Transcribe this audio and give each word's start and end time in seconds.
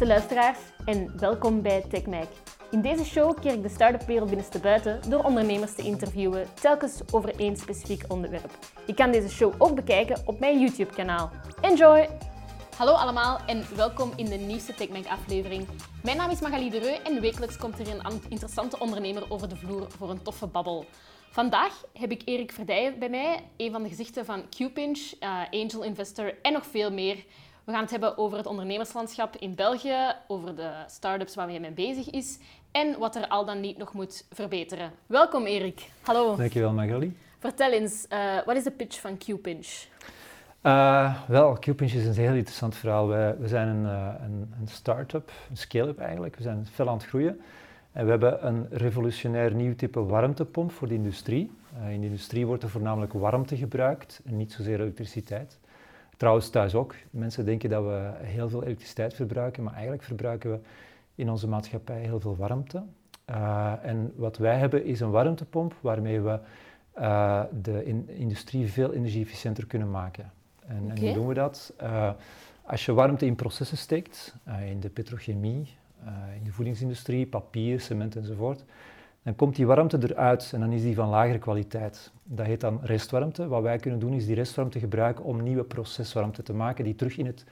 beste 0.00 0.14
luisteraars 0.14 0.58
en 0.84 1.18
welkom 1.18 1.62
bij 1.62 1.84
TechMac. 1.88 2.28
In 2.70 2.80
deze 2.80 3.04
show 3.04 3.40
keer 3.40 3.52
ik 3.52 3.62
de 3.62 3.68
start-up 3.68 4.06
wereld 4.06 4.28
binnenste 4.28 4.58
buiten 4.58 5.10
door 5.10 5.24
ondernemers 5.24 5.74
te 5.74 5.82
interviewen, 5.82 6.46
telkens 6.60 7.00
over 7.12 7.40
één 7.40 7.56
specifiek 7.56 8.04
onderwerp. 8.08 8.58
Je 8.86 8.94
kan 8.94 9.10
deze 9.10 9.28
show 9.28 9.54
ook 9.58 9.74
bekijken 9.74 10.22
op 10.24 10.40
mijn 10.40 10.60
YouTube-kanaal. 10.60 11.30
Enjoy! 11.60 12.08
Hallo 12.76 12.92
allemaal 12.92 13.38
en 13.46 13.64
welkom 13.76 14.12
in 14.16 14.24
de 14.24 14.36
nieuwste 14.36 14.74
TechMac 14.74 15.06
aflevering. 15.06 15.66
Mijn 16.02 16.16
naam 16.16 16.30
is 16.30 16.40
Magali 16.40 16.70
Dereu 16.70 16.96
en 17.04 17.20
wekelijks 17.20 17.56
komt 17.56 17.78
er 17.78 17.88
een 17.88 18.22
interessante 18.28 18.78
ondernemer 18.78 19.30
over 19.30 19.48
de 19.48 19.56
vloer 19.56 19.86
voor 19.90 20.10
een 20.10 20.22
toffe 20.22 20.46
babbel. 20.46 20.84
Vandaag 21.30 21.84
heb 21.92 22.10
ik 22.10 22.22
Erik 22.24 22.52
Verdijen 22.52 22.98
bij 22.98 23.08
mij, 23.08 23.44
een 23.56 23.72
van 23.72 23.82
de 23.82 23.88
gezichten 23.88 24.24
van 24.24 24.48
Qpinch, 24.48 25.12
uh, 25.20 25.40
angel 25.50 25.82
investor 25.82 26.34
en 26.42 26.52
nog 26.52 26.66
veel 26.66 26.92
meer. 26.92 27.24
We 27.70 27.76
gaan 27.76 27.84
het 27.84 27.94
hebben 27.94 28.18
over 28.18 28.38
het 28.38 28.46
ondernemerslandschap 28.46 29.36
in 29.36 29.54
België, 29.54 29.96
over 30.26 30.56
de 30.56 30.70
start-ups 30.86 31.34
waar 31.34 31.48
hij 31.48 31.60
mee 31.60 31.70
bezig 31.70 32.10
is 32.10 32.38
en 32.70 32.98
wat 32.98 33.16
er 33.16 33.28
al 33.28 33.44
dan 33.44 33.60
niet 33.60 33.78
nog 33.78 33.92
moet 33.92 34.26
verbeteren. 34.32 34.90
Welkom 35.06 35.46
Erik. 35.46 35.90
Hallo. 36.02 36.36
Dankjewel 36.36 36.72
Magali. 36.72 37.16
Vertel 37.38 37.72
eens, 37.72 38.06
uh, 38.12 38.18
wat 38.44 38.56
is 38.56 38.64
de 38.64 38.70
pitch 38.70 39.00
van 39.00 39.18
Qpinch? 39.18 39.86
Uh, 40.62 41.14
wel, 41.28 41.52
Qpinch 41.52 41.92
is 41.92 42.06
een 42.06 42.24
heel 42.24 42.34
interessant 42.34 42.76
verhaal. 42.76 43.08
we 43.08 43.36
zijn 43.44 43.68
een, 43.68 43.82
uh, 43.82 44.14
een, 44.22 44.54
een 44.60 44.68
start-up, 44.68 45.32
een 45.50 45.56
scale-up 45.56 45.98
eigenlijk. 45.98 46.36
We 46.36 46.42
zijn 46.42 46.66
veel 46.72 46.88
aan 46.88 46.96
het 46.96 47.06
groeien. 47.06 47.40
En 47.92 48.04
we 48.04 48.10
hebben 48.10 48.46
een 48.46 48.66
revolutionair 48.70 49.54
nieuw 49.54 49.74
type 49.74 50.04
warmtepomp 50.04 50.72
voor 50.72 50.88
de 50.88 50.94
industrie. 50.94 51.50
Uh, 51.78 51.92
in 51.92 52.00
de 52.00 52.06
industrie 52.06 52.46
wordt 52.46 52.62
er 52.62 52.70
voornamelijk 52.70 53.12
warmte 53.12 53.56
gebruikt 53.56 54.20
en 54.24 54.36
niet 54.36 54.52
zozeer 54.52 54.80
elektriciteit. 54.80 55.58
Trouwens 56.20 56.50
thuis 56.50 56.74
ook. 56.74 56.94
Mensen 57.10 57.44
denken 57.44 57.70
dat 57.70 57.84
we 57.84 58.10
heel 58.16 58.48
veel 58.48 58.62
elektriciteit 58.62 59.14
verbruiken, 59.14 59.62
maar 59.62 59.72
eigenlijk 59.72 60.02
verbruiken 60.02 60.50
we 60.50 60.58
in 61.14 61.30
onze 61.30 61.48
maatschappij 61.48 62.00
heel 62.00 62.20
veel 62.20 62.36
warmte. 62.36 62.82
Uh, 63.30 63.72
en 63.82 64.12
wat 64.16 64.36
wij 64.36 64.58
hebben 64.58 64.84
is 64.84 65.00
een 65.00 65.10
warmtepomp 65.10 65.74
waarmee 65.80 66.20
we 66.20 66.38
uh, 66.98 67.42
de 67.62 67.84
in 67.84 68.08
industrie 68.08 68.72
veel 68.72 68.92
energie-efficiënter 68.92 69.66
kunnen 69.66 69.90
maken. 69.90 70.32
En, 70.66 70.82
okay. 70.82 70.96
en, 70.96 71.02
hoe 71.04 71.12
doen 71.12 71.26
we 71.26 71.34
dat? 71.34 71.72
Uh, 71.82 72.10
als 72.62 72.84
je 72.84 72.92
warmte 72.92 73.26
in 73.26 73.34
processen 73.34 73.78
steekt, 73.78 74.34
in 74.68 74.80
de 74.80 74.88
petrochemie, 74.88 75.76
in 76.36 76.44
de 76.44 76.52
voedingsindustrie, 76.52 77.26
papier, 77.26 77.80
cement 77.80 78.16
enzovoort, 78.16 78.64
dan 79.22 79.36
komt 79.36 79.56
die 79.56 79.66
warmte 79.66 79.98
eruit 80.02 80.50
en 80.54 80.60
dan 80.60 80.72
is 80.72 80.82
die 80.82 80.94
van 80.94 81.08
lagere 81.08 81.38
kwaliteit. 81.38 82.12
Dat 82.22 82.46
heet 82.46 82.60
dan 82.60 82.80
restwarmte. 82.82 83.48
Wat 83.48 83.62
wij 83.62 83.78
kunnen 83.78 84.00
doen 84.00 84.12
is 84.12 84.26
die 84.26 84.34
restwarmte 84.34 84.78
gebruiken 84.78 85.24
om 85.24 85.42
nieuwe 85.42 85.64
proceswarmte 85.64 86.42
te 86.42 86.52
maken 86.52 86.84
die 86.84 86.94
terug 86.94 87.16
in 87.16 87.26
het 87.26 87.44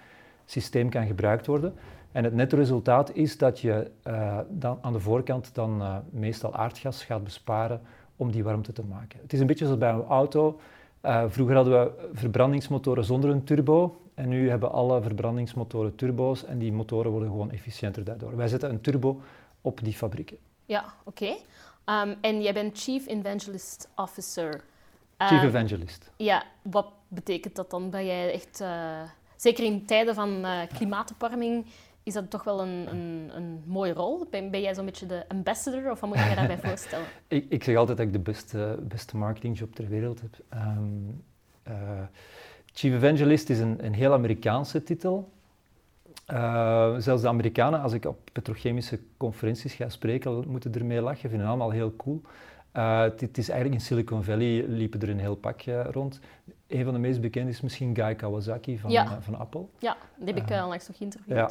systeem 0.44 0.88
kan 0.88 1.06
gebruikt 1.06 1.46
worden. 1.46 1.74
En 2.12 2.24
het 2.24 2.34
nette 2.34 2.56
resultaat 2.56 3.14
is 3.14 3.38
dat 3.38 3.60
je 3.60 3.90
uh, 4.06 4.38
dan 4.50 4.78
aan 4.80 4.92
de 4.92 5.00
voorkant 5.00 5.54
dan 5.54 5.80
uh, 5.80 5.96
meestal 6.10 6.54
aardgas 6.54 7.04
gaat 7.04 7.24
besparen 7.24 7.80
om 8.16 8.30
die 8.30 8.44
warmte 8.44 8.72
te 8.72 8.84
maken. 8.84 9.20
Het 9.22 9.32
is 9.32 9.40
een 9.40 9.46
beetje 9.46 9.64
zoals 9.64 9.80
bij 9.80 9.90
een 9.90 10.04
auto. 10.04 10.60
Uh, 11.04 11.24
vroeger 11.28 11.54
hadden 11.54 11.80
we 11.80 12.08
verbrandingsmotoren 12.12 13.04
zonder 13.04 13.30
een 13.30 13.44
turbo 13.44 14.00
en 14.14 14.28
nu 14.28 14.48
hebben 14.48 14.72
alle 14.72 15.02
verbrandingsmotoren 15.02 15.94
turbo's 15.94 16.44
en 16.44 16.58
die 16.58 16.72
motoren 16.72 17.10
worden 17.10 17.28
gewoon 17.28 17.50
efficiënter 17.50 18.04
daardoor. 18.04 18.36
Wij 18.36 18.48
zetten 18.48 18.70
een 18.70 18.80
turbo 18.80 19.20
op 19.60 19.80
die 19.82 19.92
fabrieken. 19.92 20.36
Ja, 20.68 20.84
oké. 21.04 21.24
Okay. 21.84 22.08
Um, 22.08 22.16
en 22.20 22.42
jij 22.42 22.52
bent 22.52 22.78
Chief 22.78 23.06
Evangelist 23.06 23.88
Officer. 23.96 24.64
Chief 25.18 25.42
Evangelist. 25.42 26.10
Ja, 26.16 26.44
wat 26.62 26.86
betekent 27.08 27.56
dat 27.56 27.70
dan? 27.70 27.90
Ben 27.90 28.06
jij 28.06 28.32
echt, 28.32 28.64
zeker 29.36 29.64
in 29.64 29.86
tijden 29.86 30.14
van 30.14 30.46
klimaatopwarming, 30.74 31.66
is 32.08 32.14
dat 32.14 32.30
toch 32.30 32.44
wel 32.44 32.60
een, 32.60 32.86
een, 32.90 33.30
een 33.34 33.62
mooie 33.66 33.92
rol? 33.92 34.26
Ben, 34.30 34.50
ben 34.50 34.60
jij 34.60 34.74
zo'n 34.74 34.84
beetje 34.84 35.06
de 35.06 35.24
ambassador 35.28 35.90
of 35.90 36.00
wat 36.00 36.08
moet 36.08 36.18
je 36.18 36.28
je 36.28 36.34
daarbij 36.34 36.58
voorstellen? 36.68 37.06
ik, 37.28 37.46
ik, 37.48 37.64
zeg 37.64 37.76
altijd 37.76 37.96
dat 37.96 38.06
ik 38.06 38.12
de 38.12 38.18
beste, 38.18 38.78
beste 38.82 39.16
marketingjob 39.16 39.74
ter 39.74 39.88
wereld 39.88 40.20
heb. 40.20 40.38
Um, 40.54 41.24
uh, 41.68 41.74
Chief 42.72 42.94
Evangelist 42.94 43.50
is 43.50 43.58
een, 43.58 43.84
een 43.84 43.94
heel 43.94 44.12
Amerikaanse 44.12 44.82
titel. 44.82 45.32
Uh, 46.32 46.94
zelfs 46.98 47.22
de 47.22 47.28
Amerikanen, 47.28 47.80
als 47.80 47.92
ik 47.92 48.04
op 48.04 48.18
petrochemische 48.32 49.00
conferenties 49.16 49.74
ga 49.74 49.88
spreken, 49.88 50.44
moeten 50.48 50.74
ermee 50.74 51.00
lachen. 51.00 51.20
Vinden 51.20 51.40
het 51.40 51.48
allemaal 51.48 51.70
heel 51.70 51.96
cool. 51.96 52.20
Uh, 52.76 53.00
het, 53.00 53.38
is 53.38 53.48
eigenlijk 53.48 53.80
in 53.80 53.86
Silicon 53.86 54.24
Valley 54.24 54.64
liepen 54.66 55.00
er 55.00 55.08
een 55.08 55.18
heel 55.18 55.36
pak 55.36 55.66
uh, 55.66 55.84
rond. 55.90 56.20
Een 56.66 56.84
van 56.84 56.92
de 56.92 56.98
meest 56.98 57.20
bekende 57.20 57.50
is 57.50 57.60
misschien 57.60 57.94
Guy 57.94 58.14
Kawasaki 58.14 58.78
van, 58.78 58.90
ja. 58.90 59.04
uh, 59.04 59.12
van 59.20 59.38
Apple. 59.38 59.64
Ja, 59.78 59.96
die 60.16 60.26
heb 60.26 60.36
ik 60.36 60.50
uh, 60.50 60.62
onlangs 60.62 60.88
nog 60.88 60.96
geïnterviewd. 60.96 61.36
Ja. 61.36 61.50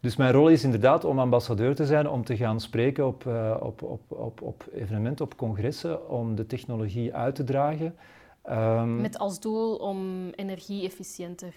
Dus 0.00 0.16
mijn 0.16 0.32
rol 0.32 0.48
is 0.48 0.64
inderdaad 0.64 1.04
om 1.04 1.18
ambassadeur 1.18 1.74
te 1.74 1.86
zijn, 1.86 2.08
om 2.08 2.24
te 2.24 2.36
gaan 2.36 2.60
spreken 2.60 3.06
op, 3.06 3.26
op, 3.60 3.82
op, 3.82 4.00
op, 4.08 4.42
op 4.42 4.64
evenementen, 4.74 5.24
op 5.24 5.36
congressen, 5.36 6.08
om 6.10 6.34
de 6.34 6.46
technologie 6.46 7.14
uit 7.14 7.34
te 7.34 7.44
dragen. 7.44 7.94
Um, 8.50 9.00
met 9.00 9.18
als 9.18 9.40
doel 9.40 9.76
om 9.76 10.28
energie-efficiënter 10.30 11.54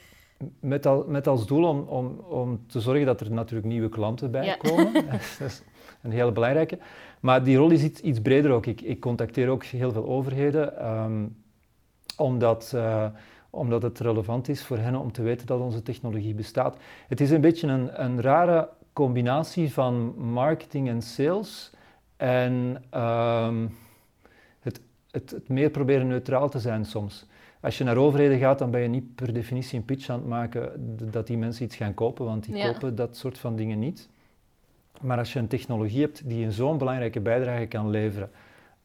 met, 0.59 0.85
al, 0.85 1.06
met 1.07 1.28
als 1.28 1.46
doel 1.47 1.68
om, 1.68 1.79
om, 1.79 2.19
om 2.19 2.68
te 2.68 2.81
zorgen 2.81 3.06
dat 3.06 3.22
er 3.22 3.31
natuurlijk 3.31 3.68
nieuwe 3.68 3.90
klanten 3.90 4.31
bij 4.31 4.46
ja. 4.46 4.56
komen. 4.56 4.94
dat 5.40 5.47
is 5.47 5.63
een 6.01 6.12
hele 6.12 6.31
belangrijke. 6.31 6.78
Maar 7.19 7.44
die 7.44 7.57
rol 7.57 7.72
is 7.72 7.84
iets, 7.84 8.01
iets 8.01 8.22
breder 8.22 8.51
ook. 8.51 8.66
Ik, 8.66 8.81
ik 8.81 9.00
contacteer 9.00 9.50
ook 9.50 9.63
heel 9.63 9.91
veel 9.91 10.06
overheden, 10.06 10.88
um, 10.90 11.44
omdat, 12.18 12.72
uh, 12.75 13.06
omdat 13.50 13.81
het 13.81 14.00
relevant 14.00 14.47
is 14.50 14.63
voor 14.63 14.78
hen 14.78 14.95
om 14.95 15.12
te 15.12 15.22
weten 15.22 15.47
dat 15.47 15.59
onze 15.59 15.84
technologie 15.84 16.34
bestaat. 16.34 16.78
Het 17.07 17.22
is 17.22 17.31
een 17.31 17.41
beetje 17.41 17.68
een, 17.68 18.03
een 18.03 18.22
rare 18.22 18.69
combinatie 18.94 19.74
van 19.74 20.13
marketing 20.18 20.88
en 20.90 21.01
sales 21.01 21.72
en 22.18 22.84
um, 22.94 23.78
het, 24.59 24.81
het, 25.12 25.31
het 25.31 25.50
meer 25.50 25.69
proberen 25.69 26.07
neutraal 26.07 26.50
te 26.50 26.59
zijn 26.59 26.85
soms. 26.85 27.28
Als 27.66 27.78
je 27.78 27.84
naar 27.84 27.98
overheden 27.98 28.40
gaat, 28.40 28.59
dan 28.59 28.72
ben 28.72 28.81
je 28.81 28.88
niet 28.88 29.16
per 29.16 29.34
definitie 29.34 29.80
een 29.80 29.86
pitch 29.86 30.09
aan 30.09 30.20
het 30.20 30.28
maken 30.28 30.72
dat 31.12 31.28
die 31.28 31.38
mensen 31.38 31.66
iets 31.66 31.76
gaan 31.76 31.94
kopen, 31.94 32.26
want 32.26 32.44
die 32.44 32.56
ja. 32.56 32.72
kopen 32.72 32.96
dat 32.96 33.18
soort 33.18 33.38
van 33.38 33.56
dingen 33.56 33.80
niet. 33.80 34.09
Maar 35.02 35.18
als 35.18 35.34
je 35.34 35.40
een 35.40 35.48
technologie 35.48 36.02
hebt 36.02 36.30
die 36.30 36.46
een 36.46 36.52
zo'n 36.52 36.78
belangrijke 36.78 37.20
bijdrage 37.20 37.66
kan 37.66 37.90
leveren 37.90 38.30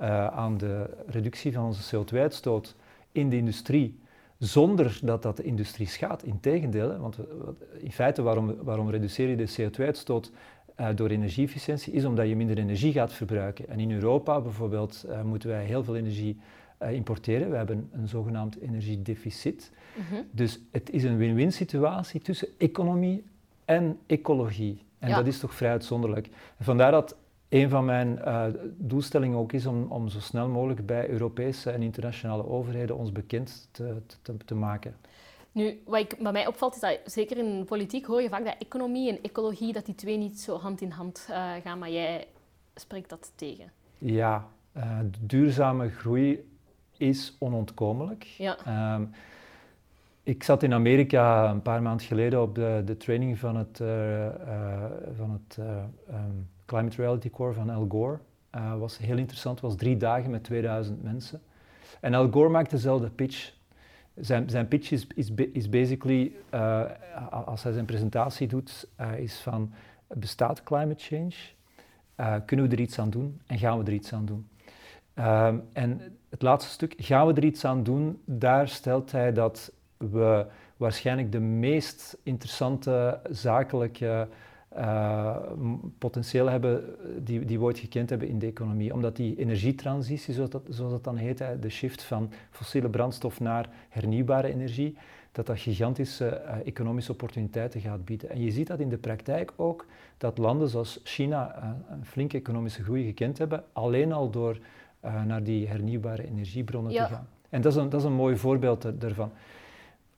uh, 0.00 0.26
aan 0.26 0.58
de 0.58 0.96
reductie 1.06 1.52
van 1.52 1.64
onze 1.64 1.96
CO2-uitstoot 1.96 2.76
in 3.12 3.28
de 3.28 3.36
industrie, 3.36 3.98
zonder 4.38 4.98
dat 5.02 5.22
dat 5.22 5.36
de 5.36 5.42
industrie 5.42 5.86
schaadt. 5.86 6.24
Integendeel, 6.24 6.98
want 6.98 7.16
we, 7.16 7.54
in 7.78 7.92
feite 7.92 8.22
waarom, 8.22 8.56
waarom 8.62 8.90
reduceer 8.90 9.28
je 9.28 9.36
de 9.36 9.54
CO2-uitstoot 9.60 10.30
uh, 10.80 10.88
door 10.94 11.08
energie-efficiëntie, 11.08 11.92
is 11.92 12.04
omdat 12.04 12.28
je 12.28 12.36
minder 12.36 12.58
energie 12.58 12.92
gaat 12.92 13.12
verbruiken. 13.12 13.68
En 13.68 13.80
in 13.80 13.92
Europa 13.92 14.40
bijvoorbeeld 14.40 15.04
uh, 15.08 15.22
moeten 15.22 15.48
wij 15.48 15.64
heel 15.64 15.84
veel 15.84 15.96
energie 15.96 16.40
importeren. 16.88 17.50
We 17.50 17.56
hebben 17.56 17.88
een 17.92 18.08
zogenaamd 18.08 18.60
energiedeficit. 18.60 19.72
Mm-hmm. 19.94 20.26
Dus 20.30 20.60
het 20.70 20.90
is 20.90 21.04
een 21.04 21.16
win-win 21.16 21.52
situatie 21.52 22.20
tussen 22.20 22.48
economie 22.58 23.24
en 23.64 23.98
ecologie. 24.06 24.82
En 24.98 25.08
ja. 25.08 25.16
dat 25.16 25.26
is 25.26 25.38
toch 25.38 25.54
vrij 25.54 25.70
uitzonderlijk. 25.70 26.26
En 26.56 26.64
vandaar 26.64 26.90
dat 26.90 27.16
een 27.48 27.68
van 27.68 27.84
mijn 27.84 28.18
uh, 28.24 28.44
doelstellingen 28.76 29.38
ook 29.38 29.52
is 29.52 29.66
om, 29.66 29.86
om 29.88 30.08
zo 30.08 30.20
snel 30.20 30.48
mogelijk 30.48 30.86
bij 30.86 31.08
Europese 31.08 31.70
en 31.70 31.82
internationale 31.82 32.46
overheden 32.46 32.96
ons 32.96 33.12
bekend 33.12 33.68
te, 33.70 33.96
te, 34.22 34.36
te 34.44 34.54
maken. 34.54 34.96
Nu, 35.52 35.80
wat, 35.86 36.00
ik, 36.00 36.16
wat 36.18 36.32
mij 36.32 36.46
opvalt 36.46 36.74
is 36.74 36.80
dat 36.80 36.98
zeker 37.04 37.36
in 37.38 37.64
politiek 37.64 38.06
hoor 38.06 38.22
je 38.22 38.28
vaak 38.28 38.44
dat 38.44 38.56
economie 38.58 39.10
en 39.10 39.22
ecologie 39.22 39.72
dat 39.72 39.86
die 39.86 39.94
twee 39.94 40.16
niet 40.16 40.40
zo 40.40 40.58
hand 40.58 40.80
in 40.80 40.90
hand 40.90 41.26
uh, 41.30 41.52
gaan, 41.64 41.78
maar 41.78 41.90
jij 41.90 42.26
spreekt 42.74 43.08
dat 43.08 43.32
tegen. 43.34 43.72
Ja, 43.98 44.48
uh, 44.76 44.98
duurzame 45.20 45.90
groei 45.90 46.49
is 47.00 47.36
onontkomelijk. 47.38 48.24
Ja. 48.24 48.94
Um, 48.94 49.10
ik 50.22 50.42
zat 50.42 50.62
in 50.62 50.72
Amerika 50.74 51.50
een 51.50 51.62
paar 51.62 51.82
maanden 51.82 52.06
geleden 52.06 52.42
op 52.42 52.54
de, 52.54 52.82
de 52.84 52.96
training 52.96 53.38
van 53.38 53.56
het, 53.56 53.78
uh, 53.80 54.24
uh, 54.24 54.84
van 55.16 55.30
het 55.30 55.56
uh, 55.60 55.66
um, 56.08 56.48
Climate 56.64 56.96
Reality 56.96 57.30
Core 57.30 57.52
van 57.52 57.70
Al 57.70 57.86
Gore. 57.88 58.18
Was 58.78 58.98
heel 58.98 59.16
interessant, 59.16 59.60
het 59.60 59.64
was 59.64 59.76
drie 59.76 59.96
dagen 59.96 60.30
met 60.30 60.44
2000 60.44 61.02
mensen. 61.02 61.40
En 62.00 62.14
Al 62.14 62.30
Gore 62.30 62.48
maakt 62.48 62.70
dezelfde 62.70 63.10
pitch. 63.10 63.52
Zijn, 64.14 64.50
zijn 64.50 64.68
pitch 64.68 64.90
is, 64.90 65.06
is, 65.14 65.30
is 65.52 65.68
basically, 65.68 66.32
als 67.30 67.62
hij 67.62 67.72
zijn 67.72 67.84
presentatie 67.84 68.48
doet, 68.48 68.88
is 69.16 69.40
van 69.40 69.72
bestaat 70.06 70.62
climate 70.62 71.04
change? 71.04 71.34
kunnen 72.44 72.68
we 72.68 72.74
er 72.74 72.80
iets 72.80 72.98
aan 72.98 73.10
doen 73.10 73.40
en 73.46 73.58
gaan 73.58 73.78
we 73.78 73.84
er 73.84 73.92
iets 73.92 74.12
aan 74.12 74.24
doen? 74.24 74.48
Um, 75.18 75.62
en 75.72 76.00
het 76.28 76.42
laatste 76.42 76.70
stuk, 76.70 76.94
gaan 76.96 77.26
we 77.26 77.34
er 77.34 77.44
iets 77.44 77.64
aan 77.64 77.82
doen? 77.82 78.20
Daar 78.24 78.68
stelt 78.68 79.12
hij 79.12 79.32
dat 79.32 79.72
we 79.96 80.46
waarschijnlijk 80.76 81.32
de 81.32 81.40
meest 81.40 82.18
interessante 82.22 83.20
zakelijke 83.30 84.28
uh, 84.76 85.36
potentieel 85.98 86.46
hebben 86.46 86.84
die, 87.24 87.44
die 87.44 87.58
we 87.58 87.64
ooit 87.64 87.78
gekend 87.78 88.10
hebben 88.10 88.28
in 88.28 88.38
de 88.38 88.46
economie. 88.46 88.94
Omdat 88.94 89.16
die 89.16 89.36
energietransitie, 89.36 90.34
zoals 90.34 90.50
dat, 90.50 90.62
zoals 90.68 90.92
dat 90.92 91.04
dan 91.04 91.16
heet, 91.16 91.44
de 91.60 91.68
shift 91.68 92.02
van 92.02 92.32
fossiele 92.50 92.88
brandstof 92.88 93.40
naar 93.40 93.68
hernieuwbare 93.88 94.52
energie, 94.52 94.96
dat 95.32 95.46
dat 95.46 95.58
gigantische 95.58 96.28
economische 96.64 97.12
opportuniteiten 97.12 97.80
gaat 97.80 98.04
bieden. 98.04 98.30
En 98.30 98.42
je 98.42 98.50
ziet 98.50 98.66
dat 98.66 98.80
in 98.80 98.88
de 98.88 98.98
praktijk 98.98 99.52
ook, 99.56 99.86
dat 100.18 100.38
landen 100.38 100.68
zoals 100.68 101.00
China 101.04 101.76
een 101.90 102.04
flinke 102.04 102.36
economische 102.36 102.82
groei 102.82 103.04
gekend 103.04 103.38
hebben, 103.38 103.64
alleen 103.72 104.12
al 104.12 104.30
door 104.30 104.58
naar 105.26 105.42
die 105.42 105.68
hernieuwbare 105.68 106.26
energiebronnen 106.26 106.92
te 106.92 106.98
gaan. 106.98 107.26
En 107.48 107.60
dat 107.60 107.72
is, 107.72 107.78
een, 107.78 107.88
dat 107.88 108.00
is 108.00 108.06
een 108.06 108.12
mooi 108.12 108.36
voorbeeld 108.36 109.00
daarvan. 109.00 109.32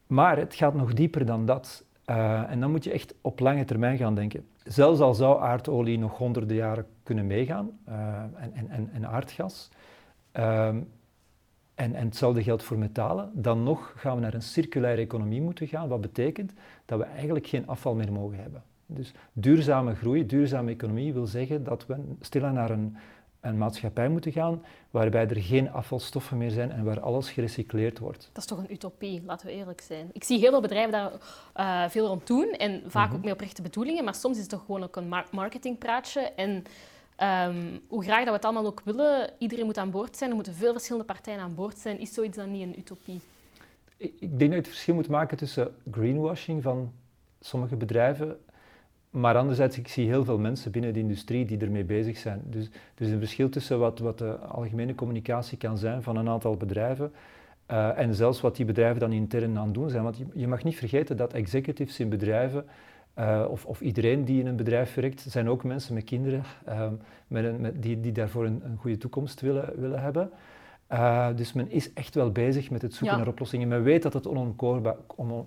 Maar 0.07 0.37
het 0.37 0.55
gaat 0.55 0.75
nog 0.75 0.95
dieper 0.95 1.27
dan 1.27 1.47
dat. 1.47 1.85
Uh, 2.07 2.51
en 2.51 2.61
dan 2.61 2.71
moet 2.71 2.85
je 2.85 2.93
echt 2.93 3.15
op 3.21 3.41
lange 3.41 3.65
termijn 3.65 3.97
gaan 3.97 4.15
denken. 4.15 4.47
Zelfs 4.65 5.01
al 5.01 5.15
zou 5.15 5.43
aardolie 5.43 5.99
nog 5.99 6.19
honderden 6.19 6.57
jaren 6.57 6.87
kunnen 7.03 7.27
meegaan, 7.27 7.71
uh, 7.89 7.95
en, 8.35 8.69
en, 8.69 8.91
en, 8.93 9.07
aardgas, 9.07 9.69
uh, 10.37 10.67
en, 10.67 10.85
en 11.75 11.95
hetzelfde 11.95 12.43
geldt 12.43 12.63
voor 12.63 12.79
metalen, 12.79 13.31
dan 13.35 13.63
nog 13.63 13.93
gaan 13.97 14.15
we 14.15 14.21
naar 14.21 14.35
een 14.35 14.43
circulaire 14.43 15.03
economie 15.03 15.43
moeten 15.43 15.67
gaan, 15.67 15.89
wat 15.89 16.01
betekent 16.01 16.53
dat 16.85 16.99
we 16.99 17.05
eigenlijk 17.05 17.47
geen 17.47 17.67
afval 17.67 17.95
meer 17.95 18.13
mogen 18.13 18.39
hebben. 18.39 18.63
Dus 18.87 19.15
duurzame 19.33 19.95
groei, 19.95 20.27
duurzame 20.27 20.71
economie 20.71 21.13
wil 21.13 21.27
zeggen 21.27 21.65
dat 21.65 21.87
we 21.87 21.97
stilaan 22.21 22.55
naar 22.55 22.71
een, 22.71 22.97
een 23.43 23.59
maatschappij 23.59 24.09
moeten 24.09 24.33
gaan 24.33 24.65
waarbij 24.91 25.29
er 25.29 25.43
geen 25.43 25.71
afvalstoffen 25.71 26.39
meer 26.39 26.51
zijn 26.51 26.71
en 26.71 26.85
waar 26.85 27.01
alles 27.01 27.31
gerecycleerd 27.31 27.99
wordt. 27.99 28.31
Dat 28.33 28.43
is 28.43 28.49
toch 28.49 28.59
een 28.59 28.73
utopie, 28.73 29.23
laten 29.27 29.47
we 29.47 29.53
eerlijk 29.53 29.81
zijn. 29.81 30.11
Ik 30.13 30.25
zie 30.25 30.39
heel 30.39 30.51
veel 30.51 30.61
bedrijven 30.61 30.93
daar 30.93 31.13
uh, 31.57 31.91
veel 31.91 32.07
rond 32.07 32.27
doen 32.27 32.51
en 32.51 32.83
vaak 32.87 33.07
mhm. 33.07 33.17
ook 33.17 33.25
met 33.25 33.33
oprechte 33.33 33.63
bedoelingen, 33.63 34.05
maar 34.05 34.15
soms 34.15 34.37
is 34.37 34.43
het 34.43 34.51
toch 34.51 34.65
gewoon 34.65 34.83
ook 34.83 34.97
een 34.97 35.15
marketingpraatje. 35.31 36.21
En 36.21 36.51
um, 37.49 37.81
hoe 37.89 38.03
graag 38.03 38.19
dat 38.19 38.27
we 38.27 38.33
het 38.33 38.45
allemaal 38.45 38.67
ook 38.67 38.81
willen, 38.85 39.31
iedereen 39.39 39.65
moet 39.65 39.79
aan 39.79 39.91
boord 39.91 40.17
zijn, 40.17 40.31
er 40.31 40.37
moeten 40.37 40.55
veel 40.55 40.73
verschillende 40.73 41.07
partijen 41.07 41.41
aan 41.41 41.55
boord 41.55 41.79
zijn. 41.79 41.99
Is 41.99 42.15
zoiets 42.15 42.37
dan 42.37 42.51
niet 42.51 42.63
een 42.63 42.79
utopie? 42.79 43.21
Ik, 43.97 44.15
ik 44.19 44.39
denk 44.39 44.41
dat 44.41 44.51
je 44.51 44.57
het 44.57 44.69
verschil 44.69 44.95
moet 44.95 45.09
maken 45.09 45.37
tussen 45.37 45.75
greenwashing 45.91 46.63
van 46.63 46.93
sommige 47.41 47.77
bedrijven 47.77 48.39
maar 49.13 49.37
anderzijds, 49.37 49.79
ik 49.79 49.89
zie 49.89 50.09
heel 50.09 50.25
veel 50.25 50.39
mensen 50.39 50.71
binnen 50.71 50.93
de 50.93 50.99
industrie 50.99 51.45
die 51.45 51.59
ermee 51.59 51.85
bezig 51.85 52.17
zijn. 52.19 52.43
Dus 52.45 52.67
er 52.95 53.07
is 53.07 53.11
een 53.11 53.19
verschil 53.19 53.49
tussen 53.49 53.79
wat, 53.79 53.99
wat 53.99 54.19
de 54.19 54.37
algemene 54.37 54.95
communicatie 54.95 55.59
kan 55.59 55.79
zijn 55.79 56.03
van 56.03 56.17
een 56.17 56.29
aantal 56.29 56.57
bedrijven 56.57 57.13
uh, 57.71 57.99
en 57.99 58.15
zelfs 58.15 58.41
wat 58.41 58.57
die 58.57 58.65
bedrijven 58.65 59.01
dan 59.01 59.13
intern 59.13 59.59
aan 59.59 59.73
doen 59.73 59.91
zijn. 59.91 60.03
Want 60.03 60.17
je, 60.17 60.25
je 60.35 60.49
mag 60.49 60.65
niet 60.65 60.77
vergeten 60.77 61.17
dat 61.17 61.33
executives 61.33 62.01
in 62.01 62.09
bedrijven, 62.09 62.65
uh, 63.19 63.45
of, 63.49 63.65
of, 63.65 63.81
iedereen 63.81 64.25
die 64.25 64.41
in 64.41 64.47
een 64.47 64.57
bedrijf 64.57 64.95
werkt, 64.95 65.21
zijn 65.21 65.49
ook 65.49 65.65
mensen 65.65 65.95
met 65.95 66.05
kinderen 66.05 66.43
uh, 66.69 66.87
met 67.27 67.45
een, 67.45 67.61
met 67.61 67.83
die, 67.83 68.01
die 68.01 68.13
daarvoor 68.13 68.45
een, 68.47 68.61
een, 68.65 68.77
goede 68.77 68.99
toekomst 68.99 69.41
willen, 69.41 69.81
willen 69.81 70.01
hebben. 70.01 70.31
Uh, 70.93 71.29
dus 71.37 71.53
men 71.53 71.71
is 71.71 71.93
echt 71.93 72.15
wel 72.15 72.31
bezig 72.31 72.71
met 72.71 72.83
het 72.83 72.95
zoeken 72.95 73.17
naar 73.17 73.29
oplossingen. 73.29 73.69
Men 73.69 73.83
weet 73.83 74.03
dat 74.03 74.13
het 74.13 74.27
onomkoombaar, 74.27 74.97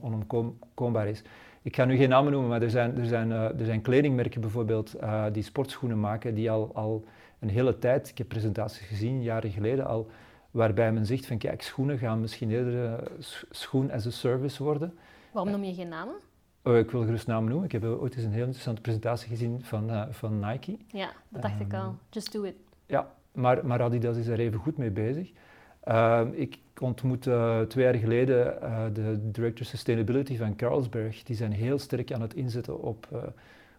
onomkoombaar 0.01 1.07
is. 1.07 1.23
Ik 1.65 1.75
ga 1.75 1.85
nu 1.85 1.97
geen 1.97 2.09
namen 2.09 2.31
noemen, 2.31 2.49
maar 2.49 2.61
er 2.61 2.69
zijn, 2.69 2.97
er 2.97 3.05
zijn, 3.05 3.29
uh, 3.29 3.59
er 3.59 3.65
zijn 3.65 3.81
kledingmerken 3.81 4.41
bijvoorbeeld 4.41 4.95
uh, 5.01 5.25
die 5.31 5.43
sportschoenen 5.43 5.99
maken, 5.99 6.33
die 6.33 6.51
al, 6.51 6.71
al 6.73 7.03
een 7.39 7.49
hele 7.49 7.79
tijd, 7.79 8.09
ik 8.09 8.17
heb 8.17 8.27
presentaties 8.27 8.87
gezien, 8.87 9.23
jaren 9.23 9.51
geleden 9.51 9.85
al, 9.85 10.09
waarbij 10.51 10.91
men 10.91 11.05
zegt 11.05 11.25
van 11.25 11.37
kijk, 11.37 11.61
schoenen 11.61 11.97
gaan 11.97 12.19
misschien 12.19 12.51
eerder 12.51 12.73
uh, 12.73 12.93
schoen 13.49 13.91
as 13.91 14.05
a 14.05 14.09
service 14.09 14.63
worden. 14.63 14.97
Waarom 15.31 15.51
noem 15.51 15.63
je 15.63 15.73
geen 15.73 15.87
namen? 15.87 16.15
Oh, 16.63 16.77
ik 16.77 16.91
wil 16.91 17.03
gerust 17.03 17.27
namen 17.27 17.49
noemen. 17.49 17.65
Ik 17.65 17.71
heb 17.71 17.83
ooit 17.83 18.15
eens 18.15 18.23
een 18.23 18.31
heel 18.31 18.43
interessante 18.43 18.81
presentatie 18.81 19.29
gezien 19.29 19.63
van, 19.63 20.07
van 20.13 20.39
Nike. 20.39 20.77
Ja, 20.87 21.09
dat 21.29 21.41
dacht 21.41 21.59
ik 21.59 21.73
al. 21.73 21.79
Ehm, 21.79 21.93
Just 22.09 22.31
do 22.31 22.43
it. 22.43 22.55
Ja, 22.85 23.11
maar, 23.31 23.65
maar 23.65 23.81
Adidas 23.81 24.17
is 24.17 24.27
er 24.27 24.39
even 24.39 24.59
goed 24.59 24.77
mee 24.77 24.91
bezig. 24.91 25.31
Ehm, 25.85 26.27
ik 26.33 26.57
ontmoette 26.81 27.29
uh, 27.29 27.61
twee 27.61 27.83
jaar 27.83 27.95
geleden 27.95 28.57
uh, 28.63 28.83
de 28.93 29.31
Director 29.31 29.65
Sustainability 29.65 30.37
van 30.37 30.55
Carlsberg. 30.55 31.23
Die 31.23 31.35
zijn 31.35 31.51
heel 31.51 31.79
sterk 31.79 32.11
aan 32.11 32.21
het 32.21 32.33
inzetten 32.33 32.81
op, 32.81 33.07
uh, 33.13 33.19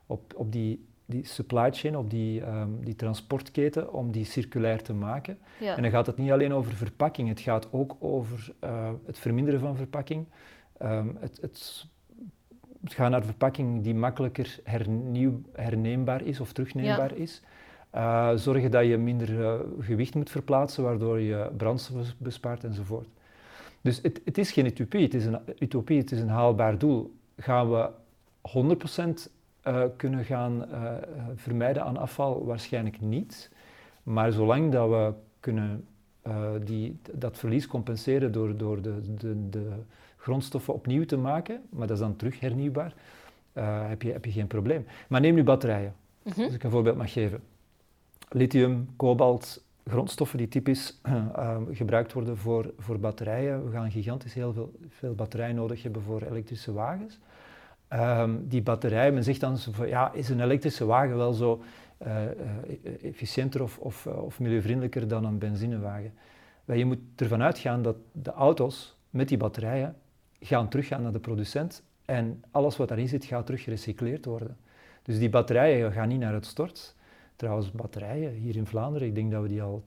op, 0.06 0.34
op 0.36 0.52
die, 0.52 0.84
die 1.04 1.26
supply 1.26 1.72
chain, 1.72 1.96
op 1.96 2.10
die, 2.10 2.46
um, 2.46 2.84
die 2.84 2.96
transportketen, 2.96 3.92
om 3.92 4.12
die 4.12 4.24
circulair 4.24 4.82
te 4.82 4.92
maken. 4.92 5.38
Ja. 5.60 5.76
En 5.76 5.82
dan 5.82 5.90
gaat 5.90 6.06
het 6.06 6.16
niet 6.16 6.30
alleen 6.30 6.52
over 6.52 6.72
verpakking, 6.72 7.28
het 7.28 7.40
gaat 7.40 7.68
ook 7.72 7.96
over 7.98 8.52
het 9.06 9.18
verminderen 9.18 9.60
van 9.60 9.76
verpakking. 9.76 10.26
Um, 10.82 11.16
het, 11.20 11.38
het, 11.40 11.86
gaat 12.84 13.10
naar 13.10 13.24
verpakking 13.24 13.82
die 13.82 13.94
makkelijker 13.94 14.58
hernieuw, 14.64 15.40
herneembaar 15.52 16.22
is 16.22 16.40
of 16.40 16.52
terugneembaar 16.52 17.14
ja. 17.14 17.22
is. 17.22 17.42
Uh, 17.96 18.30
zorgen 18.34 18.70
dat 18.70 18.86
je 18.86 18.96
minder 18.96 19.30
uh, 19.30 19.54
gewicht 19.80 20.14
moet 20.14 20.30
verplaatsen, 20.30 20.82
waardoor 20.82 21.20
je 21.20 21.50
brandstof 21.56 22.14
bespaart 22.18 22.64
enzovoort. 22.64 23.08
Dus 23.80 23.98
het, 24.02 24.20
het, 24.24 24.38
is 24.38 24.52
geen 24.52 24.66
utopie, 24.66 25.02
het 25.02 25.14
is 25.14 25.24
een 25.24 25.38
utopie, 25.58 25.98
het 25.98 26.12
is 26.12 26.20
een 26.20 26.28
haalbaar 26.28 26.78
doel. 26.78 27.14
Gaan 27.36 27.70
we 27.70 27.88
100% 28.48 29.04
uh, 29.04 29.14
eh, 29.62 29.82
kunnen 29.96 30.24
gaan 30.24 30.66
vermijden 31.34 31.84
aan 31.84 31.96
afval? 31.96 32.44
Waarschijnlijk 32.44 33.00
niet. 33.00 33.50
Maar 34.02 34.32
zolang 34.32 34.72
dat 34.72 34.88
we 34.88 35.12
kunnen 35.40 35.86
die, 36.64 36.98
dat 37.12 37.38
verlies 37.38 37.66
compenseren 37.66 38.32
door, 38.32 38.56
door 38.56 38.82
de, 38.82 39.14
de, 39.14 39.48
de, 39.48 39.68
grondstoffen 40.16 40.74
opnieuw 40.74 41.04
te 41.04 41.16
maken, 41.16 41.62
maar 41.68 41.86
dat 41.86 41.96
is 41.96 42.02
dan 42.02 42.16
terug 42.16 42.40
hernieuwbaar, 42.40 42.94
heb, 43.88 44.02
je, 44.02 44.12
heb 44.12 44.24
je 44.24 44.30
geen 44.30 44.46
probleem. 44.46 44.86
Maar 45.08 45.20
neem 45.20 45.34
nu 45.34 45.44
batterijen, 45.44 45.94
mm 46.22 46.32
-hmm. 46.32 46.44
als 46.44 46.54
ik 46.54 46.64
een 46.64 46.70
voorbeeld 46.70 46.96
mag 46.96 47.12
geven 47.12 47.40
lithium, 48.28 48.88
kobalt, 48.96 49.64
grondstoffen 49.84 50.38
die 50.38 50.48
typisch 50.48 51.00
uh, 51.06 51.56
gebruikt 51.70 52.12
worden 52.12 52.36
voor, 52.36 52.72
voor 52.78 52.98
batterijen. 52.98 53.64
We 53.64 53.70
gaan 53.70 53.90
gigantisch 53.90 54.34
heel 54.34 54.52
veel, 54.52 54.72
veel 54.88 55.14
batterij 55.14 55.52
nodig 55.52 55.82
hebben 55.82 56.02
voor 56.02 56.22
elektrische 56.22 56.72
wagens. 56.72 57.18
Um, 57.90 58.48
die 58.48 58.62
batterij, 58.62 59.12
men 59.12 59.24
zegt 59.24 59.40
dan, 59.40 59.58
ja, 59.86 60.12
is 60.12 60.28
een 60.28 60.40
elektrische 60.40 60.84
wagen 60.84 61.16
wel 61.16 61.32
zo 61.32 61.62
uh, 62.06 62.22
efficiënter 63.02 63.62
of, 63.62 63.78
of, 63.78 64.06
of, 64.06 64.40
milieuvriendelijker 64.40 65.08
dan 65.08 65.24
een 65.24 65.38
benzinewagen? 65.38 66.12
Wel, 66.64 66.76
je 66.76 66.84
moet 66.84 66.98
ervan 67.16 67.42
uitgaan 67.42 67.82
dat 67.82 67.96
de 68.12 68.32
auto's 68.32 68.96
met 69.10 69.28
die 69.28 69.38
batterijen 69.38 69.96
gaan 70.40 70.68
teruggaan 70.68 71.02
naar 71.02 71.12
de 71.12 71.18
producent 71.18 71.82
en 72.04 72.42
alles 72.50 72.76
wat 72.76 72.88
daarin 72.88 73.08
zit 73.08 73.24
gaat 73.24 73.46
terug 73.46 73.62
gerecycleerd 73.62 74.24
worden. 74.24 74.56
Dus 75.02 75.18
die 75.18 75.30
batterijen 75.30 75.92
gaan 75.92 76.08
niet 76.08 76.20
naar 76.20 76.34
het 76.34 76.46
stort, 76.46 76.95
Trouwens, 77.36 77.70
batterijen 77.72 78.32
hier 78.32 78.56
in 78.56 78.66
Vlaanderen, 78.66 79.08
ik 79.08 79.14
denk 79.14 79.30
dat 79.30 79.42
we 79.42 79.48
die 79.48 79.62
al 79.62 79.84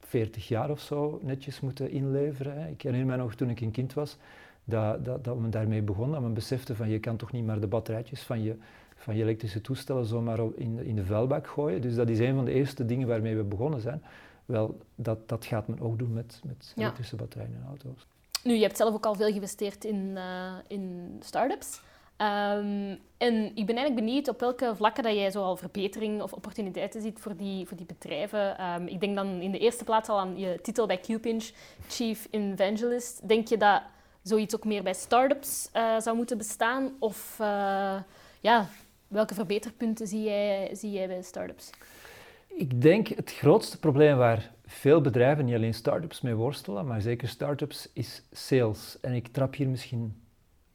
40 0.00 0.48
jaar 0.48 0.70
of 0.70 0.80
zo 0.80 1.20
netjes 1.22 1.60
moeten 1.60 1.90
inleveren. 1.90 2.60
Hè. 2.60 2.68
Ik 2.68 2.82
herinner 2.82 3.06
me 3.06 3.22
nog 3.22 3.34
toen 3.34 3.50
ik 3.50 3.60
een 3.60 3.70
kind 3.70 3.94
was, 3.94 4.16
dat, 4.64 5.04
dat, 5.04 5.24
dat 5.24 5.38
we 5.38 5.48
daarmee 5.48 5.82
begonnen, 5.82 6.12
dat 6.12 6.22
men 6.22 6.34
besefte 6.34 6.76
van 6.76 6.88
je 6.88 6.98
kan 6.98 7.16
toch 7.16 7.32
niet 7.32 7.44
maar 7.44 7.60
de 7.60 7.66
batterijtjes 7.66 8.22
van 8.22 8.42
je, 8.42 8.56
van 8.96 9.16
je 9.16 9.22
elektrische 9.22 9.60
toestellen 9.60 10.04
zomaar 10.04 10.38
in, 10.54 10.84
in 10.84 10.96
de 10.96 11.04
vuilbak 11.04 11.46
gooien. 11.46 11.80
Dus 11.80 11.94
dat 11.94 12.08
is 12.08 12.18
een 12.18 12.34
van 12.34 12.44
de 12.44 12.52
eerste 12.52 12.84
dingen 12.84 13.08
waarmee 13.08 13.36
we 13.36 13.42
begonnen 13.42 13.80
zijn. 13.80 14.02
Wel, 14.44 14.78
dat, 14.94 15.28
dat 15.28 15.44
gaat 15.44 15.68
men 15.68 15.80
ook 15.80 15.98
doen 15.98 16.12
met, 16.12 16.40
met 16.44 16.72
elektrische 16.76 17.16
batterijen 17.16 17.54
in 17.54 17.66
auto's. 17.66 18.06
Nu, 18.44 18.54
je 18.54 18.62
hebt 18.62 18.76
zelf 18.76 18.94
ook 18.94 19.06
al 19.06 19.14
veel 19.14 19.28
geïnvesteerd 19.28 19.84
in, 19.84 19.96
uh, 19.96 20.52
in 20.66 21.16
start-ups. 21.20 21.80
Um, 22.22 22.98
en 23.18 23.34
ik 23.54 23.66
ben 23.66 23.76
eigenlijk 23.76 23.94
benieuwd 23.94 24.28
op 24.28 24.40
welke 24.40 24.76
vlakken 24.76 25.02
dat 25.02 25.14
jij 25.14 25.30
zoal 25.30 25.56
verbetering 25.56 26.22
of 26.22 26.32
opportuniteiten 26.32 27.02
ziet 27.02 27.18
voor 27.18 27.36
die, 27.36 27.66
voor 27.66 27.76
die 27.76 27.86
bedrijven. 27.86 28.64
Um, 28.64 28.86
ik 28.86 29.00
denk 29.00 29.16
dan 29.16 29.40
in 29.40 29.50
de 29.50 29.58
eerste 29.58 29.84
plaats 29.84 30.08
al 30.08 30.18
aan 30.18 30.38
je 30.38 30.58
titel 30.62 30.86
bij 30.86 31.00
QPinch, 31.00 31.50
Chief 31.88 32.28
Evangelist. 32.30 33.28
Denk 33.28 33.48
je 33.48 33.56
dat 33.56 33.82
zoiets 34.22 34.54
ook 34.54 34.64
meer 34.64 34.82
bij 34.82 34.94
startups 34.94 35.70
uh, 35.72 36.00
zou 36.00 36.16
moeten 36.16 36.38
bestaan? 36.38 36.92
Of 36.98 37.36
uh, 37.40 38.00
ja, 38.40 38.68
welke 39.08 39.34
verbeterpunten 39.34 40.06
zie 40.06 40.22
jij, 40.22 40.70
zie 40.72 40.90
jij 40.90 41.06
bij 41.06 41.22
startups? 41.22 41.70
Ik 42.48 42.82
denk 42.82 43.08
het 43.08 43.32
grootste 43.32 43.78
probleem 43.78 44.16
waar 44.16 44.50
veel 44.66 45.00
bedrijven, 45.00 45.44
niet 45.44 45.54
alleen 45.54 45.74
startups, 45.74 46.20
mee 46.20 46.34
worstelen, 46.34 46.86
maar 46.86 47.00
zeker 47.00 47.28
startups, 47.28 47.88
is 47.92 48.22
sales. 48.32 48.98
En 49.00 49.12
ik 49.12 49.28
trap 49.28 49.54
hier 49.54 49.68
misschien 49.68 50.22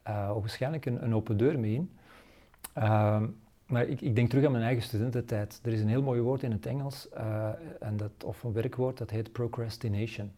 uh, 0.08 0.32
waarschijnlijk 0.32 0.86
een, 0.86 1.04
een, 1.04 1.14
open 1.14 1.36
deur 1.36 1.58
mee 1.58 1.74
in. 1.74 1.90
Uh, 2.78 3.22
maar 3.66 3.86
ik, 3.86 4.00
ik, 4.00 4.14
denk 4.14 4.28
terug 4.28 4.44
aan 4.44 4.52
mijn 4.52 4.64
eigen 4.64 4.82
studententijd. 4.82 5.60
Er 5.62 5.72
is 5.72 5.80
een 5.80 5.88
heel 5.88 6.02
mooi 6.02 6.20
woord 6.20 6.42
in 6.42 6.52
het 6.52 6.66
Engels, 6.66 7.08
uh, 7.16 7.48
en 7.80 7.96
dat, 7.96 8.24
of 8.24 8.42
een 8.42 8.52
werkwoord, 8.52 8.98
dat 8.98 9.10
heet 9.10 9.32
procrastination. 9.32 10.32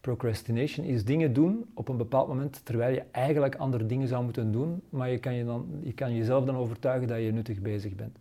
Procrastination 0.00 0.86
is 0.86 1.04
dingen 1.04 1.32
doen 1.32 1.70
op 1.74 1.88
een 1.88 1.96
bepaald 1.96 2.28
moment 2.28 2.60
terwijl 2.64 2.94
je 2.94 3.04
eigenlijk 3.10 3.54
andere 3.54 3.86
dingen 3.86 4.08
zou 4.08 4.24
moeten 4.24 4.52
doen, 4.52 4.82
maar 4.88 5.10
je 5.10 5.18
kan, 5.18 5.34
je 5.34 5.44
dan, 5.44 5.80
je 5.82 5.92
kan 5.92 6.14
jezelf 6.14 6.44
dan 6.44 6.56
overtuigen 6.56 7.08
dat 7.08 7.22
je 7.22 7.32
nuttig 7.32 7.60
bezig 7.60 7.94
bent. 7.94 8.18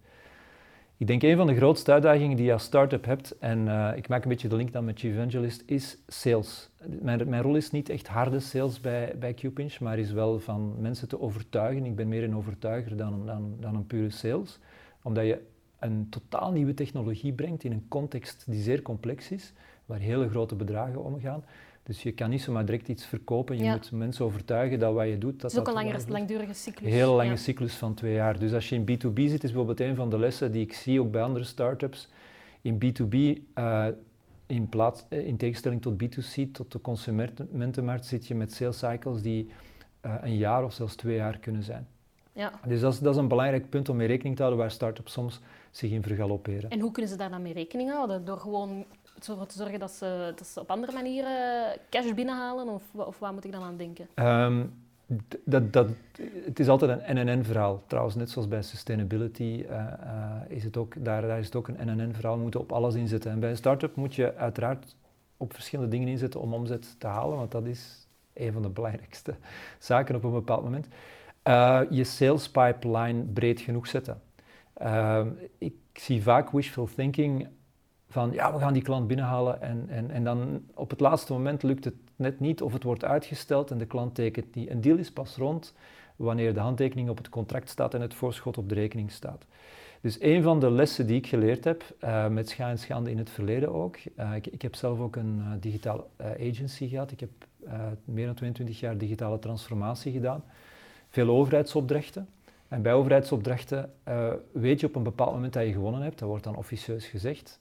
Ik 0.99 1.07
denk 1.07 1.21
een 1.21 1.37
van 1.37 1.47
de 1.47 1.55
grootste 1.55 1.91
uitdagingen 1.91 2.37
die 2.37 2.45
je 2.45 2.53
als 2.53 2.63
start-up 2.63 3.05
hebt, 3.05 3.37
en 3.37 3.65
uh, 3.65 3.91
ik 3.95 4.07
maak 4.07 4.23
een 4.23 4.29
beetje 4.29 4.47
de 4.47 4.55
link 4.55 4.71
dan 4.71 4.85
met 4.85 4.99
Chief 4.99 5.13
Evangelist, 5.13 5.63
is 5.65 5.97
sales. 6.07 6.69
Mijn, 7.01 7.29
mijn 7.29 7.41
rol 7.41 7.55
is 7.55 7.71
niet 7.71 7.89
echt 7.89 8.07
harde 8.07 8.39
sales 8.39 8.81
bij, 8.81 9.15
bij 9.19 9.33
QPinch, 9.33 9.79
maar 9.79 9.99
is 9.99 10.11
wel 10.11 10.39
van 10.39 10.75
mensen 10.79 11.07
te 11.07 11.21
overtuigen. 11.21 11.85
Ik 11.85 11.95
ben 11.95 12.07
meer 12.07 12.23
een 12.23 12.35
overtuiger 12.35 12.97
dan, 12.97 13.25
dan, 13.25 13.55
dan 13.59 13.75
een 13.75 13.85
pure 13.85 14.09
sales, 14.09 14.59
omdat 15.01 15.25
je 15.25 15.41
een 15.79 16.07
totaal 16.09 16.51
nieuwe 16.51 16.73
technologie 16.73 17.33
brengt 17.33 17.63
in 17.63 17.71
een 17.71 17.85
context 17.87 18.43
die 18.47 18.61
zeer 18.61 18.81
complex 18.81 19.31
is, 19.31 19.53
waar 19.85 19.99
hele 19.99 20.29
grote 20.29 20.55
bedragen 20.55 21.03
omgaan. 21.03 21.43
Dus 21.89 22.03
je 22.03 22.11
kan 22.11 22.29
niet 22.29 22.41
zomaar 22.41 22.65
direct 22.65 22.87
iets 22.87 23.05
verkopen. 23.05 23.57
Je 23.57 23.69
moet 23.69 23.91
mensen 23.91 24.25
overtuigen 24.25 24.79
dat 24.79 24.93
wat 24.93 25.07
je 25.07 25.17
doet... 25.17 25.41
Dat 25.41 25.51
is 25.51 25.57
ook 25.57 25.67
een 25.67 25.73
langere, 25.73 25.99
langdurige 26.07 26.53
cyclus. 26.53 26.87
Een 26.87 26.97
hele 26.97 27.11
lange 27.11 27.35
cyclus 27.35 27.73
van 27.73 27.93
twee 27.93 28.13
jaar. 28.13 28.39
Dus 28.39 28.53
als 28.53 28.69
je 28.69 28.75
in 28.75 28.81
B2B 28.81 29.13
zit, 29.13 29.43
is 29.43 29.51
bijvoorbeeld 29.51 29.79
een 29.79 29.95
van 29.95 30.09
de 30.09 30.19
lessen 30.19 30.51
die 30.51 30.61
ik 30.61 30.73
zie 30.73 31.01
ook 31.01 31.11
bij 31.11 31.21
andere 31.21 31.45
startups. 31.45 32.07
In 32.61 32.75
B2B, 32.75 33.13
uh, 33.13 33.37
eh, 33.87 33.93
in, 34.45 34.69
plaats, 34.69 35.05
eh, 35.09 35.27
in 35.27 35.37
tegenstelling 35.37 35.81
tot 35.81 36.03
B2C, 36.03 36.51
tot 36.51 36.71
de 36.71 36.81
consumentenmarkt, 36.81 38.05
zit 38.05 38.27
je 38.27 38.35
met 38.35 38.53
sales 38.53 38.77
cycles 38.77 39.21
die 39.21 39.49
uh, 40.05 40.15
een 40.21 40.37
jaar 40.37 40.63
of 40.63 40.73
zelfs 40.73 40.95
twee 40.95 41.15
jaar 41.15 41.39
kunnen 41.39 41.63
zijn. 41.63 41.87
Ja. 42.33 42.51
Dus 42.67 42.79
dat 42.79 42.93
is, 42.93 42.99
dat 42.99 43.13
is 43.13 43.19
een 43.19 43.27
belangrijk 43.27 43.69
punt 43.69 43.89
om 43.89 43.95
mee 43.95 44.07
rekening 44.07 44.35
te 44.35 44.41
houden 44.41 44.63
waar 44.63 44.71
startups 44.71 45.11
soms 45.11 45.39
zich 45.71 45.91
in 45.91 46.03
vergalopperen. 46.03 46.69
En 46.69 46.79
hoe 46.79 46.91
kunnen 46.91 47.11
ze 47.11 47.17
daar 47.17 47.29
dan 47.29 47.41
mee 47.41 47.53
rekening 47.53 47.91
houden? 47.91 48.25
Door 48.25 48.37
gewoon 48.37 48.85
ervoor 49.27 49.45
te 49.45 49.57
zorgen 49.57 49.79
dat 49.79 49.91
ze, 49.91 50.33
dat 50.35 50.47
ze 50.47 50.59
op 50.59 50.71
andere 50.71 50.91
manieren 50.91 51.77
cash 51.89 52.13
binnenhalen? 52.13 52.67
Of, 52.67 52.83
of 52.93 53.19
waar 53.19 53.33
moet 53.33 53.45
ik 53.45 53.51
dan 53.51 53.63
aan 53.63 53.77
denken? 53.77 54.07
Um, 54.15 54.73
dat, 55.43 55.73
dat, 55.73 55.89
het 56.45 56.59
is 56.59 56.67
altijd 56.67 57.01
een 57.03 57.15
NNN-verhaal. 57.15 57.83
Trouwens, 57.87 58.15
net 58.15 58.29
zoals 58.29 58.47
bij 58.47 58.61
sustainability 58.61 59.65
uh, 59.69 59.69
uh, 59.69 60.35
is 60.47 60.63
het 60.63 60.77
ook, 60.77 60.93
daar, 61.05 61.21
daar 61.21 61.39
is 61.39 61.45
het 61.45 61.55
ook 61.55 61.67
een 61.67 61.77
NNN-verhaal. 61.85 62.35
We 62.35 62.41
moeten 62.41 62.59
op 62.59 62.71
alles 62.71 62.95
inzetten. 62.95 63.31
En 63.31 63.39
bij 63.39 63.49
een 63.49 63.57
start-up 63.57 63.95
moet 63.95 64.15
je 64.15 64.35
uiteraard 64.35 64.95
op 65.37 65.53
verschillende 65.53 65.91
dingen 65.91 66.07
inzetten 66.07 66.39
om 66.39 66.53
omzet 66.53 66.95
te 66.99 67.07
halen, 67.07 67.37
want 67.37 67.51
dat 67.51 67.65
is 67.65 68.07
een 68.33 68.53
van 68.53 68.61
de 68.61 68.69
belangrijkste 68.69 69.35
zaken 69.79 70.15
op 70.15 70.23
een 70.23 70.31
bepaald 70.31 70.63
moment. 70.63 70.87
Uh, 71.43 71.81
je 71.89 72.03
sales 72.03 72.49
pipeline 72.49 73.23
breed 73.23 73.61
genoeg 73.61 73.87
zetten. 73.87 74.21
ik 75.57 75.73
zie 75.93 76.23
vaak 76.23 76.49
wishful 76.51 76.89
thinking 76.95 77.47
van 78.09 78.31
ja, 78.31 78.53
we 78.53 78.59
gaan 78.59 78.73
die 78.73 78.81
klant 78.81 79.07
binnenhalen 79.07 79.61
en, 79.61 79.85
en, 79.89 80.11
en 80.11 80.23
dan 80.23 80.61
op 80.73 80.89
het 80.89 80.99
laatste 80.99 81.33
moment 81.33 81.63
lukt 81.63 81.85
het 81.85 81.95
net 82.15 82.39
niet 82.39 82.61
of 82.61 82.73
het 82.73 82.83
wordt 82.83 83.05
uitgesteld 83.05 83.71
en 83.71 83.77
de 83.77 83.85
klant 83.85 84.15
tekent 84.15 84.55
niet. 84.55 84.69
Een 84.69 84.81
deal 84.81 84.97
is 84.97 85.11
pas 85.11 85.35
rond 85.35 85.73
wanneer 86.15 86.53
de 86.53 86.59
handtekening 86.59 87.09
op 87.09 87.17
het 87.17 87.29
contract 87.29 87.69
staat 87.69 87.93
en 87.93 88.01
het 88.01 88.13
voorschot 88.13 88.57
op 88.57 88.69
de 88.69 88.75
rekening 88.75 89.11
staat. 89.11 89.45
Dus 90.01 90.21
een 90.21 90.43
van 90.43 90.59
de 90.59 90.71
lessen 90.71 91.07
die 91.07 91.17
ik 91.17 91.27
geleerd 91.27 91.63
heb, 91.63 91.83
uh, 92.03 92.27
met 92.27 92.49
scha 92.49 92.69
en 92.69 92.79
schande 92.79 93.11
in 93.11 93.17
het 93.17 93.29
verleden 93.29 93.73
ook, 93.73 93.97
uh, 94.19 94.35
ik, 94.35 94.47
ik, 94.47 94.61
heb 94.61 94.75
zelf 94.75 94.99
ook 94.99 95.15
een 95.15 95.37
uh, 95.39 95.51
digitale 95.59 96.03
agency 96.17 96.87
gehad, 96.87 97.11
ik 97.11 97.19
heb 97.19 97.29
meer 98.05 98.25
dan 98.25 98.35
22 98.35 98.79
jaar 98.79 98.97
digitale 98.97 99.39
transformatie 99.39 100.11
gedaan, 100.11 100.43
veel 101.09 101.29
overheidsopdrachten. 101.29 102.27
En 102.67 102.81
bij 102.81 102.93
overheidsopdrachten 102.93 103.93
weet 104.51 104.79
je 104.79 104.85
op 104.85 104.95
een 104.95 105.03
bepaald 105.03 105.33
moment 105.33 105.53
dat 105.53 105.65
je 105.65 105.71
gewonnen 105.71 106.01
hebt, 106.01 106.19
dat 106.19 106.27
wordt 106.27 106.43
dan 106.43 106.55
officieus 106.55 107.05
gezegd 107.05 107.59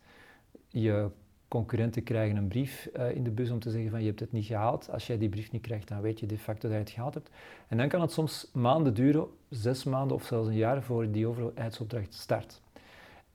je 0.81 1.11
concurrenten 1.49 2.03
krijgen 2.03 2.37
een 2.37 2.49
brief 2.49 2.89
uh, 2.97 3.15
in 3.15 3.25
de 3.25 3.31
bus 3.31 3.51
om 3.51 3.59
te 3.59 3.71
zeggen 3.71 3.91
van 3.91 4.01
je 4.01 4.07
hebt 4.07 4.21
het 4.21 4.33
niet 4.33 4.47
gehaald. 4.47 4.91
Als 4.91 5.07
jij 5.07 5.19
die 5.19 5.29
brief 5.29 5.53
niet 5.53 5.63
krijgt, 5.63 5.89
dan 5.89 6.01
weet 6.01 6.21
je 6.21 6.27
de 6.27 6.39
facto 6.39 6.69
dat 6.69 6.77
je 6.77 6.83
het 6.83 6.91
gehaald 6.91 7.15
hebt. 7.15 7.31
En 7.69 7.77
dan 7.77 7.89
kan 7.89 8.01
het 8.01 8.13
soms 8.13 8.51
maanden 8.53 8.95
duren, 8.95 9.27
zes 9.49 9.85
maanden 9.85 10.17
of 10.17 10.25
zelfs 10.25 10.49
een 10.49 10.57
jaar 10.57 10.83
voor 10.83 11.11
die 11.11 11.27
overheidsopdracht 11.27 12.15
start. 12.15 12.61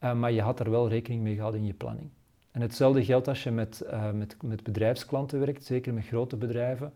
Uh, 0.03 0.13
maar 0.13 0.31
je 0.31 0.41
had 0.41 0.59
er 0.59 0.71
wel 0.71 0.89
rekening 0.89 1.21
mee 1.21 1.33
gehouden 1.33 1.61
in 1.61 1.67
je 1.67 1.73
planning. 1.73 2.09
En 2.51 2.61
hetzelfde 2.61 3.05
geldt 3.05 3.27
als 3.27 3.43
je 3.43 3.51
met, 3.51 3.83
uh, 3.85 4.11
met, 4.11 4.37
met 4.41 4.63
bedrijfsklanten 4.63 5.39
werkt, 5.39 5.65
zeker 5.65 5.93
met 5.93 6.05
grote 6.05 6.37
bedrijven. 6.37 6.93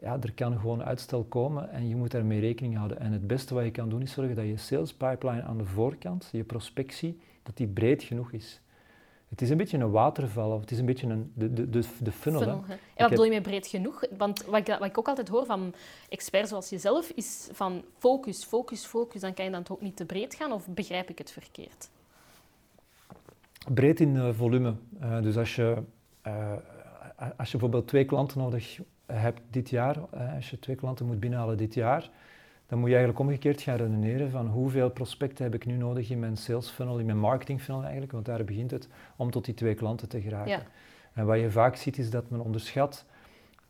Ja, 0.00 0.18
er 0.20 0.32
kan 0.32 0.58
gewoon 0.58 0.84
uitstel 0.84 1.24
komen 1.24 1.70
en 1.70 1.88
je 1.88 1.96
moet 1.96 2.10
daarmee 2.10 2.40
rekening 2.40 2.76
houden. 2.76 3.00
En 3.00 3.12
het 3.12 3.26
beste 3.26 3.54
wat 3.54 3.64
je 3.64 3.70
kan 3.70 3.88
doen 3.88 4.02
is 4.02 4.12
zorgen 4.12 4.36
dat 4.36 4.46
je 4.46 4.56
sales 4.56 4.94
pipeline 4.94 5.42
aan 5.42 5.58
de 5.58 5.64
voorkant, 5.64 6.28
je 6.32 6.44
prospectie, 6.44 7.20
dat 7.42 7.56
die 7.56 7.66
breed 7.66 8.02
genoeg 8.02 8.32
is. 8.32 8.60
Het 9.28 9.42
is 9.42 9.50
een 9.50 9.56
beetje 9.56 9.78
een 9.78 9.90
waterval, 9.90 10.52
of 10.52 10.60
het 10.60 10.70
is 10.70 10.78
een 10.78 10.86
beetje 10.86 11.06
een, 11.06 11.32
de, 11.34 11.52
de, 11.52 11.70
de, 11.70 11.84
de 12.00 12.12
funnel. 12.12 12.40
funnel 12.40 12.64
en 12.68 12.78
wat 12.96 13.08
bedoel 13.08 13.24
je 13.24 13.30
met 13.30 13.42
breed 13.42 13.66
genoeg? 13.66 14.04
Want 14.18 14.44
wat 14.44 14.58
ik, 14.58 14.66
wat 14.66 14.84
ik 14.84 14.98
ook 14.98 15.08
altijd 15.08 15.28
hoor 15.28 15.46
van 15.46 15.74
experts 16.08 16.48
zoals 16.48 16.68
jezelf, 16.68 17.10
is 17.10 17.48
van 17.52 17.84
focus, 17.98 18.44
focus, 18.44 18.84
focus. 18.84 19.20
Dan 19.20 19.34
kan 19.34 19.44
je 19.44 19.50
dan 19.50 19.62
toch 19.62 19.76
ook 19.76 19.82
niet 19.82 19.96
te 19.96 20.04
breed 20.04 20.34
gaan, 20.34 20.52
of 20.52 20.66
begrijp 20.66 21.08
ik 21.10 21.18
het 21.18 21.30
verkeerd? 21.30 21.88
Breed 23.74 24.00
in 24.00 24.14
uh, 24.14 24.28
volume. 24.32 24.74
Uh, 25.02 25.22
dus 25.22 25.36
als 25.36 25.56
je, 25.56 25.82
uh, 26.26 26.52
als 27.36 27.50
je 27.50 27.58
bijvoorbeeld 27.58 27.88
twee 27.88 28.04
klanten 28.04 28.38
nodig 28.38 28.80
hebt 29.06 29.40
dit 29.50 29.70
jaar, 29.70 29.98
als 30.34 30.50
je 30.50 30.58
twee 30.58 30.76
klanten 30.76 31.06
moet 31.06 31.20
binnenhalen 31.20 31.56
dit 31.56 31.74
jaar, 31.74 32.10
dan 32.68 32.78
moet 32.78 32.88
je 32.88 32.94
eigenlijk 32.96 33.24
omgekeerd 33.26 33.62
gaan 33.62 33.76
redeneren 33.76 34.30
van 34.30 34.46
hoeveel 34.46 34.90
prospecten 34.90 35.44
heb 35.44 35.54
ik 35.54 35.66
nu 35.66 35.76
nodig 35.76 36.10
in 36.10 36.18
mijn 36.18 36.36
sales 36.36 36.68
funnel, 36.68 36.98
in 36.98 37.06
mijn 37.06 37.18
marketing 37.18 37.62
funnel 37.62 37.82
eigenlijk, 37.82 38.12
want 38.12 38.24
daar 38.24 38.44
begint 38.44 38.70
het, 38.70 38.88
om 39.16 39.30
tot 39.30 39.44
die 39.44 39.54
twee 39.54 39.74
klanten 39.74 40.08
te 40.08 40.20
geraken. 40.20 40.50
Ja. 40.50 40.62
En 41.12 41.26
wat 41.26 41.40
je 41.40 41.50
vaak 41.50 41.76
ziet 41.76 41.98
is 41.98 42.10
dat 42.10 42.30
men 42.30 42.40
onderschat, 42.40 43.04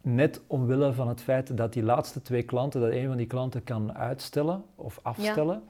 net 0.00 0.40
omwille 0.46 0.92
van 0.92 1.08
het 1.08 1.20
feit 1.20 1.56
dat 1.56 1.72
die 1.72 1.82
laatste 1.82 2.22
twee 2.22 2.42
klanten, 2.42 2.80
dat 2.80 2.90
een 2.90 3.06
van 3.06 3.16
die 3.16 3.26
klanten 3.26 3.64
kan 3.64 3.94
uitstellen 3.94 4.64
of 4.74 5.00
afstellen, 5.02 5.62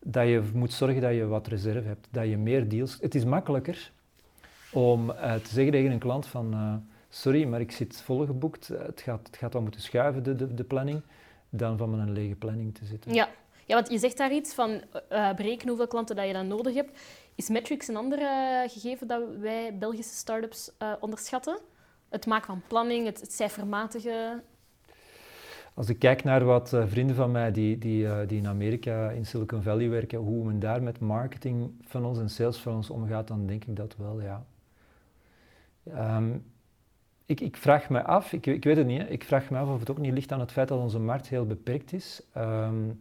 dat 0.00 0.26
je 0.26 0.42
moet 0.54 0.72
zorgen 0.72 1.00
dat 1.00 1.14
je 1.14 1.26
wat 1.26 1.46
reserve 1.46 1.88
hebt, 1.88 2.08
dat 2.10 2.28
je 2.28 2.36
meer 2.36 2.68
deals... 2.68 2.98
Het 3.00 3.14
is 3.14 3.24
makkelijker 3.24 3.92
om 4.72 5.10
uh, 5.10 5.34
te 5.34 5.48
zeggen 5.48 5.72
tegen 5.72 5.90
een 5.90 5.98
klant 5.98 6.26
van, 6.26 6.54
uh, 6.54 6.74
sorry, 7.08 7.44
maar 7.44 7.60
ik 7.60 7.72
zit 7.72 8.02
volgeboekt, 8.02 8.68
het 8.68 9.00
gaat, 9.00 9.26
het 9.26 9.36
gaat 9.36 9.52
wel 9.52 9.62
moeten 9.62 9.80
schuiven, 9.80 10.22
de, 10.22 10.34
de, 10.34 10.54
de 10.54 10.64
planning 10.64 11.02
dan 11.50 11.76
van 11.78 11.90
met 11.90 12.00
een 12.00 12.12
lege 12.12 12.34
planning 12.34 12.74
te 12.74 12.84
zitten. 12.84 13.14
Ja, 13.14 13.28
ja 13.66 13.74
want 13.74 13.90
je 13.90 13.98
zegt 13.98 14.16
daar 14.16 14.32
iets 14.32 14.54
van 14.54 14.70
uh, 14.70 15.34
berekenen 15.34 15.68
hoeveel 15.68 15.86
klanten 15.86 16.16
dat 16.16 16.26
je 16.26 16.32
dan 16.32 16.46
nodig 16.46 16.74
hebt. 16.74 17.00
Is 17.34 17.48
Metrics 17.48 17.88
een 17.88 17.96
ander 17.96 18.18
uh, 18.18 18.60
gegeven 18.66 19.06
dat 19.06 19.22
wij 19.40 19.78
Belgische 19.78 20.14
start-ups 20.14 20.70
uh, 20.82 20.92
onderschatten? 21.00 21.58
Het 22.08 22.26
maken 22.26 22.46
van 22.46 22.62
planning, 22.66 23.06
het, 23.06 23.20
het 23.20 23.32
cijfermatige? 23.32 24.42
Als 25.74 25.88
ik 25.88 25.98
kijk 25.98 26.24
naar 26.24 26.44
wat 26.44 26.68
vrienden 26.86 27.16
van 27.16 27.30
mij 27.30 27.52
die, 27.52 27.78
die, 27.78 28.26
die 28.26 28.38
in 28.38 28.46
Amerika, 28.46 29.10
in 29.10 29.26
Silicon 29.26 29.62
Valley 29.62 29.88
werken, 29.88 30.18
hoe 30.18 30.44
men 30.44 30.58
daar 30.58 30.82
met 30.82 31.00
marketing 31.00 31.72
van 31.84 32.04
ons 32.04 32.18
en 32.18 32.30
sales 32.30 32.58
van 32.58 32.74
ons 32.74 32.90
omgaat, 32.90 33.28
dan 33.28 33.46
denk 33.46 33.64
ik 33.64 33.76
dat 33.76 33.96
wel, 33.96 34.20
ja. 34.20 34.46
Um, 36.16 36.44
ik, 37.26 37.40
ik, 37.40 37.56
vraag 37.56 37.88
me 37.88 38.02
af, 38.02 38.32
ik, 38.32 38.46
ik, 38.46 38.64
weet 38.64 38.76
het 38.76 38.86
niet, 38.86 39.06
ik 39.08 39.24
vraag 39.24 39.50
me 39.50 39.58
af 39.58 39.68
of 39.68 39.80
het 39.80 39.90
ook 39.90 39.98
niet 39.98 40.12
ligt 40.12 40.32
aan 40.32 40.40
het 40.40 40.52
feit 40.52 40.68
dat 40.68 40.78
onze 40.78 40.98
markt 40.98 41.28
heel 41.28 41.46
beperkt 41.46 41.92
is. 41.92 42.22
Um, 42.36 42.98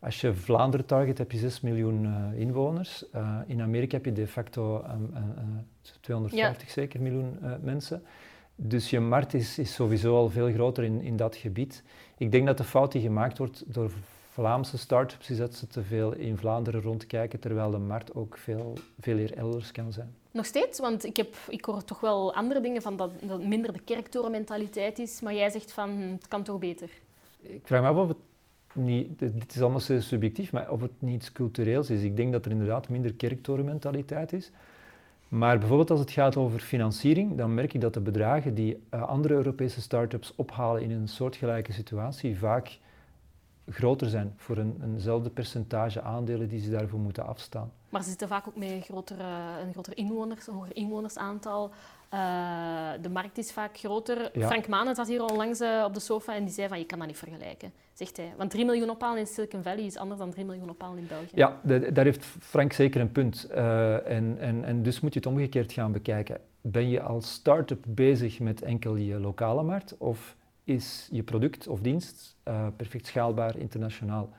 als 0.00 0.20
je 0.20 0.34
Vlaanderen 0.34 0.86
target, 0.86 1.18
heb 1.18 1.32
je 1.32 1.38
6 1.38 1.60
miljoen 1.60 2.04
uh, 2.04 2.40
inwoners. 2.40 3.04
Uh, 3.14 3.38
in 3.46 3.60
Amerika 3.62 3.96
heb 3.96 4.04
je 4.04 4.12
de 4.12 4.26
facto 4.26 4.84
um, 4.84 5.10
uh, 5.14 5.20
250 6.00 6.66
ja. 6.66 6.72
zeker 6.72 7.00
miljoen 7.00 7.38
eh, 7.42 7.52
mensen. 7.60 8.02
Dus 8.54 8.90
je 8.90 9.00
markt 9.00 9.34
is, 9.34 9.58
is, 9.58 9.74
sowieso 9.74 10.16
al 10.16 10.30
veel 10.30 10.52
groter 10.52 10.84
in, 10.84 11.00
in 11.02 11.16
dat 11.16 11.36
gebied. 11.36 11.82
Ik 12.16 12.32
denk 12.32 12.46
dat 12.46 12.58
de 12.58 12.64
fout 12.64 12.92
die 12.92 13.02
gemaakt 13.02 13.38
wordt 13.38 13.64
door 13.66 13.90
Vlaamse 14.30 14.78
start-ups 14.78 15.30
is 15.30 15.36
dat 15.36 15.54
ze 15.54 15.66
te 15.66 15.82
veel 15.82 16.12
in 16.12 16.36
Vlaanderen 16.36 16.80
rondkijken, 16.80 17.40
terwijl 17.40 17.70
de 17.70 17.78
markt 17.78 18.14
ook 18.14 18.36
veel, 18.36 18.78
veel 19.00 19.18
eer 19.18 19.36
elders 19.36 19.72
kan 19.72 19.92
zijn. 19.92 20.14
Nog 20.38 20.46
steeds? 20.46 20.78
Want 20.78 21.04
ik, 21.04 21.16
heb, 21.16 21.36
ik 21.48 21.64
hoor 21.64 21.84
toch 21.84 22.00
wel 22.00 22.34
andere 22.34 22.60
dingen 22.60 22.82
van 22.82 22.96
dat, 22.96 23.10
dat 23.20 23.42
minder 23.42 23.72
de 23.72 23.80
kerktorenmentaliteit 23.80 24.98
is, 24.98 25.20
maar 25.20 25.34
jij 25.34 25.50
zegt 25.50 25.72
van 25.72 25.90
het 25.90 26.28
kan 26.28 26.42
toch 26.42 26.58
beter? 26.58 26.90
Ik 27.40 27.60
vraag 27.64 27.80
me 27.82 27.88
af 27.88 27.96
of 27.96 28.08
het 28.08 28.16
niet, 28.72 29.18
dit 29.18 29.54
is 29.54 29.60
allemaal 29.60 29.80
subjectief, 29.80 30.52
maar 30.52 30.70
of 30.70 30.80
het 30.80 30.92
niets 30.98 31.32
cultureels 31.32 31.90
is. 31.90 32.02
Ik 32.02 32.16
denk 32.16 32.32
dat 32.32 32.44
er 32.44 32.50
inderdaad 32.50 32.88
minder 32.88 33.14
kerktorenmentaliteit 33.14 34.32
is. 34.32 34.50
Maar 35.28 35.58
bijvoorbeeld 35.58 35.90
als 35.90 36.00
het 36.00 36.10
gaat 36.10 36.36
over 36.36 36.60
financiering, 36.60 37.36
dan 37.36 37.54
merk 37.54 37.74
ik 37.74 37.80
dat 37.80 37.94
de 37.94 38.00
bedragen 38.00 38.54
die 38.54 38.82
uh, 38.94 39.02
andere 39.02 39.34
Europese 39.34 39.80
start-ups 39.80 40.32
ophalen 40.36 40.82
in 40.82 40.90
een 40.90 41.08
soortgelijke 41.08 41.72
situatie 41.72 42.38
vaak 42.38 42.78
groter 43.70 44.08
zijn 44.08 44.34
voor 44.36 44.56
een, 44.56 44.80
eenzelfde 44.82 45.30
percentage 45.30 46.02
aandelen 46.02 46.48
die 46.48 46.60
ze 46.60 46.70
daarvoor 46.70 46.98
moeten 46.98 47.26
afstaan. 47.26 47.72
Maar 47.88 48.02
ze 48.02 48.08
zitten 48.08 48.28
vaak 48.28 48.48
ook 48.48 48.56
met 48.56 48.70
een 48.70 48.82
groter, 48.82 49.20
een 49.66 49.72
groter 49.72 49.96
inwoners, 49.96 50.46
een 50.46 50.54
hoger 50.54 50.76
inwonersaantal. 50.76 51.70
Uh, 52.14 52.90
de 53.02 53.08
markt 53.08 53.38
is 53.38 53.52
vaak 53.52 53.78
groter. 53.78 54.30
Frank 54.38 54.68
Manen 54.68 54.94
zat 54.94 55.08
hier 55.08 55.22
onlangs 55.22 55.60
uh, 55.60 55.84
op 55.86 55.94
de 55.94 56.00
sofa 56.00 56.34
en 56.34 56.44
die 56.44 56.54
zei 56.54 56.68
van 56.68 56.78
je 56.78 56.84
kan 56.84 56.98
dat 56.98 57.06
niet 57.06 57.16
vergelijken, 57.16 57.72
zegt 57.92 58.16
hij. 58.16 58.32
Want 58.36 58.50
3 58.50 58.64
miljoen 58.64 58.90
ophalen 58.90 59.18
in 59.18 59.26
Silicon 59.26 59.62
Valley 59.62 59.84
is 59.84 59.96
anders 59.96 60.20
dan 60.20 60.30
3 60.30 60.44
miljoen 60.44 60.70
ophalen 60.70 60.98
in 60.98 61.06
België. 61.06 61.30
Ja, 61.34 61.60
de, 61.62 61.92
daar 61.92 62.04
heeft 62.04 62.24
Frank 62.24 62.72
zeker 62.72 63.00
een 63.00 63.12
punt. 63.12 63.48
Uh, 63.50 64.10
en, 64.10 64.36
en, 64.38 64.64
en 64.64 64.82
dus 64.82 65.00
moet 65.00 65.12
je 65.12 65.18
het 65.18 65.28
omgekeerd 65.28 65.72
gaan 65.72 65.92
bekijken. 65.92 66.40
Ben 66.60 66.88
je 66.88 67.02
als 67.02 67.32
start-up 67.32 67.84
bezig 67.88 68.40
met 68.40 68.62
enkel 68.62 68.96
je 68.96 69.20
lokale 69.20 69.62
markt 69.62 69.96
of 69.98 70.36
is 70.68 71.08
je 71.10 71.22
product 71.22 71.68
of 71.68 71.80
dienst 71.80 72.36
uh, 72.48 72.66
perfect 72.76 73.06
schaalbaar 73.06 73.58
internationaal. 73.58 74.30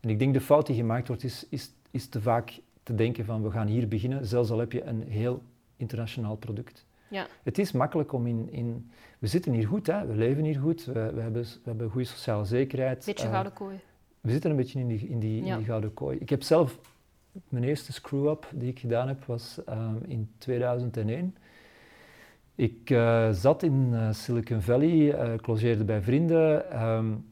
En 0.00 0.08
ik 0.08 0.18
denk 0.18 0.34
de 0.34 0.40
fout 0.40 0.66
die 0.66 0.76
gemaakt 0.76 1.08
wordt 1.08 1.24
is, 1.24 1.46
is, 1.48 1.70
is 1.90 2.06
te 2.06 2.20
vaak 2.20 2.60
te 2.82 2.94
denken 2.94 3.24
van 3.24 3.42
we 3.42 3.50
gaan 3.50 3.66
hier 3.66 3.88
beginnen, 3.88 4.26
zelfs 4.26 4.50
al 4.50 4.58
heb 4.58 4.72
je 4.72 4.84
een 4.84 5.02
heel 5.02 5.42
internationaal 5.76 6.36
product. 6.36 6.86
Ja. 7.08 7.26
Het 7.42 7.58
is 7.58 7.72
makkelijk 7.72 8.12
om 8.12 8.26
in, 8.26 8.48
in... 8.50 8.90
We 9.18 9.26
zitten 9.26 9.52
hier 9.52 9.66
goed, 9.66 9.86
hè? 9.86 10.06
we 10.06 10.14
leven 10.14 10.44
hier 10.44 10.60
goed, 10.60 10.84
we, 10.84 10.92
we, 10.92 11.20
hebben, 11.20 11.42
we 11.42 11.60
hebben 11.62 11.90
goede 11.90 12.06
sociale 12.06 12.44
zekerheid. 12.44 13.04
Beetje 13.06 13.26
uh, 13.26 13.32
gouden 13.32 13.52
kooi. 13.52 13.80
We 14.20 14.30
zitten 14.30 14.50
een 14.50 14.56
beetje 14.56 14.78
in 14.78 14.88
die, 14.88 15.08
in 15.08 15.18
die, 15.18 15.44
in 15.44 15.56
die 15.56 15.64
gouden 15.64 15.94
kooi. 15.94 16.18
Ik 16.18 16.30
heb 16.30 16.42
zelf... 16.42 16.78
Mijn 17.48 17.64
eerste 17.64 17.92
screw-up 17.92 18.50
die 18.54 18.68
ik 18.68 18.78
gedaan 18.78 19.08
heb 19.08 19.24
was 19.24 19.58
um, 19.68 20.00
in 20.06 20.30
2001 20.38 21.36
Ik 22.60 22.90
uh, 22.90 23.30
zat 23.30 23.62
in 23.62 23.94
Silicon 24.14 24.60
Valley, 24.60 25.06
ik 25.34 25.46
logeerde 25.46 25.84
bij 25.84 26.02
vrienden. 26.02 26.82
Um, 26.82 27.24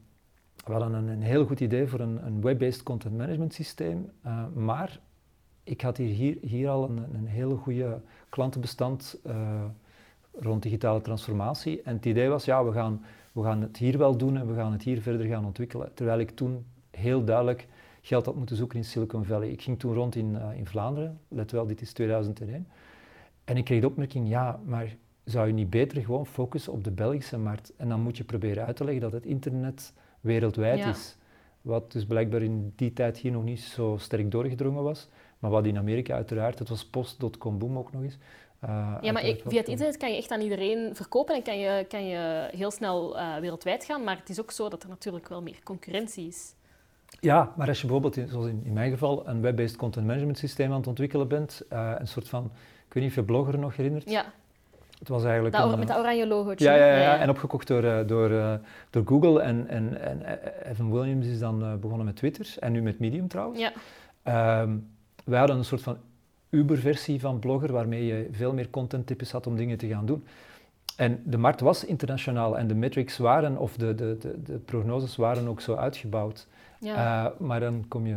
we 0.64 0.72
hadden 0.72 0.92
een, 0.92 1.08
een, 1.08 1.22
heel 1.22 1.46
goed 1.46 1.60
idee 1.60 1.86
voor 1.86 2.00
een, 2.00 2.26
een 2.26 2.40
web-based 2.40 2.82
content 2.82 3.16
management 3.16 3.54
systeem, 3.54 4.10
maar 4.54 5.00
ik 5.64 5.80
had 5.80 5.96
hier, 5.96 6.14
hier, 6.14 6.38
hier 6.40 6.68
al 6.68 6.90
een, 6.90 7.14
een 7.14 7.26
hele 7.26 7.56
goede 7.56 8.00
klantenbestand 8.28 9.20
rond 10.32 10.62
digitale 10.62 11.00
transformatie. 11.00 11.82
En 11.82 11.94
het 11.94 12.06
idee 12.06 12.28
was, 12.28 12.44
ja, 12.44 12.64
we 12.64 12.72
gaan, 12.72 13.04
we 13.32 13.42
gaan 13.42 13.62
het 13.62 13.76
hier 13.76 13.98
wel 13.98 14.16
doen 14.16 14.36
en 14.36 14.46
we 14.46 14.54
gaan 14.54 14.72
het 14.72 14.82
hier 14.82 15.00
verder 15.00 15.26
gaan 15.26 15.44
ontwikkelen. 15.44 15.94
Terwijl 15.94 16.18
ik 16.18 16.30
toen 16.30 16.64
heel 16.90 17.24
duidelijk 17.24 17.66
geld 18.00 18.26
had 18.26 18.36
moeten 18.36 18.56
zoeken 18.56 18.78
in 18.78 18.84
Silicon 18.84 19.24
Valley. 19.24 19.48
Ik 19.48 19.62
ging 19.62 19.78
toen 19.78 19.94
rond 19.94 20.14
in, 20.14 20.38
in 20.56 20.66
Vlaanderen, 20.66 21.20
let 21.28 21.50
wel, 21.50 21.66
dit 21.66 21.80
is 21.80 21.92
2001. 21.92 22.66
En 23.44 23.56
ik 23.56 23.64
kreeg 23.64 23.80
de 23.80 23.86
opmerking, 23.86 24.28
ja, 24.28 24.60
maar 24.64 24.96
zou 25.30 25.46
je 25.46 25.52
niet 25.52 25.70
beter 25.70 26.02
gewoon 26.02 26.26
focussen 26.26 26.72
op 26.72 26.84
de 26.84 26.90
Belgische 26.90 27.38
markt? 27.38 27.72
En 27.76 27.88
dan 27.88 28.00
moet 28.00 28.16
je 28.16 28.24
proberen 28.24 28.66
uit 28.66 28.76
te 28.76 28.84
leggen 28.84 29.02
dat 29.02 29.12
het 29.12 29.26
internet 29.26 29.92
wereldwijd 30.20 30.86
is. 30.86 31.16
Wat 31.60 31.92
dus 31.92 32.06
blijkbaar 32.06 32.42
in 32.42 32.72
die 32.76 32.92
tijd 32.92 33.18
hier 33.18 33.32
nog 33.32 33.44
niet 33.44 33.60
zo 33.60 33.96
sterk 33.98 34.30
doorgedrongen 34.30 34.82
was. 34.82 35.08
Maar 35.38 35.50
wat 35.50 35.66
in 35.66 35.78
Amerika 35.78 36.14
uiteraard, 36.14 36.58
het 36.58 36.68
was 36.68 36.84
post.com 36.84 37.58
boom 37.58 37.78
ook 37.78 37.92
nog 37.92 38.02
eens. 38.02 38.18
Uh, 38.64 38.96
ja, 39.00 39.12
maar 39.12 39.24
ik, 39.24 39.42
via 39.46 39.58
het 39.58 39.68
internet 39.68 39.96
kan 39.96 40.10
je 40.10 40.16
echt 40.16 40.30
aan 40.30 40.40
iedereen 40.40 40.96
verkopen 40.96 41.34
en 41.34 41.42
kan 41.42 41.58
je, 41.58 41.84
kan 41.88 42.06
je 42.06 42.48
heel 42.56 42.70
snel 42.70 43.16
uh, 43.16 43.36
wereldwijd 43.36 43.84
gaan. 43.84 44.04
Maar 44.04 44.16
het 44.16 44.28
is 44.28 44.40
ook 44.40 44.50
zo 44.50 44.68
dat 44.68 44.82
er 44.82 44.88
natuurlijk 44.88 45.28
wel 45.28 45.42
meer 45.42 45.60
concurrentie 45.62 46.26
is. 46.26 46.54
Ja, 47.20 47.52
maar 47.56 47.68
als 47.68 47.80
je 47.80 47.86
bijvoorbeeld, 47.86 48.30
zoals 48.30 48.46
in, 48.46 48.62
in 48.64 48.72
mijn 48.72 48.90
geval, 48.90 49.28
een 49.28 49.40
web-based 49.40 49.76
content 49.76 50.06
management 50.06 50.38
systeem 50.38 50.70
aan 50.70 50.78
het 50.78 50.86
ontwikkelen 50.86 51.28
bent, 51.28 51.62
uh, 51.72 51.92
een 51.98 52.08
soort 52.08 52.28
van, 52.28 52.44
ik 52.86 52.92
weet 52.92 53.02
niet 53.02 53.12
of 53.12 53.18
je 53.18 53.24
Blogger 53.24 53.58
nog 53.58 53.76
herinnert? 53.76 54.10
Ja. 54.10 54.32
Het 54.98 55.08
was 55.08 55.24
eigenlijk 55.24 55.54
dat, 55.54 55.72
een, 55.72 55.78
met 55.78 55.88
dat 55.88 55.98
oranje 55.98 56.26
logootje. 56.26 56.64
Ja, 56.64 56.74
ja, 56.74 56.86
ja, 56.86 57.00
ja, 57.00 57.18
en 57.18 57.30
opgekocht 57.30 57.66
door, 57.66 58.06
door, 58.06 58.60
door 58.90 59.02
Google. 59.06 59.40
En, 59.40 59.68
en, 59.68 60.00
en 60.00 60.38
Evan 60.70 60.92
Williams 60.92 61.26
is 61.26 61.38
dan 61.38 61.78
begonnen 61.80 62.06
met 62.06 62.16
Twitter 62.16 62.54
en 62.58 62.72
nu 62.72 62.82
met 62.82 62.98
Medium 62.98 63.28
trouwens. 63.28 63.60
Ja. 64.24 64.60
Um, 64.60 64.88
wij 65.24 65.38
hadden 65.38 65.56
een 65.56 65.64
soort 65.64 65.82
van 65.82 65.96
Uber-versie 66.50 67.20
van 67.20 67.38
Blogger, 67.38 67.72
waarmee 67.72 68.06
je 68.06 68.28
veel 68.32 68.52
meer 68.52 68.70
contenttypes 68.70 69.32
had 69.32 69.46
om 69.46 69.56
dingen 69.56 69.78
te 69.78 69.86
gaan 69.86 70.06
doen. 70.06 70.24
En 70.96 71.22
de 71.24 71.38
markt 71.38 71.60
was 71.60 71.84
internationaal 71.84 72.58
en 72.58 72.66
de 72.66 72.74
metrics 72.74 73.18
waren, 73.18 73.56
of 73.56 73.76
de, 73.76 73.94
de, 73.94 74.16
de, 74.20 74.42
de 74.42 74.58
prognoses 74.58 75.16
waren 75.16 75.48
ook 75.48 75.60
zo 75.60 75.74
uitgebouwd. 75.74 76.46
Ja. 76.80 77.24
Uh, 77.24 77.30
maar 77.38 77.60
dan 77.60 77.84
kom 77.88 78.06
je 78.06 78.16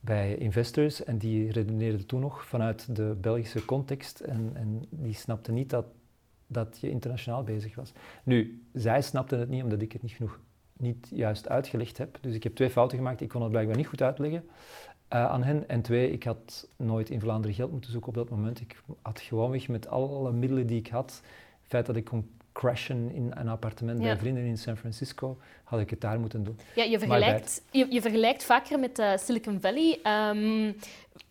bij 0.00 0.36
investors 0.36 1.04
en 1.04 1.18
die 1.18 1.52
redeneerden 1.52 2.06
toen 2.06 2.20
nog 2.20 2.44
vanuit 2.44 2.96
de 2.96 3.16
Belgische 3.20 3.64
context 3.64 4.20
en, 4.20 4.50
en 4.54 4.82
die 4.88 5.14
snapten 5.14 5.54
niet 5.54 5.70
dat, 5.70 5.84
dat 6.52 6.78
je 6.80 6.90
internationaal 6.90 7.42
bezig 7.42 7.74
was. 7.74 7.92
Nu, 8.22 8.62
zij 8.72 9.02
snapten 9.02 9.38
het 9.38 9.48
niet 9.48 9.62
omdat 9.62 9.82
ik 9.82 9.92
het 9.92 10.02
niet 10.02 10.12
genoeg 10.12 10.40
niet 10.76 11.08
juist 11.10 11.48
uitgelegd 11.48 11.98
heb. 11.98 12.18
Dus 12.20 12.34
ik 12.34 12.42
heb 12.42 12.54
twee 12.54 12.70
fouten 12.70 12.98
gemaakt. 12.98 13.20
Ik 13.20 13.28
kon 13.28 13.42
het 13.42 13.50
blijkbaar 13.50 13.76
niet 13.76 13.86
goed 13.86 14.02
uitleggen. 14.02 14.44
Uh, 15.12 15.26
aan 15.26 15.42
hen. 15.42 15.68
En 15.68 15.82
twee, 15.82 16.10
ik 16.10 16.24
had 16.24 16.68
nooit 16.76 17.10
in 17.10 17.20
Vlaanderen 17.20 17.56
geld 17.56 17.70
moeten 17.70 17.90
zoeken 17.90 18.08
op 18.08 18.14
dat 18.14 18.30
moment. 18.30 18.60
Ik 18.60 18.82
had 19.02 19.20
gewoonweg 19.20 19.68
met 19.68 19.88
alle 19.88 20.32
middelen 20.32 20.66
die 20.66 20.78
ik 20.78 20.88
had, 20.88 21.20
het 21.60 21.68
feit 21.68 21.86
dat 21.86 21.96
ik 21.96 22.04
kon 22.04 22.30
crashen 22.52 23.10
in 23.10 23.32
een 23.34 23.48
appartement 23.48 24.00
bij 24.00 24.16
vrienden 24.16 24.44
in 24.44 24.58
San 24.58 24.76
Francisco, 24.76 25.38
had 25.64 25.80
ik 25.80 25.90
het 25.90 26.00
daar 26.00 26.20
moeten 26.20 26.44
doen. 26.44 26.58
Ja, 26.74 26.84
je 26.84 26.98
vergelijkt, 26.98 27.62
je, 27.70 27.86
je 27.90 28.00
vergelijkt 28.00 28.44
vaker 28.44 28.78
met 28.78 28.98
uh, 28.98 29.16
Silicon 29.16 29.60
Valley. 29.60 29.98
Um, 30.30 30.76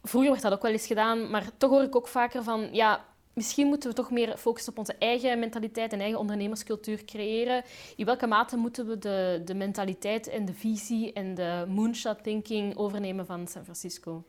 vroeger 0.04 0.32
werd 0.32 0.42
dat 0.42 0.54
ook 0.54 0.62
wel 0.62 0.72
eens 0.72 0.88
gedaan, 0.88 1.30
maar 1.30 1.50
toch 1.58 1.70
hoor 1.70 1.84
ik 1.84 1.96
ook 1.96 2.08
vaker 2.08 2.44
van, 2.44 2.70
ja, 2.72 3.06
misschien 3.42 3.68
moeten 3.68 3.90
we 3.90 3.96
toch 3.96 4.12
meer 4.12 4.38
focussen 4.38 4.72
op 4.72 4.78
onze 4.78 4.96
eigen 5.00 5.40
mentaliteit 5.40 5.94
en 5.94 6.00
eigen 6.00 6.20
ondernemerscultuur 6.20 7.06
creëren. 7.06 7.64
In 7.96 8.06
welke 8.06 8.28
mate 8.28 8.58
moeten 8.58 8.88
we 8.88 8.98
de, 8.98 9.42
de 9.46 9.56
mentaliteit 9.56 10.30
en 10.30 10.46
de 10.46 10.54
visie 10.54 11.14
en 11.14 11.36
de 11.36 11.66
moonshot 11.68 12.24
thinking 12.24 12.78
overnemen 12.78 13.26
van 13.26 13.48
San 13.48 13.64
Francisco? 13.64 14.24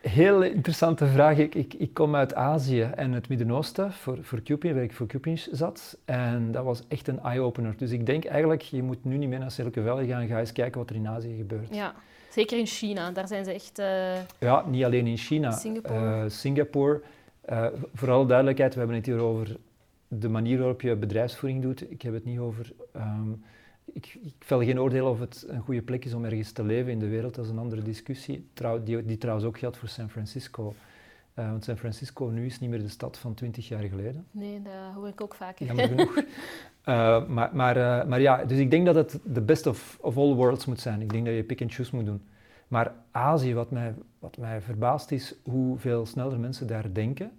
Heel 0.00 0.42
interessante 0.42 1.06
vraag. 1.06 1.38
Ik, 1.38 1.54
ik, 1.54 1.74
ik 1.74 1.94
kom 1.94 2.14
uit 2.14 2.34
Azië 2.34 2.82
en 2.82 3.12
het 3.12 3.28
Midden-Oosten 3.28 3.92
voor, 3.92 4.18
voor 4.22 4.42
Cupin, 4.42 4.74
waar 4.74 4.82
ik 4.82 4.92
voor 4.92 5.06
Cupin 5.06 5.38
zat. 5.50 5.98
En 6.04 6.52
dat 6.52 6.64
was 6.64 6.82
echt 6.88 7.08
een 7.08 7.20
eye-opener. 7.20 7.74
Dus 7.76 7.90
ik 7.90 8.06
denk 8.06 8.24
eigenlijk, 8.24 8.62
je 8.62 8.82
moet 8.82 9.04
nu 9.04 9.16
niet 9.16 9.28
meer 9.28 9.38
naar 9.38 9.50
Silicon 9.50 9.84
Valley 9.84 10.06
gaan. 10.06 10.26
Ga 10.26 10.38
eens 10.38 10.52
kijken 10.52 10.80
wat 10.80 10.90
er 10.90 10.96
in 10.96 11.08
Azië 11.08 11.36
gebeurt. 11.36 11.74
Ja, 11.74 11.94
zeker 12.30 12.58
in 12.58 12.66
China. 12.66 13.10
Daar 13.10 13.28
zijn 13.28 13.44
ze 13.44 13.52
echt... 13.52 13.78
Uh... 13.78 14.12
Ja, 14.38 14.64
niet 14.66 14.84
alleen 14.84 15.06
in 15.06 15.16
China. 15.16 15.50
Singapore. 15.50 16.24
Uh, 16.24 16.30
Singapore 16.30 17.00
uh, 17.48 17.66
voor 17.94 18.10
alle 18.10 18.26
duidelijkheid, 18.26 18.72
we 18.72 18.78
hebben 18.78 18.96
het 18.96 19.06
hier 19.06 19.18
over 19.18 19.56
de 20.08 20.28
manier 20.28 20.58
waarop 20.58 20.80
je 20.80 20.96
bedrijfsvoering 20.96 21.62
doet. 21.62 21.90
Ik 21.90 22.02
heb 22.02 22.12
het 22.12 22.24
niet 22.24 22.38
over. 22.38 22.72
Um, 22.96 23.42
ik, 23.92 24.18
ik 24.22 24.34
vel 24.38 24.58
geen 24.62 24.80
oordeel 24.80 25.06
of 25.06 25.20
het 25.20 25.44
een 25.48 25.60
goede 25.60 25.82
plek 25.82 26.04
is 26.04 26.14
om 26.14 26.24
ergens 26.24 26.52
te 26.52 26.64
leven 26.64 26.92
in 26.92 26.98
de 26.98 27.08
wereld. 27.08 27.34
Dat 27.34 27.44
is 27.44 27.50
een 27.50 27.58
andere 27.58 27.82
discussie. 27.82 28.48
Trouw, 28.52 28.82
die, 28.82 29.04
die, 29.04 29.18
trouwens 29.18 29.46
ook 29.46 29.58
geldt 29.58 29.76
voor 29.76 29.88
San 29.88 30.10
Francisco. 30.10 30.74
Uh, 31.34 31.50
want 31.50 31.64
San 31.64 31.76
Francisco 31.76 32.26
nu 32.26 32.46
is 32.46 32.60
niet 32.60 32.70
meer 32.70 32.82
de 32.82 32.88
stad 32.88 33.18
van 33.18 33.34
twintig 33.34 33.68
jaar 33.68 33.82
geleden. 33.82 34.26
Nee, 34.30 34.62
dat 34.62 34.94
hoor 34.94 35.08
ik 35.08 35.20
ook 35.20 35.34
vaker. 35.34 35.66
Jammer 35.66 35.88
genoeg. 35.88 36.16
uh, 36.16 36.24
maar, 37.36 37.50
maar, 37.52 38.08
maar 38.08 38.20
ja, 38.20 38.44
dus 38.44 38.58
ik 38.58 38.70
denk 38.70 38.86
dat 38.86 38.94
het 38.94 39.18
de 39.24 39.40
best 39.40 39.66
of, 39.66 39.98
of 40.00 40.16
all 40.16 40.34
worlds 40.34 40.66
moet 40.66 40.80
zijn. 40.80 41.00
Ik 41.00 41.10
denk 41.10 41.24
dat 41.26 41.34
je 41.34 41.42
pick 41.42 41.62
and 41.62 41.74
choose 41.74 41.96
moet 41.96 42.06
doen. 42.06 42.22
Maar 42.70 42.94
Azië, 43.10 43.54
wat 43.54 43.70
mij, 43.70 43.94
wat 44.18 44.36
mij 44.36 44.60
verbaast 44.60 45.10
is 45.10 45.34
hoeveel 45.44 46.06
sneller 46.06 46.40
mensen 46.40 46.66
daar 46.66 46.92
denken. 46.92 47.30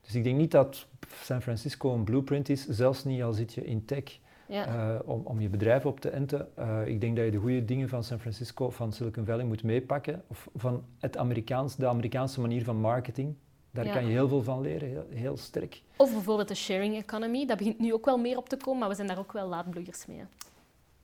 Dus 0.00 0.14
ik 0.14 0.24
denk 0.24 0.36
niet 0.36 0.50
dat 0.50 0.86
San 1.08 1.42
Francisco 1.42 1.94
een 1.94 2.04
blueprint 2.04 2.48
is, 2.48 2.66
zelfs 2.66 3.04
niet 3.04 3.22
al 3.22 3.32
zit 3.32 3.54
je 3.54 3.64
in 3.64 3.84
tech. 3.84 4.18
Ja. 4.46 4.66
Uh, 4.66 4.98
om, 5.04 5.20
om 5.24 5.40
je 5.40 5.48
bedrijf 5.48 5.86
op 5.86 6.00
te 6.00 6.10
enten. 6.10 6.48
Uh, 6.58 6.86
ik 6.86 7.00
denk 7.00 7.16
dat 7.16 7.24
je 7.24 7.30
de 7.30 7.38
goede 7.38 7.64
dingen 7.64 7.88
van 7.88 8.04
San 8.04 8.18
Francisco, 8.18 8.70
van 8.70 8.92
Silicon 8.92 9.24
Valley 9.24 9.44
moet 9.44 9.62
meepakken. 9.62 10.22
Of 10.26 10.48
van 10.54 10.84
het 10.98 11.16
Amerikaans, 11.16 11.76
de 11.76 11.86
Amerikaanse 11.86 12.40
manier 12.40 12.64
van 12.64 12.76
marketing. 12.76 13.34
Daar 13.70 13.84
ja. 13.84 13.92
kan 13.92 14.04
je 14.04 14.10
heel 14.10 14.28
veel 14.28 14.42
van 14.42 14.60
leren, 14.60 14.88
heel, 14.88 15.06
heel, 15.08 15.36
sterk. 15.36 15.82
Of 15.96 16.12
bijvoorbeeld 16.12 16.48
de 16.48 16.54
sharing 16.54 16.96
economy. 16.96 17.46
Dat 17.46 17.58
begint 17.58 17.78
nu 17.78 17.92
ook 17.92 18.04
wel 18.04 18.18
meer 18.18 18.36
op 18.36 18.48
te 18.48 18.56
komen, 18.56 18.80
maar 18.80 18.88
we 18.88 18.94
zijn 18.94 19.08
daar 19.08 19.18
ook 19.18 19.32
wel 19.32 19.48
laadbloeiers 19.48 20.06
mee. 20.06 20.22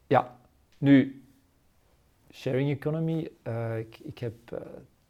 Ja, 0.06 0.36
nu, 0.78 1.23
sharing 2.34 2.70
economy. 2.70 3.30
Uh, 3.48 3.78
ik, 3.78 3.98
ik, 4.02 4.18
heb 4.18 4.34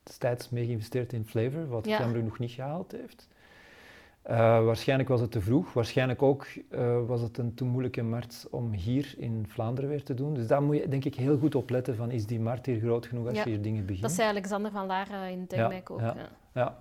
destijds 0.02 0.50
mee 0.50 0.66
geïnvesteerd 0.66 1.12
in 1.12 1.24
Flavor, 1.24 1.68
wat 1.68 1.87
ja. 1.87 1.98
Cameron 1.98 2.24
nog 2.24 2.38
niet 2.38 2.50
gehaald 2.50 2.92
heeft. 2.92 3.28
Uh, 4.30 4.64
waarschijnlijk 4.64 5.08
was 5.08 5.20
het 5.20 5.30
te 5.30 5.40
vroeg. 5.40 5.72
Waarschijnlijk 5.72 6.22
ook 6.22 6.46
uh, 6.70 7.06
was 7.06 7.20
het 7.20 7.38
een 7.38 7.54
te 7.54 7.64
moeilijke 7.64 8.02
markt 8.02 8.46
om 8.50 8.72
hier 8.72 9.14
in 9.16 9.44
Vlaanderen 9.48 9.90
weer 9.90 10.02
te 10.02 10.14
doen. 10.14 10.34
Dus 10.34 10.46
daar 10.46 10.62
moet 10.62 10.76
je 10.76 10.88
denk 10.88 11.04
ik 11.04 11.14
heel 11.14 11.38
goed 11.38 11.54
op 11.54 11.70
letten 11.70 11.96
van 11.96 12.10
is 12.10 12.26
die 12.26 12.40
markt 12.40 12.66
hier 12.66 12.80
groot 12.80 13.06
genoeg 13.06 13.26
als 13.26 13.37
ja, 13.37 13.44
je 13.44 13.50
hier 13.50 13.62
dingen 13.62 13.84
begint. 13.87 14.02
Dat 14.02 14.12
zei 14.12 14.28
Alexander 14.28 14.70
van 14.70 14.87
Laar 14.87 15.30
in 15.30 15.44
Denmark 15.48 15.88
ja, 15.88 15.94
ook. 15.94 16.00
Ja, 16.00 16.16
ja. 16.52 16.78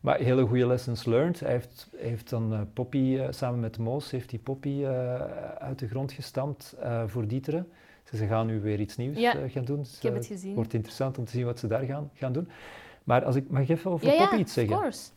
Maar 0.00 0.18
hele 0.18 0.46
goede 0.46 0.66
lessons 0.66 1.04
learned. 1.04 1.40
Hij 1.40 1.50
heeft, 1.50 1.88
heeft 1.96 2.30
dan 2.30 2.52
uh, 2.52 2.60
Poppy, 2.74 3.20
samen 3.30 3.60
met 3.60 3.78
Moos, 3.78 4.10
heeft 4.10 4.30
die 4.30 4.38
Poppy 4.38 4.84
uit 5.58 5.78
de 5.78 5.88
grond 5.88 6.12
gestampt 6.12 6.76
voor 7.06 7.26
Dieteren. 7.26 7.66
Ze 8.14 8.26
gaan 8.26 8.46
nu 8.46 8.60
weer 8.60 8.80
iets 8.80 8.96
nieuws 8.96 9.18
gaan 9.48 9.64
doen. 9.64 9.78
Dus, 9.78 9.96
ik 9.96 10.02
heb 10.02 10.14
het 10.14 10.26
gezien. 10.26 10.48
Het 10.48 10.56
wordt 10.56 10.74
interessant 10.74 11.18
om 11.18 11.24
te 11.24 11.30
zien 11.30 11.44
wat 11.44 11.58
ze 11.58 11.66
daar 11.66 11.84
gaan, 11.84 12.10
gaan 12.14 12.32
doen. 12.32 12.48
Maar 13.04 13.24
als 13.24 13.36
ik 13.36 13.50
mag 13.50 13.68
even 13.68 13.90
over 13.90 14.16
Poppy 14.16 14.36
iets 14.36 14.52
zeggen. 14.52 14.72
Ja, 14.72 14.78
of 14.78 14.82
course. 14.82 15.10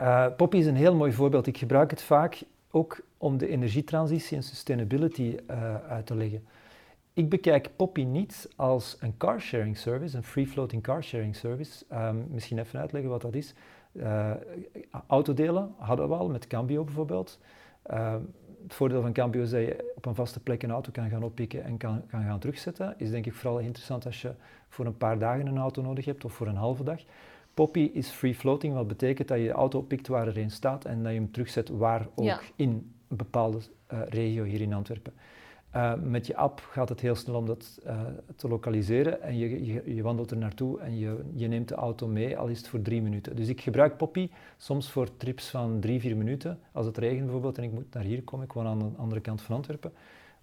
Uh, 0.00 0.26
Poppy 0.36 0.56
is 0.56 0.66
een 0.66 0.76
heel 0.76 0.94
mooi 0.94 1.12
voorbeeld. 1.12 1.46
Ik 1.46 1.58
gebruik 1.58 1.90
het 1.90 2.02
vaak 2.02 2.42
ook 2.70 3.00
om 3.18 3.38
de 3.38 3.48
energietransitie 3.48 4.36
en 4.36 4.42
sustainability 4.42 5.36
uh, 5.50 5.74
uit 5.88 6.06
te 6.06 6.14
leggen. 6.14 6.44
Ik 7.12 7.28
bekijk 7.28 7.70
Poppy 7.76 8.02
niet 8.02 8.48
als 8.56 8.96
een 9.00 9.16
carsharing 9.16 9.76
service, 9.76 10.16
een 10.16 10.22
free-floating 10.22 10.82
carsharing 10.82 11.36
service. 11.36 11.84
Um, 11.92 12.26
misschien 12.30 12.58
even 12.58 12.80
uitleggen 12.80 13.10
wat 13.10 13.22
dat 13.22 13.34
is. 13.34 13.54
Uh, 13.92 14.30
autodelen 15.06 15.74
hadden 15.76 16.08
we 16.08 16.14
al, 16.14 16.28
met 16.28 16.46
Cambio 16.46 16.84
bijvoorbeeld. 16.84 17.38
Het 18.62 18.74
voordeel 18.74 19.02
van 19.02 19.12
Cambio 19.12 19.42
is 19.42 19.50
dat 19.50 19.60
je 19.60 19.92
op 19.96 20.06
een 20.06 20.14
vaste 20.14 20.40
plek 20.40 20.62
een 20.62 20.70
auto 20.70 20.90
kan 20.90 21.08
gaan 21.08 21.22
oppikken 21.22 21.64
en 21.64 21.76
kan, 21.76 22.02
kan 22.06 22.22
gaan 22.22 22.38
terugzetten. 22.38 22.94
Is 22.96 23.10
denk 23.10 23.26
ik 23.26 23.34
vooral 23.34 23.58
interessant 23.58 24.06
als 24.06 24.22
je 24.22 24.32
voor 24.68 24.86
een 24.86 24.96
paar 24.96 25.18
dagen 25.18 25.46
een 25.46 25.58
auto 25.58 25.82
nodig 25.82 26.04
hebt 26.04 26.24
of 26.24 26.32
voor 26.32 26.46
een 26.46 26.56
halve 26.56 26.84
dag. 26.84 27.00
Poppy 27.54 27.90
is 27.92 28.08
free 28.08 28.34
floating, 28.34 28.74
wat 28.74 28.88
betekent 28.88 29.28
dat 29.28 29.38
je 29.38 29.44
de 29.44 29.52
auto 29.52 29.82
pikt 29.82 30.08
waar 30.08 30.26
er 30.26 30.38
een 30.38 30.50
staat 30.50 30.84
en 30.84 31.02
dat 31.02 31.12
je 31.12 31.18
hem 31.18 31.30
terugzet 31.30 31.68
waar 31.68 32.06
ook 32.14 32.24
ja. 32.24 32.40
in 32.56 32.92
een 33.08 33.16
bepaalde 33.16 33.58
uh, 33.92 34.00
regio 34.08 34.44
hier 34.44 34.60
in 34.60 34.72
Antwerpen. 34.72 35.12
Uh, 35.76 35.94
met 35.94 36.26
je 36.26 36.36
app 36.36 36.68
gaat 36.70 36.88
het 36.88 37.00
heel 37.00 37.14
snel 37.14 37.34
om 37.34 37.46
dat 37.46 37.80
uh, 37.86 38.00
te 38.36 38.48
lokaliseren 38.48 39.22
en 39.22 39.38
je, 39.38 39.64
je, 39.64 39.94
je, 39.94 40.02
wandelt 40.02 40.30
er 40.30 40.36
naartoe 40.36 40.80
en 40.80 40.98
je, 40.98 41.24
je 41.34 41.48
neemt 41.48 41.68
de 41.68 41.74
auto 41.74 42.06
mee, 42.06 42.38
al 42.38 42.46
is 42.46 42.58
het 42.58 42.68
voor 42.68 42.82
drie 42.82 43.02
minuten. 43.02 43.36
Dus 43.36 43.48
ik 43.48 43.60
gebruik 43.60 43.96
Poppy 43.96 44.30
soms 44.56 44.90
voor 44.90 45.16
trips 45.16 45.48
van 45.50 45.80
drie, 45.80 46.00
vier 46.00 46.16
minuten. 46.16 46.60
Als 46.72 46.86
het 46.86 46.98
regent 46.98 47.22
bijvoorbeeld 47.22 47.58
en 47.58 47.64
ik 47.64 47.72
moet 47.72 47.94
naar 47.94 48.02
hier 48.02 48.22
komen, 48.22 48.44
ik 48.46 48.52
woon 48.52 48.66
aan 48.66 48.78
de 48.78 48.84
andere 48.96 49.20
kant 49.20 49.42
van 49.42 49.56
Antwerpen, 49.56 49.92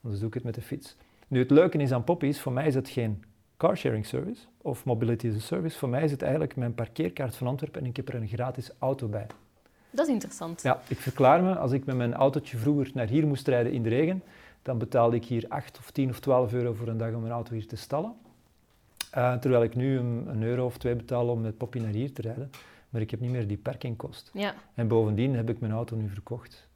dan 0.02 0.16
doe 0.16 0.28
ik 0.28 0.34
het 0.34 0.44
met 0.44 0.56
de 0.56 0.62
fiets. 0.62 0.96
Nu 1.28 1.40
het 1.40 1.52
leuke 1.52 1.78
is 1.78 1.92
aan 1.92 2.04
Poppy 2.04 2.26
is, 2.26 2.42
voor 2.42 2.52
mij 2.52 2.68
is 2.68 2.76
het 2.76 2.90
geen 2.90 3.24
carsharing 3.58 4.06
service 4.06 4.46
of 4.62 4.86
mobility 4.86 5.28
as 5.28 5.36
a 5.36 5.40
service. 5.40 5.78
Voor 5.78 5.90
mij 5.90 6.04
is 6.04 6.12
het 6.12 6.22
eigenlijk 6.22 6.56
mijn 6.56 6.74
parkeerkaart 6.74 7.36
van 7.36 7.48
Antwerpen 7.48 7.82
en 7.82 7.88
ik 7.88 7.96
heb 7.96 8.08
er 8.08 8.16
een 8.16 8.28
gratis 8.28 8.72
auto 8.80 9.08
bij. 9.08 9.28
Dat 9.90 10.08
is 10.08 10.14
interessant. 10.14 10.62
Ja, 10.62 10.82
ik 10.88 10.98
verklaar 10.98 11.44
me, 11.44 11.56
als 11.56 11.72
ik 11.72 11.86
met 11.86 11.96
mijn 11.96 12.14
autootje 12.14 12.58
vroeger 12.58 12.92
naar 12.94 13.08
hier 13.08 13.28
moest 13.28 13.48
rijden 13.48 13.72
in 13.72 13.84
de 13.84 13.90
regen, 13.90 14.24
dan 14.68 14.78
betaalde 14.78 15.16
ik 15.16 15.26
hier 15.26 15.46
8 15.48 15.78
of 15.78 15.92
10 15.92 16.10
of 16.10 16.20
12 16.20 16.54
euro 16.54 16.74
voor 16.74 16.88
een 16.88 16.98
dag 16.98 17.14
om 17.14 17.22
mijn 17.22 17.34
auto 17.34 17.54
hier 17.54 17.68
te 17.68 17.76
stallen. 17.76 18.16
Uh, 19.18 19.36
terwijl 19.36 19.64
ik 19.64 19.76
nu 19.76 19.98
een, 19.98 20.28
een, 20.28 20.44
euro 20.44 20.66
of 20.66 20.78
twee 20.78 20.96
betaal 20.96 21.28
om 21.28 21.42
met 21.42 21.58
Poppy 21.58 21.80
naar 21.80 21.94
hier 21.94 22.14
te 22.14 22.22
rijden. 22.22 22.50
Maar 22.90 23.02
ik 23.02 23.12
heb 23.12 23.20
niet 23.20 23.32
meer 23.32 23.48
die 23.48 23.58
parkingkost. 23.58 24.32
Ja. 24.34 24.56
En 24.74 24.88
bovendien 24.88 25.36
heb 25.36 25.50
ik 25.50 25.60
mijn 25.60 25.72
auto 25.72 25.96
nu 25.96 26.10
verkocht. 26.10 26.70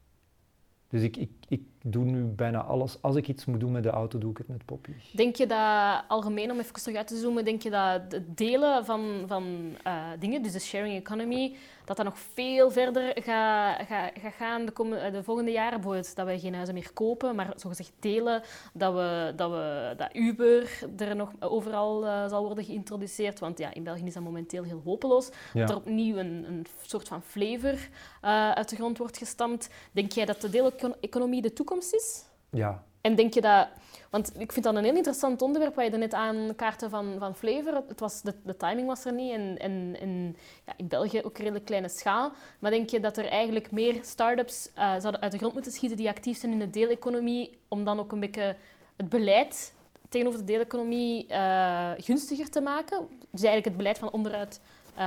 Dus 0.88 1.02
ik, 1.02 1.18
ik, 1.18 1.30
ik 1.52 1.62
doe 1.82 2.04
nu 2.04 2.24
bijna 2.24 2.62
alles. 2.62 3.02
Als 3.02 3.16
ik 3.16 3.28
iets 3.28 3.46
moet 3.46 3.60
doen 3.60 3.72
met 3.72 3.84
de 3.84 3.90
auto, 3.90 4.20
doe 4.20 4.32
ik 4.32 4.38
het 4.38 4.48
met 4.48 4.66
Poppy. 4.66 4.92
Denk 5.12 5.36
je 5.36 5.48
dat, 5.48 6.04
algemeen 6.08 6.52
om 6.52 6.60
even 6.60 6.74
terug 6.74 6.98
uit 6.98 7.08
te 7.08 7.18
zoomen, 7.18 7.46
denk 7.46 7.62
je 7.62 7.70
dat 7.70 8.02
het 8.10 8.38
delen 8.38 8.86
van, 8.86 9.24
van 9.28 9.44
uh, 9.88 10.04
dingen, 10.20 10.42
dus 10.42 10.52
de 10.52 10.60
sharing 10.60 10.96
economy, 10.96 11.56
dat 11.86 11.98
dat 11.98 12.06
nog 12.06 12.20
veel 12.20 12.72
verder 12.72 13.24
gaat 13.24 13.88
ga, 13.88 14.12
ga 14.20 14.30
gaan 14.30 14.66
de, 14.66 14.72
komende, 14.72 15.12
de 15.12 15.24
volgende 15.24 15.52
jaren? 15.52 15.82
Bijvoorbeeld 15.82 16.16
dat 16.16 16.26
we 16.26 16.40
geen 16.40 16.54
huizen 16.54 16.74
meer 16.74 16.94
kopen, 16.94 17.36
maar 17.36 17.54
zogezegd 17.56 17.92
delen, 18.00 18.42
dat, 18.74 18.94
we, 18.94 19.34
dat, 19.36 19.52
we, 19.52 19.94
dat 19.98 20.10
Uber 20.14 20.86
er 20.98 21.16
nog 21.16 21.32
overal 21.40 22.06
uh, 22.06 22.30
zal 22.30 22.46
worden 22.46 22.64
geïntroduceerd. 22.64 23.40
Want 23.40 23.58
ja, 23.58 23.74
in 23.74 23.84
België 23.84 24.06
is 24.06 24.14
dat 24.14 24.24
momenteel 24.24 24.64
heel 24.64 24.82
hopeloos. 24.84 25.30
Ja. 25.54 25.60
Dat 25.60 25.70
er 25.70 25.76
opnieuw 25.76 26.18
een, 26.18 26.46
een 26.48 26.66
soort 26.86 27.08
van 27.08 27.22
flavor 27.22 27.74
uh, 27.74 28.52
uit 28.52 28.70
de 28.70 28.76
grond 28.76 28.98
wordt 28.98 29.18
gestampt. 29.18 29.70
Denk 29.92 30.12
jij 30.12 30.26
dat 30.26 30.42
de 30.42 30.50
deeleconomie 30.50 31.41
de 31.42 31.54
toekomst 31.54 31.94
is? 31.94 32.24
Ja. 32.50 32.84
En 33.02 33.16
denk 33.16 33.34
je 33.34 33.42
dat... 33.42 33.68
Want 34.10 34.40
ik 34.40 34.52
vind 34.52 34.66
dat 34.66 34.76
een 34.76 34.84
heel 34.84 34.96
interessant 34.96 35.42
onderwerp, 35.42 35.76
wat 35.76 35.92
je 35.92 35.98
net 35.98 36.14
aan 36.14 36.54
kaarten 36.56 36.90
van, 36.90 37.16
van 37.20 37.36
Flavor. 37.36 37.84
Het 37.88 38.00
was, 38.00 38.22
de, 38.22 38.34
de 38.44 38.58
timing 38.58 38.88
was 38.88 39.06
er 39.06 39.14
niet 39.14 39.32
en, 39.32 39.58
en, 39.58 39.98
en 40.00 40.36
ja, 40.66 40.74
in 40.78 40.88
België 40.88 41.18
ook 41.18 41.38
een 41.38 41.44
redelijk 41.44 41.66
kleine 41.66 41.90
schaal. 41.90 42.32
Maar 42.60 42.72
denk 42.72 42.90
je 42.90 43.00
dat 43.00 43.18
er 43.18 43.26
eigenlijk 43.26 43.72
meer 43.72 44.00
start-ups 44.02 44.70
uh, 44.78 45.00
zouden 45.00 45.22
uit 45.22 45.32
de 45.32 45.38
grond 45.38 45.54
moeten 45.54 45.72
schieten 45.72 45.98
die 45.98 46.10
actief 46.10 46.38
zijn 46.38 46.52
in 46.52 46.60
de 46.60 46.70
deeleconomie, 46.70 47.60
om 47.68 47.84
dan 47.84 48.00
ook 48.00 48.12
een 48.12 48.20
beetje 48.20 48.56
het 48.96 49.10
beleid 49.10 49.74
tegenover 50.10 50.40
de 50.40 50.46
deeleconomie 50.46 51.28
uh, 51.30 51.92
gunstiger 51.98 52.50
te 52.50 52.62
maken? 52.62 53.08
Dus 53.10 53.44
eigenlijk 53.44 53.66
het 53.66 53.78
beleid 53.78 53.98
van 53.98 54.12
onderuit 54.12 54.62
uh, 54.94 55.00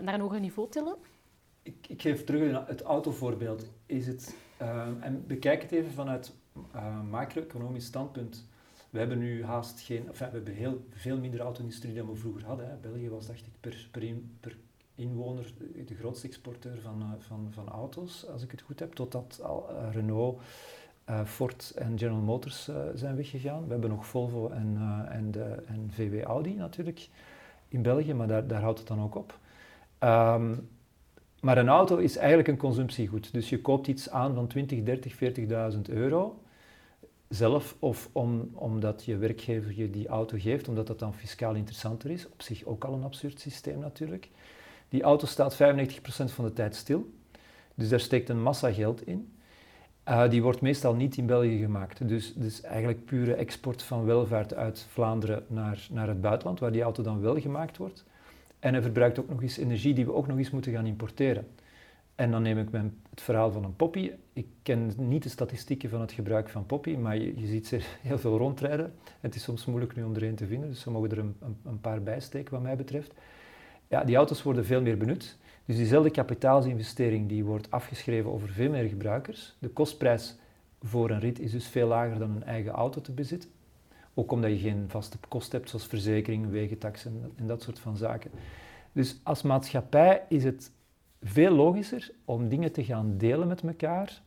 naar 0.00 0.14
een 0.14 0.20
hoger 0.20 0.40
niveau 0.40 0.68
tillen? 0.70 0.96
Ik, 1.62 1.86
ik 1.88 2.02
geef 2.02 2.24
terug 2.24 2.66
het 2.66 2.82
autovoorbeeld. 2.82 3.64
Is 3.86 4.06
het, 4.06 4.34
en 5.00 5.24
bekijk 5.26 5.62
het 5.62 5.72
even 5.72 5.92
vanuit 5.92 6.32
uh, 6.74 7.00
macro-economisch 7.10 7.84
standpunt, 7.84 8.46
we 8.90 8.98
hebben 8.98 9.18
nu 9.18 9.44
haast 9.44 9.80
geen, 9.80 10.08
enfin, 10.08 10.26
we 10.26 10.36
hebben 10.36 10.54
heel 10.54 10.84
veel 10.90 11.18
minder 11.18 11.40
auto-industrie 11.40 11.94
dan 11.94 12.08
we 12.08 12.16
vroeger 12.16 12.44
hadden. 12.44 12.68
Hè. 12.68 12.76
België 12.76 13.08
was, 13.08 13.26
dacht 13.26 13.46
ik, 13.46 13.52
per, 13.60 13.88
per, 13.90 14.02
in, 14.02 14.36
per 14.40 14.56
inwoner 14.94 15.52
de 15.86 15.94
grootste 15.94 16.26
exporteur 16.26 16.80
van, 16.80 17.00
uh, 17.00 17.08
van, 17.18 17.48
van 17.50 17.68
auto's, 17.68 18.28
als 18.28 18.42
ik 18.42 18.50
het 18.50 18.60
goed 18.60 18.78
heb, 18.78 18.92
totdat 18.92 19.40
al 19.42 19.68
uh, 19.70 19.94
Renault, 19.94 20.40
Ford 21.24 21.72
en 21.76 21.98
General 21.98 22.20
Motors 22.20 22.70
zijn 22.94 23.16
weggegaan. 23.16 23.64
We 23.64 23.72
hebben 23.72 23.90
nog 23.90 24.06
Volvo 24.06 24.48
en, 24.48 24.76
en, 25.08 25.30
de, 25.30 25.62
en 25.66 25.90
VW 25.90 26.22
Audi 26.22 26.54
natuurlijk 26.54 27.08
in 27.68 27.82
België, 27.82 28.14
maar 28.14 28.26
daar, 28.26 28.46
daar 28.46 28.60
houdt 28.60 28.78
het 28.78 28.88
dan 28.88 29.00
ook 29.00 29.14
op. 29.14 29.38
Um, 30.00 30.68
maar 31.42 31.58
een 31.58 31.68
auto 31.68 31.96
is 31.96 32.16
eigenlijk 32.16 32.48
een 32.48 32.56
consumptiegoed. 32.56 33.32
Dus 33.32 33.48
je 33.48 33.60
koopt 33.60 33.86
iets 33.86 34.10
aan 34.10 34.34
van 34.34 34.46
20, 34.46 34.82
30, 34.82 35.14
40.000 35.74 35.80
euro 35.82 36.42
zelf 37.28 37.76
of 37.78 38.08
om, 38.12 38.50
omdat 38.54 39.04
je 39.04 39.16
werkgever 39.16 39.76
je 39.76 39.90
die 39.90 40.08
auto 40.08 40.38
geeft, 40.38 40.68
omdat 40.68 40.86
dat 40.86 40.98
dan 40.98 41.14
fiscaal 41.14 41.54
interessanter 41.54 42.10
is. 42.10 42.28
Op 42.28 42.42
zich 42.42 42.64
ook 42.64 42.84
al 42.84 42.94
een 42.94 43.04
absurd 43.04 43.40
systeem 43.40 43.78
natuurlijk. 43.78 44.28
Die 44.88 45.02
auto 45.02 45.26
staat 45.26 45.54
95% 45.54 45.56
van 46.24 46.44
de 46.44 46.52
tijd 46.52 46.74
stil. 46.74 47.12
Dus 47.74 47.88
daar 47.88 48.00
steekt 48.00 48.28
een 48.28 48.42
massa 48.42 48.72
geld 48.72 49.06
in. 49.06 49.32
Uh, 50.08 50.30
die 50.30 50.42
wordt 50.42 50.60
meestal 50.60 50.94
niet 50.94 51.16
in 51.16 51.26
België 51.26 51.58
gemaakt. 51.58 52.08
Dus, 52.08 52.34
dus 52.34 52.60
eigenlijk 52.60 53.04
pure 53.04 53.34
export 53.34 53.82
van 53.82 54.04
welvaart 54.04 54.54
uit 54.54 54.86
Vlaanderen 54.90 55.44
naar, 55.46 55.86
naar 55.90 56.08
het 56.08 56.20
buitenland, 56.20 56.60
waar 56.60 56.72
die 56.72 56.82
auto 56.82 57.02
dan 57.02 57.20
wel 57.20 57.40
gemaakt 57.40 57.76
wordt. 57.76 58.04
En 58.62 58.72
hij 58.72 58.82
verbruikt 58.82 59.20
ook 59.20 59.28
nog 59.28 59.42
eens 59.42 59.56
energie 59.56 59.94
die 59.94 60.04
we 60.04 60.12
ook 60.12 60.26
nog 60.26 60.38
eens 60.38 60.50
moeten 60.50 60.72
gaan 60.72 60.86
importeren. 60.86 61.46
En 62.14 62.30
dan 62.30 62.42
neem 62.42 62.58
ik 62.58 62.70
mijn, 62.70 63.00
het 63.10 63.20
verhaal 63.20 63.50
van 63.52 63.64
een 63.64 63.76
poppy. 63.76 64.10
Ik 64.32 64.46
ken 64.62 64.92
niet 64.96 65.22
de 65.22 65.28
statistieken 65.28 65.88
van 65.88 66.00
het 66.00 66.12
gebruik 66.12 66.48
van 66.48 66.66
poppy, 66.66 66.96
maar 66.96 67.16
je, 67.16 67.46
ziet 67.46 67.66
ze 67.66 67.78
heel 68.00 68.18
veel 68.18 68.38
rondrijden. 68.38 68.92
Het 69.20 69.34
is 69.34 69.42
soms 69.42 69.64
moeilijk 69.64 69.96
nu 69.96 70.02
om 70.02 70.14
er 70.14 70.22
een 70.22 70.34
te 70.34 70.46
vinden, 70.46 70.68
dus 70.68 70.84
we 70.84 70.90
mogen 70.90 71.10
er 71.10 71.18
een, 71.18 71.36
een, 71.40 71.56
een 71.64 71.80
paar 71.80 72.02
bij 72.02 72.20
steken 72.20 72.52
wat 72.52 72.62
mij 72.62 72.76
betreft. 72.76 73.12
Ja, 73.88 74.04
die 74.04 74.16
auto's 74.16 74.42
worden 74.42 74.64
veel 74.64 74.82
meer 74.82 74.96
benut. 74.96 75.36
Dus 75.64 75.76
diezelfde 75.76 76.10
kapitaalsinvestering 76.10 77.28
die 77.28 77.44
wordt 77.44 77.70
afgeschreven 77.70 78.32
over 78.32 78.48
veel 78.48 78.70
meer 78.70 78.88
gebruikers. 78.88 79.54
De 79.58 79.68
kostprijs 79.68 80.36
voor 80.82 81.10
een 81.10 81.20
rit 81.20 81.40
is 81.40 81.50
dus 81.50 81.66
veel 81.66 81.88
lager 81.88 82.18
dan 82.18 82.30
een 82.30 82.44
eigen 82.44 82.72
auto 82.72 83.00
te 83.00 83.12
bezitten. 83.12 83.50
Ook 84.14 84.32
omdat 84.32 84.50
je 84.50 84.58
geen 84.58 84.84
vaste 84.88 85.16
kosten 85.28 85.58
hebt, 85.58 85.70
zoals 85.70 85.86
verzekering, 85.86 86.50
wegentax 86.50 87.04
en, 87.04 87.32
dat 87.36 87.62
soort 87.62 87.78
van 87.78 87.96
zaken. 87.96 88.30
Dus 88.92 89.20
als 89.22 89.42
maatschappij 89.42 90.22
is 90.28 90.44
het 90.44 90.70
veel 91.22 91.50
logischer 91.50 92.10
om 92.24 92.48
dingen 92.48 92.72
te 92.72 92.84
gaan 92.84 93.18
delen 93.18 93.48
met 93.48 93.62
elkaar. 93.62 94.22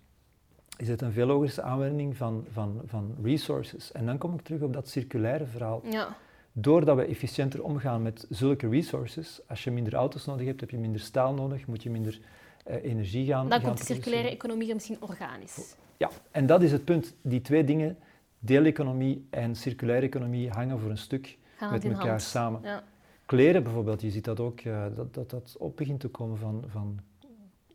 Is 0.77 0.87
het 0.87 1.01
een 1.01 1.11
veel 1.11 1.25
logische 1.25 1.61
aanwending 1.61 2.17
van, 2.17 2.45
van, 2.51 2.81
van 2.85 3.15
resources. 3.23 3.91
En 3.91 4.05
dan 4.05 4.17
kom 4.17 4.33
ik 4.33 4.41
terug 4.41 4.61
op 4.61 4.73
dat 4.73 4.89
circulaire 4.89 5.45
verhaal. 5.45 5.81
Ja. 5.89 6.15
Doordat 6.51 6.95
we 6.95 7.05
efficiënter 7.05 7.63
omgaan 7.63 8.01
met 8.01 8.25
zulke 8.29 8.69
resources, 8.69 9.41
als 9.47 9.63
je 9.63 9.71
minder 9.71 9.93
auto's 9.93 10.25
nodig 10.25 10.45
hebt, 10.45 10.59
heb 10.59 10.69
je 10.69 10.77
minder 10.77 11.01
staal 11.01 11.33
nodig, 11.33 11.67
moet 11.67 11.83
je 11.83 11.89
minder 11.89 12.19
uh, 12.67 12.83
energie 12.83 13.25
gaan 13.25 13.49
Dan 13.49 13.61
komt 13.61 13.77
de 13.77 13.83
circulaire 13.83 14.29
economie 14.29 14.73
misschien 14.73 14.97
organisch. 14.99 15.75
Ja, 15.97 16.09
en 16.31 16.45
dat 16.45 16.61
is 16.61 16.71
het 16.71 16.85
punt. 16.85 17.13
Die 17.21 17.41
twee 17.41 17.63
dingen 17.63 17.97
deeleconomie 18.39 19.27
en 19.29 19.55
circulaire 19.55 20.05
economie 20.05 20.49
hangen 20.49 20.79
voor 20.79 20.89
een 20.89 20.97
stuk 20.97 21.37
met 21.71 21.85
elkaar 21.85 22.07
hand. 22.07 22.21
samen. 22.21 22.61
Ja. 22.63 22.83
Kleren 23.25 23.63
bijvoorbeeld, 23.63 24.01
je 24.01 24.09
ziet 24.09 24.25
dat 24.25 24.39
ook, 24.39 24.61
uh, 24.61 24.85
dat, 24.95 25.13
dat 25.13 25.29
dat 25.29 25.55
op 25.59 25.77
begint 25.77 25.99
te 25.99 26.07
komen 26.07 26.37
van, 26.37 26.63
van, 26.67 26.99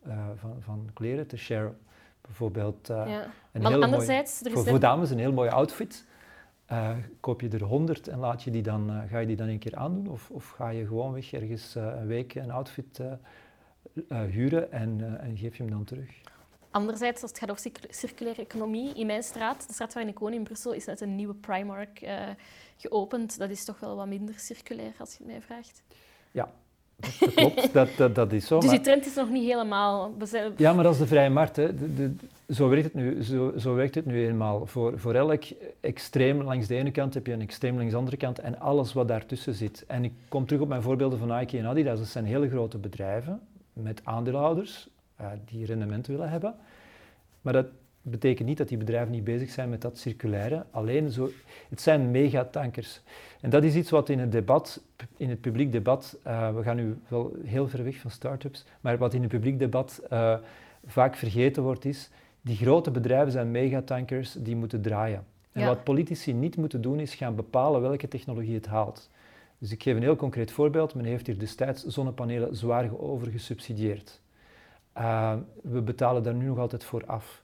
uh, 0.07 0.29
van, 0.37 0.57
van 0.61 0.91
kleren 0.93 1.27
te 1.27 1.37
share. 1.37 1.73
Bijvoorbeeld 2.21 2.91
uh, 2.91 2.97
ja. 3.07 3.27
een 3.53 3.63
maar 3.63 3.83
anderzijds... 3.83 4.41
Voor, 4.45 4.67
voor, 4.67 4.81
dames 4.81 5.11
een 5.11 5.19
heel 5.19 5.33
mooie 5.33 5.51
outfit. 5.51 6.07
koop 7.21 7.41
je 7.41 7.49
er 7.49 7.63
honderd 7.63 8.09
en 8.09 8.19
laat 8.19 8.43
je 8.43 8.51
die 8.51 8.63
dan, 8.63 9.03
ga 9.09 9.19
je 9.19 9.27
die 9.27 9.37
dan 9.37 9.49
een 9.49 9.59
keer 9.59 9.77
aandoen? 9.77 10.07
Of, 10.09 10.31
of 10.31 10.49
ga 10.49 10.69
je 10.69 10.87
gewoon 10.87 11.13
weg 11.13 11.33
ergens 11.33 11.75
een 11.75 12.07
week 12.07 12.35
een 12.35 12.51
outfit 12.51 13.01
huren 14.09 14.73
en, 14.73 15.21
en 15.21 15.37
geef 15.37 15.57
je 15.57 15.63
hem 15.63 15.73
dan 15.73 15.85
terug? 15.85 16.21
Anderzijds, 16.71 17.23
als 17.23 17.31
het 17.31 17.41
gaat 17.41 17.51
over 17.51 17.71
circulaire 17.91 18.43
economie, 18.43 18.95
in 18.95 19.07
mijn 19.07 19.23
straat, 19.23 19.67
de 19.67 19.73
straat 19.73 19.95
waarin 19.95 20.13
ik 20.13 20.19
woon 20.19 20.33
in 20.33 20.43
Brussel, 20.43 20.73
is 20.73 20.85
net 20.85 21.01
een 21.01 21.17
nieuwe 21.17 21.35
Primark 21.35 22.03
uh, 22.03 22.11
geopend. 22.77 23.39
Dat 23.39 23.51
is 23.51 23.65
toch 23.65 23.81
wel 23.81 23.97
wat 23.97 24.07
minder 24.07 24.35
circulair, 24.39 24.93
als 24.99 25.11
je 25.11 25.17
het 25.19 25.27
mij 25.27 25.41
vraagt. 25.41 25.83
Ja, 26.31 26.51
dat 26.97 27.35
klopt. 27.35 27.73
dat, 27.73 27.89
dat, 27.97 28.15
dat 28.15 28.33
is 28.33 28.47
zo. 28.47 28.61
Dus 28.61 28.71
die 28.71 28.81
trend 28.81 29.07
is 29.07 29.15
nog 29.15 29.31
niet 29.31 29.45
helemaal... 29.45 30.13
Ja, 30.57 30.73
maar 30.73 30.85
dat 30.85 30.93
is 30.93 30.99
de 30.99 31.07
vrije 31.07 31.31
markt. 31.31 31.57
Hè. 31.57 31.75
De, 31.75 31.95
de, 31.95 32.15
zo, 32.55 32.69
werkt 32.69 32.85
het 32.85 32.95
nu, 32.95 33.23
zo, 33.23 33.53
zo 33.59 33.75
werkt 33.75 33.95
het 33.95 34.07
nu 34.07 34.27
eenmaal. 34.27 34.67
Voor, 34.67 34.99
voor 34.99 35.15
elk 35.15 35.43
extreem 35.81 36.43
langs 36.43 36.67
de 36.67 36.75
ene 36.75 36.91
kant 36.91 37.15
heb 37.15 37.27
je 37.27 37.33
een 37.33 37.41
extreem 37.41 37.77
langs 37.77 37.93
de 37.93 37.99
andere 37.99 38.17
kant 38.17 38.39
en 38.39 38.61
alles 38.61 38.93
wat 38.93 39.09
daartussen 39.09 39.55
zit. 39.55 39.85
En 39.87 40.05
ik 40.05 40.13
kom 40.29 40.47
terug 40.47 40.63
op 40.63 40.69
mijn 40.69 40.83
voorbeelden 40.83 41.19
van 41.19 41.39
Nike 41.39 41.59
en 41.59 41.67
Adidas. 41.67 41.99
Dat 41.99 42.09
zijn 42.09 42.25
hele 42.25 42.49
grote 42.49 42.79
bedrijven 42.79 43.41
met 43.73 44.01
aandeelhouders 44.05 44.89
die 45.45 45.67
rendement 45.67 46.07
willen 46.07 46.31
hebben. 46.31 46.55
Maar 47.41 47.53
dat 47.53 47.67
betekent 48.03 48.49
niet 48.49 48.59
dat 48.59 48.69
die 48.69 48.79
bedrijven 48.79 49.13
niet 49.13 49.25
bezig 49.25 49.51
zijn 49.51 49.69
met 49.69 49.81
dat 49.81 49.99
circulaire. 49.99 50.65
Alleen 50.71 51.11
zo, 51.11 51.31
het 51.69 51.81
zijn 51.81 52.11
megatankers. 52.11 53.01
En 53.41 53.51
dat 53.51 53.65
is 53.65 53.75
iets 53.75 53.91
wat 53.91 54.09
in 54.09 54.19
het 54.19 54.33
debat, 54.33 54.83
in 55.17 55.29
het 55.29 55.41
publiek 55.41 55.73
debat, 55.73 56.19
uh, 56.27 56.55
we 56.55 56.63
gaan 56.63 56.77
nu 56.77 56.99
wel 57.09 57.37
heel 57.45 57.69
ver 57.69 57.85
weg 57.85 57.97
van 57.97 58.11
start-ups, 58.11 58.65
maar 58.81 58.99
wat 58.99 59.15
in 59.15 59.21
het 59.21 59.31
publiek 59.31 59.59
debat 59.59 60.03
uh, 60.13 60.37
vaak 60.87 61.17
vergeten 61.17 61.63
wordt 61.63 61.85
is, 61.85 62.11
die 62.41 62.57
grote 62.57 62.91
bedrijven 62.91 63.33
zijn 63.33 63.51
megatankers 63.51 64.33
die 64.33 64.57
moeten 64.57 64.83
draaien. 64.83 65.25
En 65.53 65.61
ja. 65.61 65.67
wat 65.67 65.85
politici 65.85 66.33
niet 66.33 66.57
moeten 66.57 66.81
doen 66.81 67.01
is 67.01 67.15
gaan 67.15 67.35
bepalen 67.35 67.81
welke 67.81 68.09
technologie 68.09 68.55
het 68.55 68.67
haalt. 68.67 69.11
Dus 69.59 69.73
ik 69.73 69.83
geef 69.83 69.97
een 69.97 70.03
heel 70.03 70.17
concreet 70.17 70.51
voorbeeld. 70.51 70.95
Men 70.95 71.05
heeft 71.05 71.27
hier 71.27 71.39
destijds 71.39 71.85
zonnepanelen 71.87 72.57
zwaar 72.57 72.99
over 72.99 73.31
gesubsidieerd. 73.31 74.21
Uh, 74.99 75.35
we 75.63 75.81
betalen 75.81 76.23
daar 76.23 76.35
nu 76.35 76.47
nog 76.47 76.59
altijd 76.59 76.85
voor 76.85 77.07
af. 77.07 77.43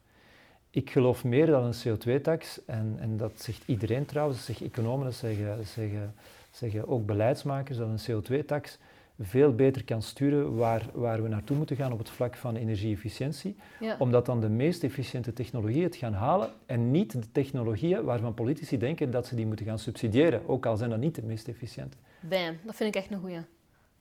Ik 0.70 0.90
geloof 0.90 1.24
meer 1.24 1.46
dat 1.46 1.84
een 1.84 1.96
CO2-tax, 1.96 2.64
en, 2.64 2.96
en 2.98 3.16
dat 3.16 3.40
zegt 3.40 3.62
iedereen 3.66 4.04
trouwens, 4.04 4.36
dat 4.36 4.46
zeggen 4.46 4.66
economen, 4.66 5.04
dat 5.04 5.14
zeggen, 5.14 5.66
zeggen, 5.66 6.14
zeggen 6.50 6.88
ook 6.88 7.06
beleidsmakers, 7.06 7.78
dat 7.78 7.88
een 7.88 8.22
CO2-tax 8.22 8.78
veel 9.20 9.54
beter 9.54 9.84
kan 9.84 10.02
sturen 10.02 10.56
waar, 10.56 10.82
waar 10.92 11.22
we 11.22 11.28
naartoe 11.28 11.56
moeten 11.56 11.76
gaan 11.76 11.92
op 11.92 11.98
het 11.98 12.10
vlak 12.10 12.36
van 12.36 12.56
energie-efficiëntie. 12.56 13.56
Ja. 13.80 13.96
Omdat 13.98 14.26
dan 14.26 14.40
de 14.40 14.48
meest 14.48 14.84
efficiënte 14.84 15.32
technologieën 15.32 15.82
het 15.82 15.96
gaan 15.96 16.12
halen 16.12 16.50
en 16.66 16.90
niet 16.90 17.12
de 17.12 17.32
technologieën 17.32 18.04
waarvan 18.04 18.34
politici 18.34 18.78
denken 18.78 19.10
dat 19.10 19.26
ze 19.26 19.34
die 19.34 19.46
moeten 19.46 19.66
gaan 19.66 19.78
subsidiëren, 19.78 20.48
ook 20.48 20.66
al 20.66 20.76
zijn 20.76 20.90
dat 20.90 20.98
niet 20.98 21.14
de 21.14 21.22
meest 21.22 21.48
efficiënte. 21.48 21.96
Bam, 22.20 22.56
dat 22.64 22.76
vind 22.76 22.94
ik 22.94 23.02
echt 23.02 23.10
een 23.10 23.20
goeie. 23.20 23.40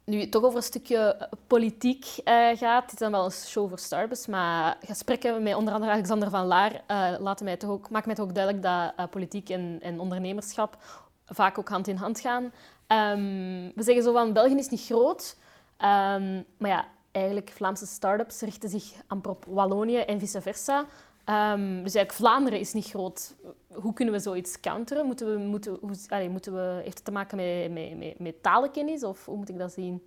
Nu 0.05 0.19
het 0.19 0.31
toch 0.31 0.43
over 0.43 0.57
een 0.57 0.63
stukje 0.63 1.29
politiek 1.47 2.05
uh, 2.05 2.57
gaat, 2.57 2.83
dit 2.83 2.93
is 2.93 2.99
dan 2.99 3.11
wel 3.11 3.25
een 3.25 3.31
show 3.31 3.69
voor 3.69 3.79
Starbucks, 3.79 4.27
maar 4.27 4.77
gesprekken 4.81 5.43
met 5.43 5.55
onder 5.55 5.73
andere 5.73 5.91
Alexander 5.91 6.29
van 6.29 6.45
Laar 6.45 6.71
uh, 6.71 7.19
laten 7.19 7.45
mij 7.45 7.57
toch 7.57 7.69
ook, 7.69 7.89
maken 7.89 8.07
mij 8.07 8.15
toch 8.15 8.27
ook 8.27 8.35
duidelijk 8.35 8.63
dat 8.63 9.09
politiek 9.09 9.49
en, 9.49 9.79
en, 9.81 9.99
ondernemerschap 9.99 10.77
vaak 11.25 11.59
ook 11.59 11.69
hand 11.69 11.87
in 11.87 11.95
hand 11.95 12.19
gaan. 12.19 12.43
Um, 12.87 13.71
we 13.75 13.83
zeggen 13.83 14.03
zo 14.03 14.13
van, 14.13 14.33
België 14.33 14.55
is 14.55 14.69
niet 14.69 14.85
groot, 14.85 15.37
um, 15.77 16.45
maar 16.57 16.69
ja, 16.69 16.85
eigenlijk 17.11 17.51
Vlaamse 17.55 17.85
start-ups 17.85 18.41
richten 18.41 18.69
zich 18.69 18.93
amper 19.07 19.31
op 19.31 19.45
Wallonië 19.47 19.97
en 19.97 20.19
vice 20.19 20.41
versa. 20.41 20.85
Um, 21.29 21.83
dus 21.83 21.95
eigenlijk 21.95 22.13
Vlaanderen 22.13 22.59
is 22.59 22.73
niet 22.73 22.85
groot. 22.85 23.35
Hoe 23.67 23.93
kunnen 23.93 24.13
we 24.13 24.19
zoiets 24.19 24.59
counteren? 24.59 25.05
Moeten 25.05 25.33
we, 25.33 25.37
moeten, 25.47 25.77
hoe, 25.81 25.95
allez, 26.07 26.29
moeten 26.29 26.53
we, 26.53 26.79
heeft 26.83 26.97
het 26.97 27.05
te 27.05 27.11
maken 27.11 27.37
met, 27.37 27.71
met, 27.71 27.97
met, 27.97 28.19
met 28.19 28.43
talenkennis 28.43 29.03
of 29.03 29.25
hoe 29.25 29.37
moet 29.37 29.49
ik 29.49 29.57
dat 29.57 29.73
zien? 29.73 30.03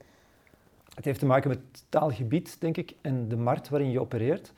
Het 0.94 1.04
heeft 1.04 1.18
te 1.18 1.26
maken 1.26 1.48
met 1.48 1.58
het 1.72 1.84
taalgebied, 1.88 2.60
denk 2.60 2.76
ik, 2.76 2.94
en 3.00 3.28
de 3.28 3.36
markt 3.36 3.68
waarin 3.68 3.90
je 3.90 4.00
opereert. 4.00 4.52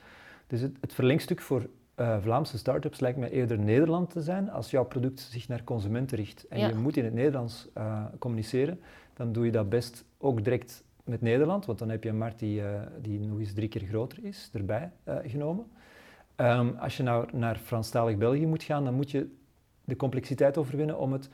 Dus 0.46 0.60
het, 0.60 0.76
het 0.80 0.92
verlengstuk 0.92 1.40
voor 1.40 1.68
uh, 1.96 2.16
Vlaamse 2.20 2.58
start-ups 2.58 3.00
lijkt 3.00 3.18
mij 3.18 3.30
eerder 3.30 3.58
Nederland 3.58 4.10
te 4.10 4.22
zijn. 4.22 4.50
Als 4.50 4.70
jouw 4.70 4.84
product 4.84 5.20
zich 5.20 5.48
naar 5.48 5.64
consumenten 5.64 6.16
richt 6.16 6.48
en 6.48 6.68
je 6.68 6.74
moet 6.74 6.96
in 6.96 7.04
het 7.04 7.14
Nederlands 7.14 7.68
uh, 7.76 8.04
communiceren, 8.18 8.80
dan 9.14 9.32
doe 9.32 9.44
je 9.44 9.52
dat 9.52 9.68
best 9.68 10.04
ook 10.18 10.44
direct 10.44 10.84
met 11.04 11.20
Nederland, 11.20 11.66
want 11.66 11.78
dan 11.78 11.88
heb 11.88 12.02
je 12.02 12.08
een 12.08 12.18
markt 12.18 12.38
die, 12.38 12.60
uh, 12.60 12.80
die 13.00 13.20
nog 13.20 13.38
eens 13.38 13.52
drie 13.52 13.68
keer 13.68 13.84
groter 13.84 14.24
is, 14.24 14.50
erbij 14.52 14.90
genomen. 15.04 15.66
Um, 16.40 16.76
als 16.78 16.96
je 16.96 17.02
nou 17.02 17.28
naar 17.32 17.56
Franstalig 17.56 18.16
België 18.16 18.46
moet 18.46 18.62
gaan, 18.62 18.84
dan 18.84 18.94
moet 18.94 19.10
je 19.10 19.34
de 19.84 19.96
complexiteit 19.96 20.58
overwinnen 20.58 20.98
om 20.98 21.12
het 21.12 21.28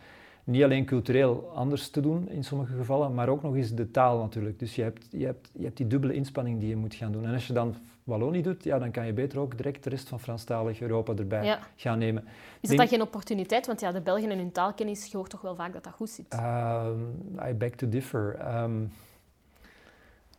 niet 0.45 0.63
alleen 0.63 0.85
cultureel 0.85 1.51
anders 1.55 1.91
te 1.91 2.01
doen 2.01 2.29
in 2.29 2.45
sommige 2.45 2.77
gevallen, 2.77 3.15
maar 3.15 3.29
ook 3.29 3.43
nog 3.43 3.55
eens 3.57 3.75
de 3.75 3.91
taal 3.91 4.19
natuurlijk. 4.19 4.59
Dus 4.59 4.75
je 4.75 4.83
hebt, 4.83 5.07
je 5.11 5.25
hebt, 5.25 5.51
je 5.53 5.65
hebt 5.65 5.77
die 5.77 5.87
dubbele 5.87 6.15
inspanning 6.15 6.61
die 6.61 6.69
je 6.69 6.77
moet 6.77 6.95
gaan 6.95 7.13
doen. 7.13 7.27
En 7.27 7.33
als 7.33 7.47
je 7.47 7.53
dan 7.53 7.75
Wallonie 8.05 8.43
doet, 8.43 8.65
ja, 8.65 8.79
dan 8.79 8.91
kan 8.91 9.07
je 9.07 9.13
beter 9.13 9.39
ook 9.39 9.57
direct 9.57 9.85
de 9.85 9.91
rest 9.91 10.09
van 10.09 10.21
Franstalig 10.21 10.81
Europa 10.81 11.15
erbij 11.15 11.59
gaan 11.77 11.99
nemen. 11.99 12.25
Is 12.61 12.69
dat 12.69 12.79
dan 12.79 12.89
geen 12.89 13.03
opportuniteit? 13.03 13.67
Want 13.67 13.81
ja, 13.81 13.93
de 13.93 14.01
Belgen 14.01 14.31
en 14.31 14.39
hun 14.39 14.53
taalkennis, 14.53 15.07
je 15.07 15.17
hoort 15.17 15.31
toch 15.31 15.41
wel 15.41 15.55
vaak 15.55 15.73
dat 15.73 15.85
dat 15.85 15.93
goed 15.93 16.11
zit? 16.11 16.35
Um, 16.35 17.17
I 17.49 17.53
beg 17.55 17.71
to 17.71 17.89
differ. 17.89 18.39
Um, 18.63 18.93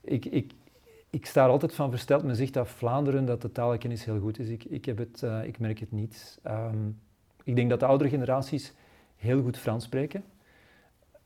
ik, 0.01 0.25
ik, 0.25 0.51
ik 1.09 1.25
sta 1.25 1.43
er 1.43 1.49
altijd 1.49 1.75
van 1.75 1.89
versteld. 1.89 2.23
Men 2.23 2.35
zegt 2.35 2.53
dat 2.53 2.67
Vlaanderen, 2.67 3.25
dat 3.25 3.41
de 3.41 3.51
taalkennis 3.51 4.05
heel 4.05 4.19
goed 4.19 4.39
is. 4.39 4.49
Ik, 4.49 4.63
ik, 4.63 4.85
heb 4.85 4.97
het, 4.97 5.21
uh, 5.23 5.43
ik 5.43 5.59
merk 5.59 5.79
het 5.79 5.91
niet. 5.91 6.39
Um, 6.47 6.99
ik 7.43 7.55
denk 7.55 7.69
dat 7.69 7.79
de 7.79 7.85
oudere 7.85 8.09
generaties 8.09 8.73
heel 9.15 9.41
goed 9.41 9.57
Frans 9.57 9.83
spreken. 9.83 10.23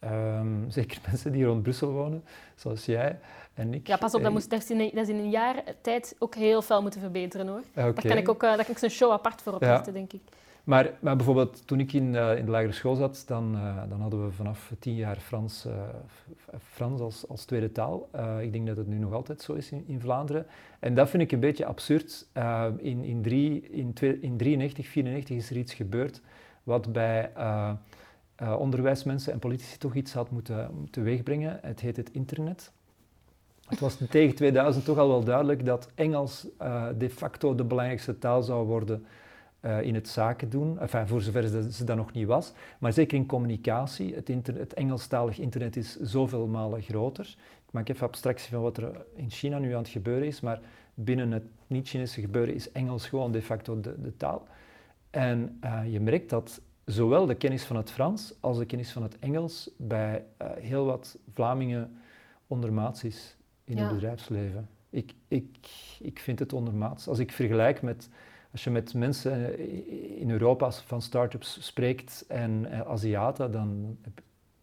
Um, 0.04 0.66
zeker 0.72 1.02
mensen 1.06 1.32
die 1.32 1.46
rond 1.46 1.64
Brussel 1.64 1.92
wonen, 1.92 2.24
zoals 2.56 2.86
jij 2.86 3.20
en 3.54 3.74
ik. 3.74 3.88
Ja, 3.88 3.98
pas 3.98 4.14
op, 4.14 4.22
dat, 4.22 4.32
moest, 4.32 4.50
dat, 4.50 4.62
is, 4.62 4.70
in 4.70 4.80
een, 4.80 4.92
dat 4.94 5.08
is 5.08 5.14
in 5.14 5.20
een 5.20 5.30
jaar 5.30 5.64
tijd 5.82 6.16
ook 6.20 6.36
heel 6.36 6.62
veel 6.62 6.82
moeten 6.82 7.00
verbeteren 7.00 7.48
hoor. 7.48 7.64
Okay. 7.72 7.94
Daar 7.94 8.08
kan 8.08 8.18
ik 8.18 8.30
ook 8.30 8.44
uh, 8.44 8.50
daar 8.50 8.66
kan 8.66 8.74
ik 8.74 8.78
zo'n 8.78 8.90
show 8.90 9.12
apart 9.12 9.42
voor 9.42 9.54
oprichten, 9.54 9.94
ja. 9.94 10.00
denk 10.00 10.14
ik. 10.14 10.22
Maar, 10.64 10.92
maar 11.00 11.16
bijvoorbeeld 11.16 11.68
toen 11.68 11.80
ik 11.80 11.94
in, 11.94 12.14
uh, 12.14 12.38
in 12.38 12.46
de 12.46 12.52
lagere 12.52 12.72
school 12.72 12.96
zat, 12.96 13.24
dan, 13.28 13.56
uh, 13.56 13.82
dan 13.90 14.02
hadden 14.02 14.26
we 14.26 14.32
vanaf 14.32 14.74
tien 14.80 14.96
jaar 14.96 15.18
Frans, 15.18 15.66
uh, 15.66 15.74
Frans 16.60 17.02
als, 17.02 17.28
als 17.28 17.46
tweede 17.46 17.72
taal. 17.72 18.10
ik 18.42 18.52
denk 18.52 18.68
dat 18.68 18.78
het 18.78 18.88
nu 18.88 18.98
nog 18.98 19.14
altijd 19.14 19.42
zo 19.42 19.54
is 19.54 19.72
in, 19.72 20.00
Vlaanderen. 20.00 20.46
En 20.80 20.96
dat 20.96 21.10
vind 21.10 21.24
ik 21.24 21.32
een 21.32 21.40
beetje 21.40 21.66
absurd. 21.66 22.28
in, 22.78 23.04
in, 23.04 23.22
drie, 23.22 23.70
in, 23.70 23.94
twee, 23.94 24.20
in 24.20 24.38
93, 24.38 24.88
94 24.88 25.36
is 25.36 25.50
er 25.50 25.58
iets 25.58 25.74
gebeurd 25.74 26.22
wat 26.64 26.92
bij 26.92 27.32
onderwijsmensen 28.58 29.34
en 29.34 29.40
politici 29.40 29.78
toch 29.78 29.96
iets 29.96 30.14
had 30.14 30.32
moeten, 30.32 30.70
moeten 30.80 31.04
weegbrengen. 31.04 31.60
Het 31.62 31.80
heet 31.80 31.98
het 31.98 32.12
internet. 32.12 32.72
Het 33.68 33.80
was 33.80 33.98
tegen 34.10 34.36
2000 34.36 34.86
toch 34.86 34.98
al 34.98 35.08
wel 35.08 35.24
duidelijk 35.24 35.66
dat 35.66 35.90
Engels 35.96 36.48
de 36.98 37.10
facto 37.10 37.56
de 37.56 37.64
belangrijkste 37.64 38.18
taal 38.18 38.44
zou 38.44 38.68
worden 38.68 39.06
uh, 39.62 39.82
in 39.82 39.96
het 39.96 40.08
zaken 40.08 40.50
doen, 40.50 40.80
enfin, 40.80 41.08
voor 41.08 41.22
zover 41.22 41.48
ze, 41.48 41.72
ze 41.72 41.84
dat 41.84 41.98
nog 41.98 42.12
niet 42.12 42.28
was. 42.28 42.54
Maar 42.80 42.94
zeker 42.94 43.18
in 43.18 43.26
communicatie, 43.26 44.16
het, 44.16 44.28
het 44.46 44.74
Engelstalig 44.74 45.40
internet 45.40 45.76
is 45.76 46.00
zoveel 46.00 46.48
malen 46.48 46.82
groter. 46.82 47.36
Ik 47.68 47.72
maak 47.72 47.90
even 47.90 48.08
abstractie 48.08 48.54
van 48.54 48.62
wat 48.62 48.78
er 48.78 49.06
in 49.16 49.30
China 49.30 49.60
nu 49.60 49.72
aan 49.72 49.82
het 49.82 49.92
gebeuren 49.92 50.28
is, 50.28 50.42
maar 50.42 50.60
binnen 50.94 51.32
het 51.32 51.44
niet-Chinese 51.68 52.22
gebeuren 52.22 52.54
is 52.54 52.72
Engels 52.72 53.08
gewoon 53.08 53.32
de 53.32 53.42
facto 53.42 53.80
de, 53.80 54.02
de 54.02 54.18
taal. 54.18 54.48
En 55.10 55.60
uh, 55.64 55.82
je 55.92 56.00
merkt 56.00 56.30
dat 56.30 56.62
zowel 56.86 57.26
de 57.26 57.36
kennis 57.36 57.64
van 57.64 57.76
het 57.76 57.92
Frans 57.92 58.34
als 58.40 58.58
de 58.58 58.66
kennis 58.66 58.92
van 58.92 59.04
het 59.04 59.20
Engels 59.20 59.70
bij 59.78 60.24
uh, 60.42 60.48
heel 60.60 60.86
wat 60.86 61.18
Vlamingen 61.34 62.00
ondermaats 62.48 63.04
is 63.04 63.36
in 63.64 63.78
ja. 63.78 63.84
het 63.84 63.94
bedrijfsleven. 63.94 64.70
Ik, 64.90 65.14
ik, 65.28 65.70
ik 66.00 66.20
vind 66.20 66.40
het 66.40 66.54
ondermaats. 66.54 67.08
Als 67.08 67.20
ik 67.20 67.32
vergelijk 67.32 67.82
met 67.82 68.10
als 68.52 68.64
je 68.64 68.70
met 68.70 68.94
mensen 68.94 69.60
in 70.20 70.32
Europa 70.32 70.72
van 70.72 71.02
start-ups 71.02 71.66
spreekt 71.66 72.26
en 72.28 72.66
uh, 72.66 72.82
Aziaten, 72.82 73.52
dan, 73.52 73.98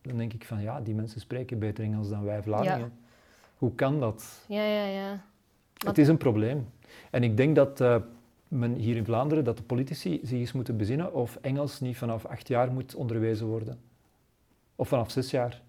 dan 0.03 0.16
denk 0.16 0.33
ik 0.33 0.44
van 0.44 0.61
ja, 0.62 0.81
die 0.81 0.94
mensen 0.94 1.20
spreken 1.20 1.59
beter 1.59 1.85
Engels 1.85 2.09
dan 2.09 2.24
wij 2.24 2.42
Vlamingen. 2.42 2.79
Ja. 2.79 2.90
Hoe 3.57 3.74
kan 3.74 4.01
dat? 4.01 4.44
Ja, 4.48 4.62
ja, 4.64 4.85
ja. 4.85 5.24
Het 5.87 5.98
is 5.98 6.09
een 6.09 6.16
probleem. 6.16 6.68
En 7.11 7.22
ik 7.22 7.37
denk 7.37 7.57
dat 7.57 7.81
uh, 7.81 7.96
men 8.48 8.74
hier 8.74 8.96
in 8.96 9.05
Vlaanderen, 9.05 9.44
dat 9.44 9.57
de 9.57 9.62
politici 9.62 10.20
zich 10.22 10.38
eens 10.38 10.53
moeten 10.53 10.77
bezinnen 10.77 11.14
of 11.14 11.37
Engels 11.37 11.81
niet 11.81 11.96
vanaf 11.96 12.24
acht 12.24 12.48
jaar 12.48 12.72
moet 12.72 12.94
onderwezen 12.94 13.46
worden. 13.46 13.81
Of 14.77 14.88
vanaf 14.88 15.11
zes 15.11 15.31
jaar. 15.31 15.62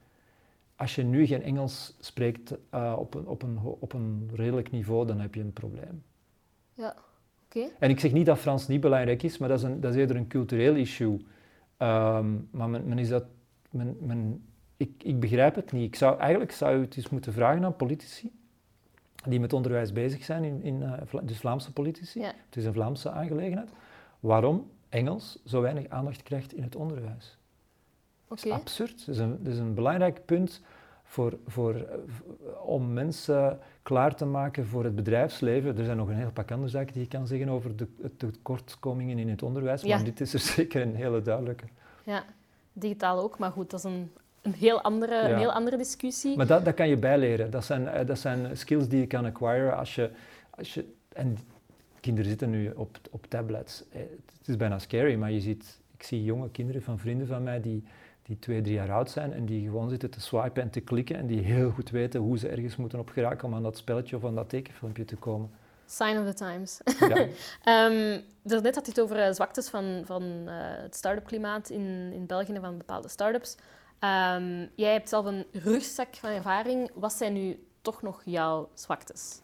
Als 0.76 0.96
je 0.96 1.04
nu 1.04 1.26
geen 1.26 1.44
Engels 1.44 1.96
spreekt 2.00 2.54
uh, 2.74 2.96
op, 2.98 3.14
een, 3.14 3.28
op, 3.28 3.42
een, 3.42 3.60
op 3.62 3.94
een 3.94 4.30
redelijk 4.34 4.72
niveau, 4.72 5.06
dan 5.08 5.20
heb 5.20 5.36
je 5.36 5.42
een 5.42 5.54
probleem. 5.54 6.04
Ja. 6.74 6.96
En 7.80 7.90
ik 7.90 8.00
zeg 8.00 8.12
niet 8.12 8.26
dat 8.26 8.38
Frans 8.38 8.68
niet 8.68 8.82
belangrijk 8.82 9.24
is, 9.24 9.38
maar 9.38 9.50
dat 9.50 9.58
is, 9.58 9.64
een, 9.64 9.82
dat 9.82 9.94
is 9.94 10.00
eerder 10.00 10.16
een 10.16 10.28
cultureel 10.28 10.76
issue. 10.76 11.14
Um, 11.14 12.48
maar 12.52 12.70
men, 12.70 12.88
men, 12.88 13.00
is 13.00 13.10
dat, 13.10 13.24
men, 13.70 13.98
men, 14.00 14.44
ik, 14.78 14.92
ik 15.04 15.20
begrijp 15.20 15.56
het 15.56 15.72
niet. 15.72 15.86
Ik 15.86 15.96
zou, 15.96 16.20
eigenlijk 16.20 16.52
zou 16.52 16.76
je 16.76 16.82
het 16.82 16.98
eens 16.98 17.10
moeten 17.10 17.34
vragen 17.34 17.66
aan 17.66 17.76
politici 17.76 18.32
die 19.28 19.40
met 19.40 19.54
onderwijs 19.54 19.92
bezig 19.92 20.24
zijn, 20.24 20.44
in, 20.44 20.64
in, 20.64 20.82
uh, 20.82 21.22
dus 21.24 21.38
Vlaamse 21.38 21.74
politici. 21.74 22.22
Het 22.22 22.56
is 22.56 22.66
een 22.66 22.74
Vlaamse 22.74 23.12
aangelegenheid. 23.12 23.70
Waarom 24.20 24.70
Engels 24.90 25.40
zo 25.46 25.62
weinig 25.62 25.90
aandacht 25.90 26.24
krijgt 26.24 26.54
in 26.54 26.64
het 26.64 26.76
onderwijs. 26.76 27.38
Okay. 28.28 28.38
Dat 28.38 28.46
is 28.46 28.52
absurd. 28.52 29.06
Dat 29.06 29.16
is, 29.16 29.22
een, 29.22 29.44
dat 29.44 29.54
is 29.54 29.60
een 29.60 29.74
belangrijk 29.74 30.26
punt 30.26 30.62
voor, 31.10 31.38
voor, 31.48 31.76
eh, 31.76 32.66
om 32.66 32.94
mensen 32.94 33.60
klaar 33.84 34.16
te 34.16 34.26
maken 34.26 34.66
voor 34.66 34.84
het 34.84 34.96
bedrijfsleven. 34.96 35.78
Er 35.78 35.84
zijn 35.84 35.98
nog 35.98 36.08
een 36.08 36.16
heel 36.16 36.32
pak 36.32 36.52
andere 36.52 36.70
zaken 36.70 36.94
die 36.94 37.02
je 37.02 37.08
kan 37.08 37.28
zeggen 37.28 37.50
over 37.50 37.76
de, 37.76 37.88
de 37.98 38.16
tekortkomingen 38.16 39.20
in 39.20 39.30
het 39.30 39.44
onderwijs, 39.44 39.84
maar 39.84 40.04
dit 40.04 40.22
is 40.22 40.34
er 40.34 40.40
zeker 40.56 40.82
een 40.82 40.96
hele 40.96 41.22
duidelijke. 41.22 41.66
Ja, 42.04 42.24
digitaal 42.74 43.20
ook, 43.20 43.38
maar 43.38 43.52
goed, 43.52 43.70
dat 43.70 43.80
is 43.80 43.86
een, 43.86 44.12
een, 44.42 44.54
heel, 44.54 44.82
andere, 44.82 45.30
een 45.30 45.38
heel 45.38 45.52
andere 45.52 45.78
discussie. 45.78 46.38
Maar 46.38 46.48
dat, 46.48 46.66
dat 46.66 46.74
kan 46.74 46.88
je 46.88 46.98
bijleren. 46.98 47.52
Dat 47.52 47.66
zijn, 47.66 47.88
eh, 47.88 48.08
dat 48.08 48.20
zijn 48.20 48.58
skills 48.58 48.88
die 48.88 49.00
je 49.00 49.08
kan 49.08 49.26
acquire 49.26 49.72
als 49.72 49.96
je... 49.96 50.12
Als 50.50 50.74
je 50.74 50.86
en 51.10 51.38
kinderen 52.00 52.30
zitten 52.30 52.50
nu 52.50 52.72
op, 52.76 52.98
op 53.10 53.26
tablets. 53.26 53.84
Eh, 53.92 54.00
het 54.40 54.48
is 54.48 54.56
bijna 54.56 54.80
scary, 54.80 55.16
maar 55.16 55.32
je 55.32 55.42
ziet... 55.42 55.80
Ik 55.98 56.04
zie 56.04 56.24
jonge 56.24 56.50
kinderen 56.50 56.82
van 56.82 57.00
vrienden 57.00 57.28
van 57.28 57.44
mij 57.44 57.62
die 57.62 57.84
die 58.30 58.40
twee, 58.40 58.62
drie 58.62 58.74
jaar 58.74 58.92
oud 58.92 59.12
zijn 59.12 59.34
en 59.34 59.46
die 59.46 59.64
gewoon 59.64 59.90
zitten 59.90 60.10
te 60.10 60.22
swipen 60.22 60.64
en 60.64 60.70
te 60.70 60.80
klikken 60.80 61.16
en 61.16 61.28
die 61.28 61.42
heel 61.42 61.72
goed 61.72 61.90
weten 61.90 62.20
hoe 62.20 62.38
ze 62.38 62.48
ergens 62.48 62.76
moeten 62.76 63.00
op 63.00 63.10
geraken 63.10 63.48
om 63.48 63.56
aan 63.56 63.64
dat 63.64 63.78
spelletje 63.78 64.16
of 64.16 64.26
aan 64.26 64.36
dat 64.36 64.50
tekenfilmpje 64.50 65.06
te 65.06 65.16
komen. 65.16 65.52
Sign 65.86 66.18
of 66.18 66.26
the 66.26 66.34
times. 66.34 66.82
Ja. 67.00 67.28
um, 67.88 68.24
net 68.44 68.76
had 68.76 68.86
je 68.86 68.92
het 68.92 69.02
over 69.02 69.28
uh, 69.28 69.34
zwaktes 69.34 69.70
van, 69.70 70.02
van 70.06 70.24
uh, 70.24 70.54
het 70.56 70.96
start-up 70.96 71.26
klimaat 71.26 71.70
in, 71.70 72.12
in 72.14 72.26
België 72.26 72.54
en 72.54 72.62
van 72.62 72.78
bepaalde 72.78 73.08
start-ups. 73.08 73.56
Um, 74.00 74.70
jij 74.76 74.92
hebt 74.92 75.10
zelf 75.10 75.26
een 75.26 75.46
rugzak 75.52 76.16
van 76.16 76.30
ervaring. 76.30 76.90
Wat 76.94 77.14
zijn 77.14 77.34
nu 77.34 77.68
toch 77.82 78.02
nog 78.02 78.22
jouw 78.26 78.70
zwaktes? 78.74 79.42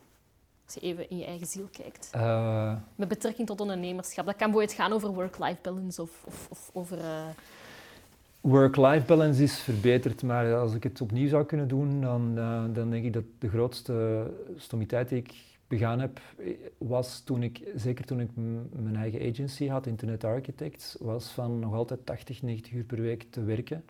Als 0.65 0.73
je 0.73 0.79
even 0.79 1.09
in 1.09 1.17
je 1.17 1.25
eigen 1.25 1.47
ziel 1.47 1.69
kijkt. 1.71 2.11
Uh, 2.15 2.75
Met 2.95 3.07
betrekking 3.07 3.47
tot 3.47 3.61
ondernemerschap. 3.61 4.25
Dat 4.25 4.35
kan 4.35 4.51
bijvoorbeeld 4.51 4.79
gaan 4.79 4.93
over 4.93 5.09
work-life 5.09 5.59
balance 5.61 6.01
of, 6.01 6.23
of, 6.25 6.47
of 6.49 6.69
over 6.73 6.97
Work-life 8.45 9.05
balance 9.05 9.43
is 9.43 9.59
verbeterd, 9.59 10.23
maar 10.23 10.55
als 10.55 10.73
ik 10.73 10.83
het 10.83 11.01
opnieuw 11.01 11.27
zou 11.27 11.45
kunnen 11.45 11.67
doen, 11.67 12.01
dan, 12.01 12.33
uh, 12.37 12.63
dan 12.73 12.89
denk 12.89 13.05
ik 13.05 13.13
dat 13.13 13.23
de 13.39 13.49
grootste 13.49 14.27
stomiteit 14.55 15.09
die 15.09 15.17
ik 15.17 15.33
begaan 15.67 15.99
heb, 15.99 16.19
was 16.77 17.19
toen 17.19 17.43
ik, 17.43 17.61
zeker 17.75 18.05
toen 18.05 18.19
ik 18.19 18.29
mijn 18.35 18.95
eigen 18.95 19.29
agency 19.29 19.67
had, 19.67 19.87
Internet 19.87 20.23
Architects, 20.23 20.95
was 20.99 21.27
van 21.27 21.59
nog 21.59 21.73
altijd 21.73 22.05
80, 22.05 22.41
90 22.41 22.73
uur 22.73 22.83
per 22.83 23.01
week 23.01 23.25
te 23.29 23.43
werken. 23.43 23.85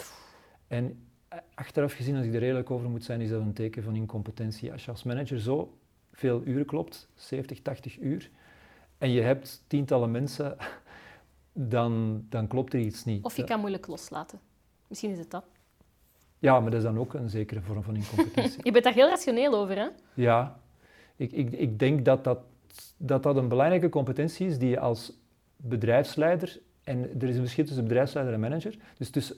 En 0.68 1.00
eh, 1.28 1.40
achteraf 1.54 1.94
gezien, 1.94 2.16
als 2.16 2.26
ik 2.26 2.34
er 2.34 2.40
redelijk 2.40 2.72
over 2.72 2.90
moet 2.90 3.04
zijn, 3.04 3.22
is 3.22 3.30
dat 3.30 3.42
een 3.42 3.54
teken 3.54 3.84
van 3.84 3.96
incompetentie. 3.96 4.72
Als 4.72 4.86
je 4.86 4.92
als 4.92 5.04
manager 5.04 5.40
zo 5.40 5.78
veel 6.12 6.42
uren 6.46 6.66
klopt, 6.66 7.10
70, 7.16 7.62
80 7.62 8.00
uur, 8.00 8.30
en 8.98 9.12
je 9.12 9.22
hebt 9.22 9.64
tientallen 9.68 10.12
mensen 10.12 10.58
dan, 11.58 12.26
dan 12.30 12.48
klopt 12.48 12.74
er 12.74 12.80
iets 12.80 13.06
niet. 13.06 13.24
Of 13.24 13.38
je 13.38 13.44
kan 13.44 13.60
moeilijk 13.60 13.88
loslaten. 13.88 14.40
Misschien 14.88 15.12
is 15.12 15.18
het 15.18 15.32
dat. 15.32 15.46
Ja, 16.40 16.60
maar 16.60 16.72
dat 16.72 16.80
is 16.80 16.86
dan 16.86 17.00
ook 17.00 17.14
een 17.14 17.30
zekere 17.30 17.62
vorm 17.62 17.84
van 17.84 17.96
incompetentie. 17.96 18.60
je 18.68 18.72
bent 18.72 18.84
daar 18.84 18.94
heel 18.94 19.10
rationeel 19.10 19.54
over, 19.54 19.76
hè? 19.76 19.88
Ja, 20.14 20.60
ik, 21.16 21.32
ik, 21.32 21.52
ik 21.52 21.80
denk 21.80 22.06
dat 22.06 22.24
dat, 22.24 22.40
dat 22.98 23.24
dat 23.24 23.36
een 23.36 23.48
belangrijke 23.48 23.90
competentie 23.90 24.48
is 24.48 24.58
die 24.58 24.70
je 24.70 24.80
als 24.80 25.14
bedrijfsleider, 25.56 26.60
en 26.84 27.22
er 27.22 27.28
is 27.28 27.36
een 27.36 27.42
verschil 27.42 27.66
tussen 27.66 27.84
bedrijfsleider 27.84 28.34
en 28.34 28.40
manager, 28.40 28.78
dus 28.98 29.10
tussen 29.10 29.36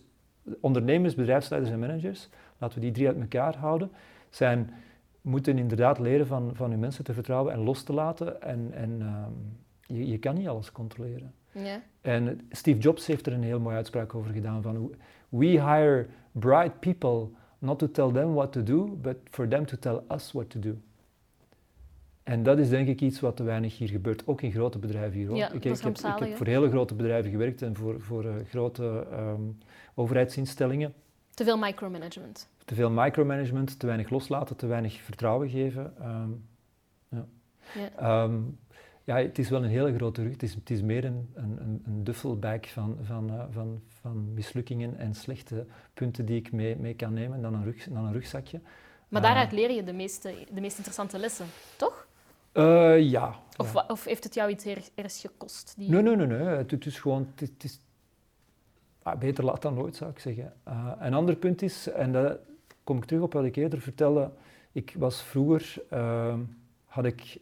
ondernemers, 0.59 1.15
bedrijfsleiders 1.15 1.73
en 1.73 1.79
managers, 1.79 2.29
laten 2.57 2.79
we 2.79 2.83
die 2.83 2.93
drie 2.93 3.07
uit 3.07 3.19
elkaar 3.19 3.55
houden, 3.55 3.91
zijn, 4.29 4.73
moeten 5.21 5.57
inderdaad 5.57 5.99
leren 5.99 6.27
van, 6.27 6.55
van 6.55 6.69
hun 6.69 6.79
mensen 6.79 7.03
te 7.03 7.13
vertrouwen 7.13 7.53
en 7.53 7.59
los 7.59 7.83
te 7.83 7.93
laten. 7.93 8.41
En, 8.41 8.73
en 8.73 9.01
ehm, 9.01 9.97
je, 9.97 10.07
je 10.07 10.17
kan 10.17 10.35
niet 10.35 10.47
alles 10.47 10.71
controleren. 10.71 11.33
Ja. 11.63 11.81
En 12.01 12.47
Steve 12.51 12.79
Jobs 12.79 13.07
heeft 13.07 13.25
er 13.25 13.33
een 13.33 13.43
heel 13.43 13.59
mooie 13.59 13.75
uitspraak 13.75 14.15
over 14.15 14.33
gedaan 14.33 14.61
van 14.61 14.95
we 15.29 15.45
hire 15.45 16.07
bright 16.31 16.79
people 16.79 17.27
not 17.59 17.79
to 17.79 17.91
tell 17.91 18.11
them 18.11 18.33
what 18.33 18.51
to 18.51 18.63
do, 18.63 18.97
but 19.01 19.17
for 19.29 19.47
them 19.47 19.65
to 19.65 19.77
tell 19.77 20.01
us 20.11 20.31
what 20.31 20.49
to 20.49 20.59
do. 20.59 20.75
En 22.23 22.43
dat 22.43 22.59
is 22.59 22.69
denk 22.69 22.87
ik 22.87 23.01
iets 23.01 23.19
wat 23.19 23.35
te 23.35 23.43
weinig 23.43 23.77
hier 23.77 23.89
gebeurt, 23.89 24.27
ook 24.27 24.41
in 24.41 24.51
grote 24.51 24.79
bedrijven 24.79 25.17
hier. 25.17 25.27
Hoor. 25.27 25.37
Ja, 25.37 25.47
ik, 25.47 25.53
ik, 25.53 25.63
heb, 25.63 25.97
ik, 25.97 26.03
heb, 26.19 26.35
voor 26.37 26.45
hele 26.45 26.69
grote 26.69 26.95
bedrijven 26.95 27.31
gewerkt 27.31 27.61
en 27.61 27.75
voor, 27.75 28.01
voor 28.01 28.25
uh, 28.25 28.31
grote 28.49 29.07
um, 29.11 29.57
overheidsinstellingen. 29.93 30.93
Te 31.29 31.43
veel 31.43 31.57
micromanagement. 31.57 32.49
Te 32.65 32.75
veel 32.75 32.89
micromanagement, 32.91 33.79
te 33.79 33.85
weinig 33.85 34.09
loslaten, 34.09 34.55
te 34.55 34.67
weinig 34.67 35.01
vertrouwen 35.01 35.49
geven. 35.49 35.93
Um, 36.01 36.45
ja. 37.09 37.25
Ja. 37.97 38.23
Um, 38.23 38.57
ja, 39.07 39.15
het 39.17 39.39
is 39.39 39.49
wel 39.49 39.63
een 39.63 39.69
hele 39.69 39.95
grote 39.95 40.21
rug. 40.21 40.31
Het 40.31 40.43
is, 40.43 40.53
het 40.53 40.69
is 40.69 40.81
meer 40.81 41.05
een, 41.05 41.29
een, 41.33 41.83
een 41.85 42.13
van, 42.61 42.97
van, 43.01 43.33
uh, 43.33 43.43
van, 43.49 43.81
van 44.01 44.33
mislukkingen 44.33 44.97
en 44.97 45.13
slechte 45.13 45.65
punten 45.93 46.25
die 46.25 46.37
ik 46.37 46.51
mee, 46.51 46.75
mee 46.75 46.93
kan 46.93 47.13
nemen 47.13 47.41
dan 47.41 47.53
een, 47.53 47.63
rug, 47.63 47.87
dan 47.89 48.05
een 48.05 48.13
rugzakje. 48.13 48.61
Maar 49.07 49.21
daaruit 49.21 49.53
uh, 49.53 49.59
leer 49.59 49.71
je 49.71 49.83
de 49.83 49.93
meeste, 49.93 50.33
de 50.53 50.61
meest 50.61 50.77
interessante 50.77 51.19
lessen, 51.19 51.45
toch? 51.75 52.07
Uh, 52.53 53.01
ja. 53.09 53.39
Of, 53.57 53.73
ja. 53.73 53.85
of, 53.87 54.03
heeft 54.03 54.23
het 54.23 54.33
jou 54.33 54.49
iets 54.49 54.65
er, 54.65 54.83
ergens 54.95 55.21
gekost? 55.21 55.73
Die... 55.77 55.89
Nee, 55.89 56.01
nee, 56.01 56.15
nee. 56.15 56.27
nee. 56.27 56.47
Het, 56.47 56.71
het 56.71 56.85
is 56.85 56.99
gewoon... 56.99 57.27
Het, 57.35 57.49
het 57.49 57.63
is, 57.63 57.79
ah, 59.03 59.19
beter 59.19 59.43
laat 59.43 59.61
dan 59.61 59.73
nooit, 59.73 59.95
zou 59.95 60.11
ik 60.11 60.19
zeggen. 60.19 60.53
Uh, 60.67 60.91
een 60.99 61.13
ander 61.13 61.35
punt 61.35 61.61
is, 61.61 61.89
en 61.89 62.11
daar 62.11 62.37
kom 62.83 62.97
ik 62.97 63.05
terug 63.05 63.23
op 63.23 63.33
wat 63.33 63.45
ik 63.45 63.55
eerder 63.55 63.81
vertelde. 63.81 64.31
Ik 64.71 64.95
was 64.97 65.21
vroeger... 65.21 65.75
Uh, 65.93 66.35
had 66.85 67.05
ik 67.05 67.39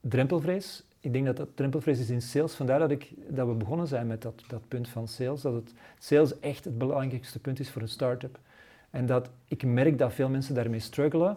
drempelvrees. 0.00 0.86
Ik 1.00 1.12
denk 1.12 1.26
dat 1.26 1.36
dat 1.36 1.48
drempelvrees 1.54 1.98
is 1.98 2.10
in 2.10 2.22
sales. 2.22 2.54
Vandaar 2.54 2.78
dat, 2.78 2.90
ik, 2.90 3.12
dat 3.28 3.46
we 3.46 3.54
begonnen 3.54 3.86
zijn 3.86 4.06
met 4.06 4.22
dat, 4.22 4.42
dat 4.48 4.68
punt 4.68 4.88
van 4.88 5.08
sales. 5.08 5.40
Dat 5.40 5.54
het, 5.54 5.74
sales 5.98 6.40
echt 6.40 6.64
het 6.64 6.78
belangrijkste 6.78 7.38
punt 7.38 7.60
is 7.60 7.70
voor 7.70 7.82
een 7.82 7.88
start-up. 7.88 8.38
En 8.90 9.06
dat 9.06 9.30
ik 9.48 9.62
merk 9.62 9.98
dat 9.98 10.12
veel 10.12 10.28
mensen 10.28 10.54
daarmee 10.54 10.80
struggelen. 10.80 11.36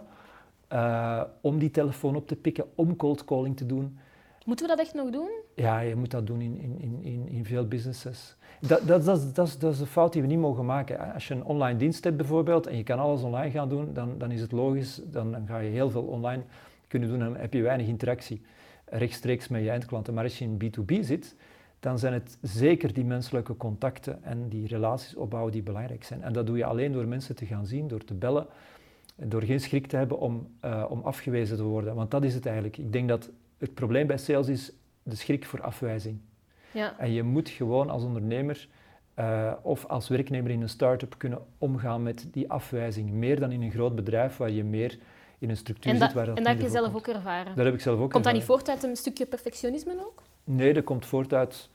Uh, 0.73 1.23
om 1.41 1.59
die 1.59 1.71
telefoon 1.71 2.15
op 2.15 2.27
te 2.27 2.35
pikken, 2.35 2.65
om 2.75 2.95
cold 2.95 3.25
calling 3.25 3.57
te 3.57 3.65
doen. 3.65 3.97
Moeten 4.45 4.65
we 4.65 4.75
dat 4.75 4.85
echt 4.85 4.93
nog 4.93 5.09
doen? 5.09 5.29
Ja, 5.55 5.79
je 5.79 5.95
moet 5.95 6.11
dat 6.11 6.27
doen 6.27 6.41
in, 6.41 6.59
in, 6.79 6.99
in, 7.03 7.27
in 7.29 7.45
veel 7.45 7.67
businesses. 7.67 8.35
Dat, 8.59 8.87
dat, 8.87 9.05
dat, 9.05 9.35
dat, 9.35 9.47
is, 9.47 9.57
dat 9.57 9.73
is 9.73 9.79
een 9.79 9.85
fout 9.85 10.13
die 10.13 10.21
we 10.21 10.27
niet 10.27 10.39
mogen 10.39 10.65
maken. 10.65 11.13
Als 11.13 11.27
je 11.27 11.33
een 11.33 11.43
online 11.43 11.77
dienst 11.77 12.03
hebt 12.03 12.17
bijvoorbeeld 12.17 12.67
en 12.67 12.77
je 12.77 12.83
kan 12.83 12.99
alles 12.99 13.21
online 13.21 13.51
gaan 13.51 13.69
doen, 13.69 13.93
dan, 13.93 14.17
dan 14.17 14.31
is 14.31 14.41
het 14.41 14.51
logisch, 14.51 15.01
dan, 15.05 15.31
dan 15.31 15.47
ga 15.47 15.59
je 15.59 15.69
heel 15.69 15.89
veel 15.89 16.03
online 16.03 16.43
kunnen 16.87 17.09
doen 17.09 17.21
en 17.21 17.25
dan 17.25 17.41
heb 17.41 17.53
je 17.53 17.61
weinig 17.61 17.87
interactie 17.87 18.41
rechtstreeks 18.91 19.47
met 19.47 19.63
je 19.63 19.69
eindklanten. 19.69 20.13
Maar 20.13 20.23
als 20.23 20.37
je 20.39 20.45
in 20.45 20.57
B2B 20.63 20.99
zit, 20.99 21.35
dan 21.79 21.99
zijn 21.99 22.13
het 22.13 22.37
zeker 22.41 22.93
die 22.93 23.05
menselijke 23.05 23.57
contacten 23.57 24.23
en 24.23 24.49
die 24.49 24.67
relaties 24.67 25.15
opbouwen 25.15 25.51
die 25.51 25.63
belangrijk 25.63 26.03
zijn. 26.03 26.23
En 26.23 26.33
dat 26.33 26.47
doe 26.47 26.57
je 26.57 26.65
alleen 26.65 26.91
door 26.91 27.07
mensen 27.07 27.35
te 27.35 27.45
gaan 27.45 27.65
zien, 27.65 27.87
door 27.87 28.03
te 28.03 28.13
bellen, 28.13 28.47
door 29.15 29.43
geen 29.43 29.59
schrik 29.59 29.87
te 29.87 29.95
hebben 29.95 30.19
om, 30.19 30.47
uh, 30.65 30.85
om 30.89 31.01
afgewezen 31.01 31.57
te 31.57 31.63
worden. 31.63 31.95
Want 31.95 32.11
dat 32.11 32.23
is 32.23 32.33
het 32.33 32.45
eigenlijk. 32.45 32.77
Ik 32.77 32.93
denk 32.93 33.07
dat 33.07 33.29
het 33.57 33.73
probleem 33.73 34.07
bij 34.07 34.17
sales 34.17 34.47
is 34.47 34.71
de 35.03 35.15
schrik 35.15 35.45
voor 35.45 35.61
afwijzing. 35.61 36.19
Ja. 36.71 36.99
En 36.99 37.11
je 37.11 37.23
moet 37.23 37.49
gewoon 37.49 37.89
als 37.89 38.03
ondernemer 38.03 38.67
uh, 39.19 39.53
of 39.61 39.85
als 39.85 40.07
werknemer 40.07 40.51
in 40.51 40.61
een 40.61 40.69
start-up 40.69 41.15
kunnen 41.17 41.39
omgaan 41.57 42.03
met 42.03 42.27
die 42.31 42.49
afwijzing. 42.49 43.11
Meer 43.11 43.39
dan 43.39 43.51
in 43.51 43.61
een 43.61 43.71
groot 43.71 43.95
bedrijf 43.95 44.37
waar 44.37 44.51
je 44.51 44.63
meer 44.63 44.99
in 45.41 45.49
een 45.49 45.57
structuur 45.57 45.91
en 45.91 45.97
zit 45.97 46.13
waar 46.13 46.25
dat 46.25 46.37
En 46.37 46.43
dat 46.43 46.53
heb 46.53 46.61
je 46.61 46.69
zelf 46.69 46.91
komt. 46.91 47.07
ook 47.07 47.15
ervaren? 47.15 47.55
Dat 47.55 47.65
heb 47.65 47.73
ik 47.73 47.81
zelf 47.81 47.99
ook 47.99 48.11
Komt 48.11 48.23
dat 48.23 48.33
niet 48.33 48.43
voort 48.43 48.69
uit 48.69 48.83
een 48.83 48.95
stukje 48.95 49.25
perfectionisme 49.25 49.93
ook? 49.99 50.23
Nee, 50.43 50.73
dat 50.73 50.83
komt 50.83 51.05
voort 51.05 51.33
uit 51.33 51.69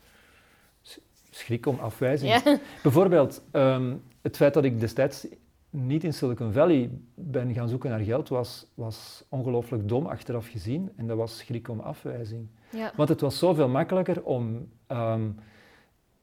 schrik 1.31 1.67
om 1.67 1.79
afwijzing. 1.79 2.43
Ja. 2.45 2.59
Bijvoorbeeld 2.83 3.43
um, 3.53 4.03
het 4.23 4.37
feit 4.37 4.55
dat 4.55 4.65
ik 4.65 4.81
destijds 4.81 5.27
niet 5.71 6.05
in 6.05 6.13
Silicon 6.13 6.53
Valley 6.53 6.91
ben 7.15 7.55
gaan 7.55 7.69
zoeken 7.69 7.91
naar 7.91 8.01
geld, 8.01 8.29
was, 8.29 8.67
was 8.75 9.25
ongelooflijk 9.29 9.89
dom 9.89 10.07
achteraf 10.07 10.49
gezien. 10.49 10.93
En 10.97 11.07
dat 11.07 11.17
was 11.17 11.39
schrik 11.39 11.69
om 11.69 11.81
afwijzing. 11.81 12.47
Ja. 12.71 12.93
Want 12.97 13.09
het 13.09 13.21
was 13.21 13.39
zoveel 13.39 13.69
makkelijker 13.69 14.23
om 14.23 14.69
um, 14.89 15.39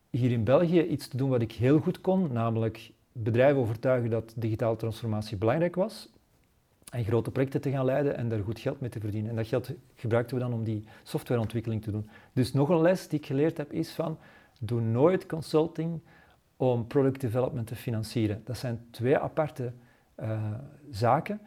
hier 0.09 0.31
in 0.31 0.43
België 0.43 0.83
iets 0.83 1.07
te 1.07 1.17
doen 1.17 1.29
wat 1.29 1.41
ik 1.41 1.51
heel 1.51 1.79
goed 1.79 2.01
kon, 2.01 2.31
namelijk 2.31 2.91
bedrijven 3.11 3.61
overtuigen 3.61 4.09
dat 4.09 4.33
digitale 4.35 4.75
transformatie 4.75 5.37
belangrijk 5.37 5.75
was, 5.75 6.09
en 6.93 7.03
grote 7.03 7.31
projecten 7.31 7.61
te 7.61 7.69
gaan 7.69 7.85
leiden 7.85 8.17
en 8.17 8.29
daar 8.29 8.43
goed 8.43 8.59
geld 8.59 8.79
mee 8.79 8.89
te 8.89 8.99
verdienen. 8.99 9.29
En 9.29 9.35
dat 9.35 9.47
geld 9.47 9.71
gebruikten 9.95 10.35
we 10.35 10.41
dan 10.41 10.53
om 10.53 10.63
die 10.63 10.83
softwareontwikkeling 11.03 11.81
te 11.81 11.91
doen. 11.91 12.09
Dus 12.33 12.53
nog 12.53 12.69
een 12.69 12.81
les 12.81 13.07
die 13.07 13.19
ik 13.19 13.25
geleerd 13.25 13.57
heb 13.57 13.71
is 13.71 13.91
van, 13.91 14.17
doe 14.59 14.81
nooit 14.81 15.25
consulting 15.25 16.01
om 16.57 16.87
product 16.87 17.21
development 17.21 17.67
te 17.67 17.75
financieren. 17.75 18.41
Dat 18.45 18.57
zijn 18.57 18.85
twee 18.91 19.17
aparte 19.17 19.73
uh, 20.19 20.53
zaken. 20.89 21.41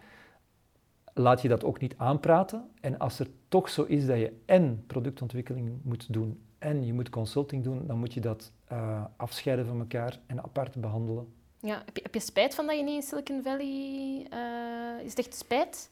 Laat 1.15 1.43
je 1.43 1.49
dat 1.49 1.65
ook 1.65 1.81
niet 1.81 1.95
aanpraten. 1.97 2.69
En 2.81 2.99
als 2.99 3.19
er 3.19 3.29
toch 3.49 3.69
zo 3.69 3.83
is 3.83 4.07
dat 4.07 4.19
je 4.19 4.33
en 4.45 4.85
productontwikkeling 4.87 5.79
moet 5.83 6.13
doen 6.13 6.41
en 6.59 6.87
je 6.87 6.93
moet 6.93 7.11
consulting 7.11 7.65
doen, 7.65 7.87
dan 7.87 7.99
moet 7.99 8.15
je 8.15 8.21
dat 8.21 8.53
uh, 8.73 9.05
afscheiden 9.17 9.67
van 9.67 9.79
elkaar 9.79 10.19
en 10.27 10.43
apart 10.43 10.81
behandelen. 10.81 11.27
Ja, 11.61 11.83
heb 11.85 11.97
je, 11.97 12.03
heb 12.03 12.15
je 12.15 12.21
spijt 12.21 12.55
van 12.55 12.67
dat 12.67 12.77
je 12.77 12.83
niet 12.83 12.95
in 12.95 13.03
Silicon 13.03 13.43
Valley... 13.43 14.27
Uh, 14.33 14.76
is 15.03 15.11
het 15.11 15.19
echt 15.19 15.35
spijt? 15.35 15.91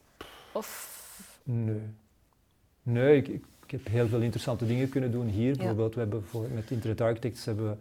Of... 0.53 1.03
Nee. 1.43 1.81
Nee, 2.83 3.17
ik, 3.17 3.29
ik, 3.29 3.45
ik, 3.65 3.71
heb 3.71 3.87
heel 3.87 4.09
veel 4.09 4.21
interessante 4.21 4.67
dingen 4.67 4.89
kunnen 4.89 5.11
doen 5.11 5.27
hier. 5.27 5.51
Ja. 5.51 5.57
Bijvoorbeeld, 5.57 5.95
we 5.95 6.01
hebben 6.01 6.25
voor, 6.25 6.49
met 6.55 6.71
Internet 6.71 7.01
Architects 7.01 7.45
hebben 7.45 7.71
we 7.71 7.77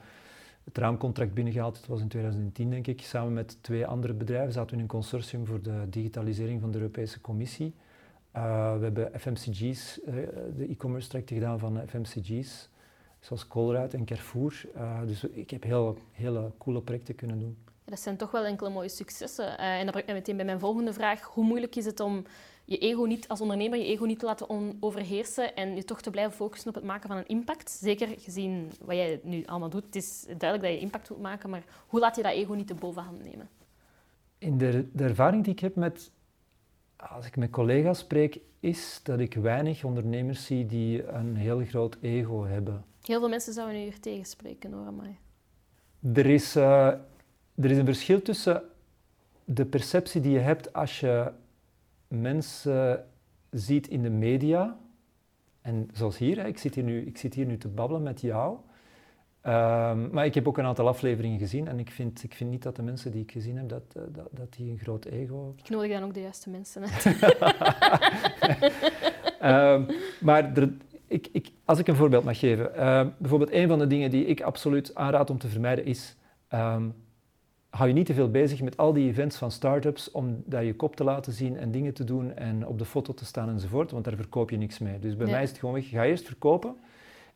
het 0.64 0.78
raamcontract 0.78 1.34
binnengehaald. 1.34 1.78
Het 1.78 1.88
was 1.88 2.02
in 2.02 2.08
2010, 2.08 2.70
denk 2.70 2.88
ik. 2.88 3.02
Samen 3.02 3.34
met 3.34 3.58
twee 3.62 3.86
andere 3.86 4.14
bedrijven 4.14 4.54
zaten 4.54 4.70
we 4.70 4.76
in 4.76 4.82
een 4.82 4.88
consortium 4.88 5.46
voor 5.46 5.62
de 5.62 5.86
digitalisering 5.90 6.62
van 6.62 6.72
de 6.72 6.78
Europese 6.78 7.22
Commissie. 7.22 7.74
Uh, 8.36 8.78
we 8.78 8.84
hebben 8.84 9.12
FMCG's, 9.20 10.00
uh, 10.08 10.14
de 10.58 10.68
e-commerce 10.70 11.08
trajecten 11.08 11.36
gedaan 11.36 11.60
van 11.60 11.82
FMCG's, 11.88 12.70
zoals 13.20 13.48
Colruyt 13.48 13.94
en 13.94 14.06
Carrefour. 14.06 14.66
Uh, 14.76 15.00
dus 15.06 15.24
ik 15.24 15.50
heb 15.50 15.64
heel, 15.64 15.98
hele 16.12 16.52
coole 16.58 16.82
projecten 16.82 17.16
kunnen 17.16 17.40
doen. 17.40 17.58
Dat 17.86 18.00
zijn 18.00 18.18
toch 18.18 18.32
wel 18.32 18.46
enkele 18.46 18.70
mooie 18.70 18.90
successen. 18.90 19.46
Uh, 19.46 19.60
en 19.60 19.84
dan 19.84 19.92
brengt 19.92 20.08
me 20.08 20.14
meteen 20.14 20.36
bij 20.36 20.46
mijn 20.46 20.60
volgende 20.60 20.94
vraag. 20.94 21.22
Hoe 21.22 21.44
moeilijk 21.44 21.76
is 21.76 21.86
het 21.86 22.00
om 22.00 22.26
je 22.66 22.78
ego 22.78 23.04
niet, 23.04 23.28
als 23.28 23.42
ondernemer 23.42 23.80
je 23.80 23.86
ego 23.86 24.06
niet 24.06 24.20
te 24.20 24.26
laten 24.26 24.78
overheersen 24.80 25.56
en 25.56 25.76
je 25.76 25.84
toch 25.84 26.02
te 26.02 26.10
blijven 26.10 26.34
focussen 26.34 26.70
op 26.70 26.76
het 26.76 26.84
maken 26.84 27.08
van 27.08 27.18
een 27.18 27.28
impact? 27.28 27.70
Zeker 27.70 28.08
gezien 28.18 28.72
wat 28.82 28.96
jij 28.96 29.20
nu 29.24 29.46
allemaal 29.46 29.70
doet. 29.70 29.86
Het 29.86 29.96
is 29.96 30.26
duidelijk 30.38 30.62
dat 30.62 30.72
je 30.72 30.80
impact 30.80 31.08
wilt 31.08 31.22
maken, 31.22 31.50
maar 31.50 31.64
hoe 31.88 32.00
laat 32.00 32.16
je 32.16 32.24
dat 32.24 32.32
ego 32.32 32.54
niet 32.54 32.68
de 32.68 32.74
bovenhand 32.74 33.24
nemen? 33.24 33.50
In 34.38 34.58
de, 34.58 34.90
de 34.94 35.04
ervaring 35.04 35.44
die 35.44 35.54
ik 35.54 35.60
heb 35.60 35.76
met, 35.76 36.12
als 36.96 37.26
ik 37.26 37.36
met 37.36 37.50
collega's 37.50 38.00
spreek, 38.00 38.40
is 38.60 39.00
dat 39.04 39.20
ik 39.20 39.34
weinig 39.34 39.84
ondernemers 39.84 40.46
zie 40.46 40.66
die 40.66 41.08
een 41.08 41.36
heel 41.36 41.60
groot 41.66 41.98
ego 42.02 42.46
hebben. 42.46 42.86
Heel 43.02 43.20
veel 43.20 43.30
mensen 43.30 43.54
zouden 43.54 43.76
nu 43.76 43.82
hier 43.82 44.00
tegenspreken, 44.00 44.72
hoor, 44.72 44.94
maar... 44.94 45.18
Er 46.14 46.26
is... 46.26 46.56
Uh, 46.56 46.94
er 47.56 47.72
is 47.72 47.78
een 47.78 47.86
verschil 47.86 48.22
tussen 48.22 48.64
de 49.46 49.66
perceptie 49.66 50.22
die 50.22 50.32
je 50.32 50.40
hebt 50.40 50.74
als 50.74 51.00
je 51.00 51.32
mensen 52.08 53.06
ziet 53.50 53.88
in 53.88 54.02
de 54.02 54.10
media. 54.10 54.78
En 55.62 55.90
zoals 55.94 56.18
hier, 56.18 56.46
ik 56.46 56.58
zit 56.58 56.76
hier 56.76 56.84
nu, 56.84 57.06
ik 57.06 57.18
zit 57.18 57.34
hier 57.34 57.46
nu 57.46 57.58
te 57.58 57.68
babbelen 57.68 58.04
met 58.04 58.22
jou. 58.22 58.58
Um, 59.46 60.10
maar 60.12 60.26
ik 60.26 60.34
heb 60.34 60.48
ook 60.48 60.58
een 60.58 60.66
aantal 60.66 60.88
afleveringen 60.88 61.40
gezien 61.40 61.68
en 61.68 61.80
ik 61.80 61.92
vind, 61.92 62.24
ik 62.24 62.34
vind 62.34 62.50
niet 62.50 62.64
dat 62.64 62.76
de 62.76 62.82
mensen 62.82 63.12
die 63.12 63.22
ik 63.22 63.32
gezien 63.32 63.58
heb, 63.58 63.70
dat, 63.70 63.84
dat, 63.94 64.28
dat 64.32 64.54
die 64.54 64.72
een 64.72 64.78
groot 64.78 65.06
ego 65.06 65.36
hebben. 65.36 65.56
Ik 65.64 65.70
nodig 65.70 65.92
dan 65.92 66.04
ook 66.04 66.14
de 66.14 66.22
juiste 66.22 66.50
mensen 66.50 66.84
uit. 66.84 67.06
um, 69.42 69.88
maar 70.28 70.58
er, 70.58 70.74
ik, 71.08 71.28
ik, 71.32 71.52
als 71.66 71.80
ik 71.80 71.88
een 71.88 71.96
voorbeeld 71.96 72.24
mag 72.24 72.40
geven. 72.40 72.72
Uh, 72.76 73.08
bijvoorbeeld 73.18 73.52
een 73.52 73.68
van 73.68 73.80
de 73.80 73.88
dingen 73.88 74.10
die 74.10 74.26
ik 74.26 74.42
absoluut 74.42 74.96
aanraad 74.96 75.30
om 75.30 75.38
te 75.38 75.48
vermijden 75.48 75.86
is... 75.86 76.16
Um, 76.54 76.94
hou 77.78 77.88
je 77.88 77.94
niet 77.94 78.06
te 78.06 78.14
veel 78.14 78.32
bezig 78.32 78.62
met 78.62 78.78
al 78.78 78.94
die 78.94 79.10
events 79.10 79.38
van 79.38 79.52
start-ups 79.52 80.12
om 80.12 80.44
dat 80.46 80.66
je 80.66 80.76
kop 80.76 80.96
te 80.96 81.04
laten 81.04 81.34
zien 81.34 81.58
en 81.58 81.72
dingen 81.72 81.94
te 81.94 82.04
doen 82.04 82.36
en 82.36 82.68
op 82.68 82.80
de 82.80 82.86
foto 82.86 83.14
te 83.14 83.26
staan 83.26 83.50
enzovoort, 83.50 83.92
want 83.92 84.04
daar 84.04 84.16
verkoop 84.16 84.50
je 84.50 84.58
niks 84.58 84.80
mee. 84.80 85.00
Dus 85.00 85.16
bij 85.16 85.28
mij 85.28 85.44
is 85.44 85.50
het 85.50 85.60
gewoon 85.60 85.76
weg, 85.76 85.90
ga 85.90 86.06
eerst 86.06 86.26
verkopen 86.26 86.76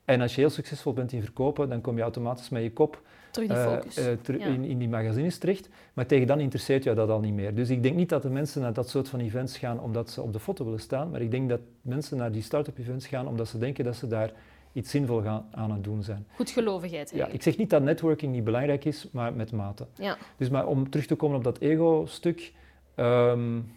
en 0.05 0.21
als 0.21 0.35
je 0.35 0.41
heel 0.41 0.49
succesvol 0.49 0.93
bent 0.93 1.11
in 1.11 1.21
verkopen, 1.21 1.69
dan 1.69 1.81
kom 1.81 1.95
je 1.95 2.01
automatisch 2.01 2.49
met 2.49 2.63
je 2.63 2.71
kop 2.71 3.01
terug 3.31 3.47
die 3.47 3.57
focus. 3.57 3.97
in, 4.27 4.63
in, 4.63 4.77
die 4.77 4.89
magazines 4.89 5.37
terecht. 5.37 5.69
Maar 5.93 6.05
tegen 6.05 6.27
dan 6.27 6.39
interesseert 6.39 6.83
jou 6.83 6.95
dat 6.95 7.09
al 7.09 7.19
niet 7.19 7.33
meer. 7.33 7.55
Dus 7.55 7.69
ik 7.69 7.83
denk 7.83 7.95
niet 7.95 8.09
dat 8.09 8.21
de 8.21 8.29
mensen 8.29 8.61
naar 8.61 8.73
dat 8.73 8.89
soort 8.89 9.09
van 9.09 9.19
events 9.19 9.57
gaan 9.57 9.79
omdat 9.79 10.09
ze 10.09 10.21
op 10.21 10.33
de 10.33 10.39
foto 10.39 10.63
willen 10.63 10.79
staan. 10.79 11.09
Maar 11.09 11.21
ik 11.21 11.31
denk 11.31 11.49
dat 11.49 11.59
mensen 11.81 12.17
naar 12.17 12.31
die 12.31 12.41
start-up 12.41 12.77
events 12.77 13.07
gaan 13.07 13.27
omdat 13.27 13.47
ze 13.47 13.57
denken 13.57 13.83
dat 13.83 13.95
ze 13.95 14.07
daar 14.07 14.31
iets 14.73 14.91
zinvol 14.91 15.21
gaan, 15.21 15.47
aan 15.51 15.71
het 15.71 15.83
doen 15.83 16.03
zijn. 16.03 16.27
Goedgelovigheid 16.35 17.11
Ja, 17.15 17.27
ik 17.27 17.41
zeg 17.41 17.57
niet 17.57 17.69
dat 17.69 17.81
networking 17.81 18.33
niet 18.33 18.43
belangrijk 18.43 18.85
is, 18.85 19.07
maar 19.11 19.33
met 19.33 19.51
mate. 19.51 19.87
Ja. 19.95 20.17
Dus 20.37 20.49
maar 20.49 20.67
om 20.67 20.89
terug 20.89 21.05
te 21.05 21.15
komen 21.15 21.37
op 21.37 21.43
dat 21.43 21.59
ego-stuk. 21.59 22.53
Um, 22.95 23.71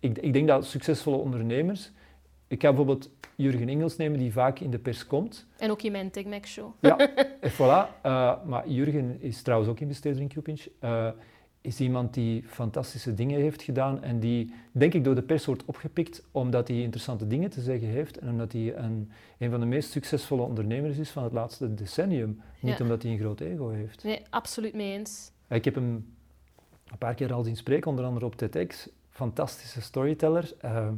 ik, 0.00 0.18
ik, 0.18 0.32
denk 0.32 0.48
dat 0.48 0.64
succesvolle 0.64 1.16
ondernemers... 1.16 1.90
Ik 2.46 2.60
ga 2.60 2.68
bijvoorbeeld 2.68 3.10
Jurgen 3.36 3.68
Engels 3.68 3.96
nemen, 3.96 4.18
die 4.18 4.32
vaak 4.32 4.58
in 4.58 4.70
de 4.70 4.78
pers 4.78 5.06
komt. 5.06 5.46
En 5.58 5.70
ook 5.70 5.82
in 5.82 5.92
mijn 5.92 6.10
TechMac 6.10 6.46
show. 6.46 6.72
Ja, 6.80 6.98
en 7.40 7.52
voilà. 7.52 7.56
Uh, 8.06 8.44
maar 8.44 8.68
Jurgen 8.68 9.20
is 9.20 9.42
trouwens 9.42 9.70
ook 9.70 9.80
investeerder 9.80 10.22
in 10.22 10.28
QPinch. 10.28 10.66
Uh, 10.84 11.08
is 11.68 11.80
iemand 11.80 12.14
die 12.14 12.44
fantastische 12.46 13.14
dingen 13.14 13.40
heeft 13.40 13.62
gedaan 13.62 14.02
en 14.02 14.20
die, 14.20 14.54
denk 14.72 14.94
ik, 14.94 15.04
door 15.04 15.14
de 15.14 15.22
pers 15.22 15.44
wordt 15.44 15.64
opgepikt 15.64 16.22
omdat 16.30 16.68
hij 16.68 16.80
interessante 16.80 17.26
dingen 17.26 17.50
te 17.50 17.60
zeggen 17.60 17.88
heeft 17.88 18.18
en 18.18 18.28
omdat 18.28 18.52
hij 18.52 18.76
een, 18.76 19.10
een 19.38 19.50
van 19.50 19.60
de 19.60 19.66
meest 19.66 19.90
succesvolle 19.90 20.42
ondernemers 20.42 20.98
is 20.98 21.10
van 21.10 21.22
het 21.22 21.32
laatste 21.32 21.74
decennium. 21.74 22.40
Niet 22.60 22.80
omdat 22.80 23.02
hij 23.02 23.12
een 23.12 23.18
groot 23.18 23.40
ego 23.40 23.68
heeft. 23.68 24.04
Nee, 24.04 24.22
absoluut 24.30 24.74
mee 24.74 24.98
eens. 24.98 25.30
Ik 25.48 25.64
heb 25.64 25.74
hem 25.74 26.06
een 26.90 26.98
paar 26.98 27.14
keer 27.14 27.32
al 27.32 27.42
zien 27.42 27.56
spreken, 27.56 27.90
onder 27.90 28.04
andere 28.04 28.26
op 28.26 28.36
TEDx. 28.36 28.88
Fantastische 29.10 29.80
storyteller. 29.80 30.52
Uh, 30.64 30.88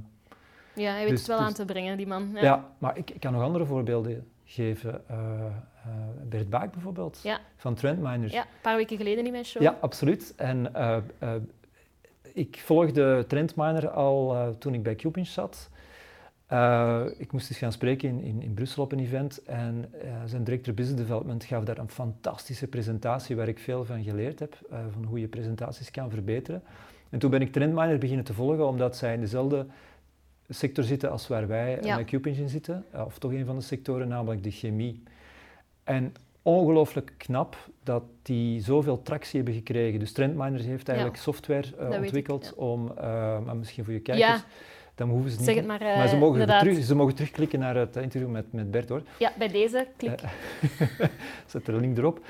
ja, 0.74 0.92
hij 0.92 1.00
weet 1.00 1.10
dus, 1.10 1.18
het 1.18 1.28
wel 1.28 1.38
dus 1.38 1.46
aan 1.46 1.54
te 1.54 1.64
brengen, 1.64 1.96
die 1.96 2.06
man. 2.06 2.30
Ja, 2.34 2.42
ja 2.42 2.72
maar 2.78 2.96
ik, 2.96 3.10
ik, 3.10 3.20
kan 3.20 3.32
nog 3.32 3.42
andere 3.42 3.66
voorbeelden 3.66 4.26
geven. 4.44 5.02
Uh, 5.10 5.16
uh, 5.86 5.92
Bert 6.28 6.50
Baak 6.50 6.72
bijvoorbeeld, 6.72 7.20
ja. 7.22 7.40
van 7.56 7.74
Trendminers. 7.74 8.32
Ja, 8.32 8.40
een 8.40 8.60
paar 8.62 8.76
weken 8.76 8.96
geleden 8.96 9.26
in 9.26 9.32
mijn 9.32 9.44
show. 9.44 9.62
Ja, 9.62 9.78
absoluut. 9.80 10.34
En 10.36 10.72
uh, 10.76 10.96
ik 12.32 12.60
volgde 12.64 13.24
Trendminer 13.28 13.88
al 13.88 14.54
toen 14.58 14.74
ik 14.74 14.82
bij 14.82 14.94
Cupinch 14.94 15.28
zat. 15.28 15.70
ik 17.18 17.32
moest 17.32 17.50
eens 17.50 17.58
gaan 17.58 17.72
spreken 17.72 18.08
in, 18.08 18.20
in, 18.22 18.42
in, 18.42 18.54
Brussel 18.54 18.82
op 18.82 18.92
een 18.92 18.98
event 18.98 19.42
en 19.44 19.92
zijn 20.24 20.44
directeur 20.44 20.74
Business 20.74 21.02
Development 21.02 21.44
gaf 21.44 21.64
daar 21.64 21.78
een 21.78 21.90
fantastische 21.90 22.66
presentatie 22.66 23.36
waar 23.36 23.48
ik 23.48 23.58
veel 23.58 23.84
van 23.84 24.02
geleerd 24.02 24.38
heb, 24.38 24.58
van 24.90 25.04
hoe 25.04 25.20
je 25.20 25.28
presentaties 25.28 25.90
kan 25.90 26.10
verbeteren. 26.10 26.62
En 27.10 27.18
toen 27.18 27.30
ben 27.30 27.40
ik 27.40 27.52
Trendminer 27.52 27.98
beginnen 27.98 28.24
te 28.24 28.34
volgen, 28.34 28.66
omdat 28.66 28.96
zij 28.96 29.14
in 29.14 29.20
dezelfde 29.20 29.66
sector 30.48 30.84
zitten 30.84 31.10
als 31.10 31.28
waar 31.28 31.46
wij 31.46 31.78
ja. 31.82 31.94
bij 31.94 32.04
Cupinch 32.04 32.36
in 32.36 32.48
zitten, 32.48 32.84
of 32.92 33.18
toch 33.18 33.32
een 33.32 33.44
van 33.44 33.56
de 33.56 33.62
sectoren, 33.62 34.08
namelijk 34.08 34.42
de 34.42 34.50
chemie. 34.50 35.02
En 35.90 36.14
ongelooflijk 36.42 37.12
knap 37.16 37.56
dat 37.82 38.02
die 38.22 38.60
zoveel 38.60 39.02
tractie 39.02 39.36
hebben 39.36 39.54
gekregen. 39.54 39.98
Dus 39.98 40.12
Trendminers 40.12 40.64
heeft 40.64 40.88
eigenlijk 40.88 41.18
software 41.18 41.66
uh, 41.80 41.90
ontwikkeld 41.90 42.54
om, 42.54 42.92
uh, 42.96 43.02
maar 43.44 43.56
misschien 43.56 43.84
voor 43.84 43.92
je 43.92 44.00
kijkers, 44.00 44.28
ja. 44.28 44.44
dan 44.94 45.08
hoeven 45.08 45.30
ze 45.30 45.36
niet. 45.36 45.46
Zeg 45.46 45.54
het 45.54 45.66
maar, 45.66 45.82
uh, 45.82 45.96
maar 45.96 46.08
ze 46.08 46.16
mogen, 46.16 46.46
terug, 46.46 46.84
ze 46.84 46.94
mogen 46.94 47.14
terugklikken 47.14 47.58
naar 47.58 47.76
het 47.76 47.96
interview 47.96 48.30
met, 48.30 48.52
met 48.52 48.70
Bert 48.70 48.88
hoor. 48.88 49.02
Ja, 49.18 49.32
bij 49.38 49.48
deze, 49.48 49.86
klik. 49.96 50.20
Zet 51.46 51.68
er 51.68 51.74
een 51.74 51.80
link 51.80 51.98
erop. 51.98 52.26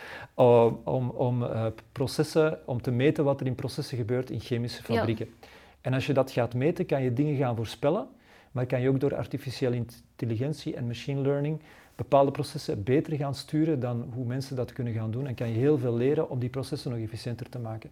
om 0.85 1.09
om 1.09 1.47
processen, 1.93 2.59
om 2.67 2.83
te 2.83 2.91
meten 2.91 3.25
wat 3.25 3.41
er 3.41 3.47
in 3.47 3.55
processen 3.55 3.97
gebeurt 3.97 4.31
in 4.31 4.41
chemische 4.41 4.83
fabrieken. 4.83 5.29
En 5.81 5.95
als 5.95 6.07
je 6.07 6.13
dat 6.13 6.31
gaat 6.31 6.55
meten, 6.55 6.87
kan 6.87 7.03
je 7.03 7.13
dingen 7.13 7.37
gaan 7.37 7.57
voorspellen, 7.57 8.09
maar 8.51 8.67
kan 8.67 8.81
je 8.81 8.89
ook 8.89 9.01
door 9.01 9.17
artificiële 9.17 9.77
intelligentie 9.77 10.77
en 10.77 10.87
machine 10.87 11.21
learning 11.21 11.61
bepaalde 12.01 12.31
processen 12.31 12.83
beter 12.83 13.17
gaan 13.17 13.35
sturen 13.35 13.81
dan 13.81 14.11
hoe 14.15 14.25
mensen 14.25 14.57
dat 14.57 14.73
kunnen 14.73 14.93
gaan 14.93 15.11
doen 15.11 15.27
en 15.27 15.35
kan 15.35 15.49
je 15.49 15.59
heel 15.59 15.79
veel 15.79 15.97
leren 15.97 16.31
om 16.31 16.39
die 16.39 16.49
processen 16.49 16.91
nog 16.91 17.01
efficiënter 17.01 17.49
te 17.49 17.59
maken. 17.59 17.91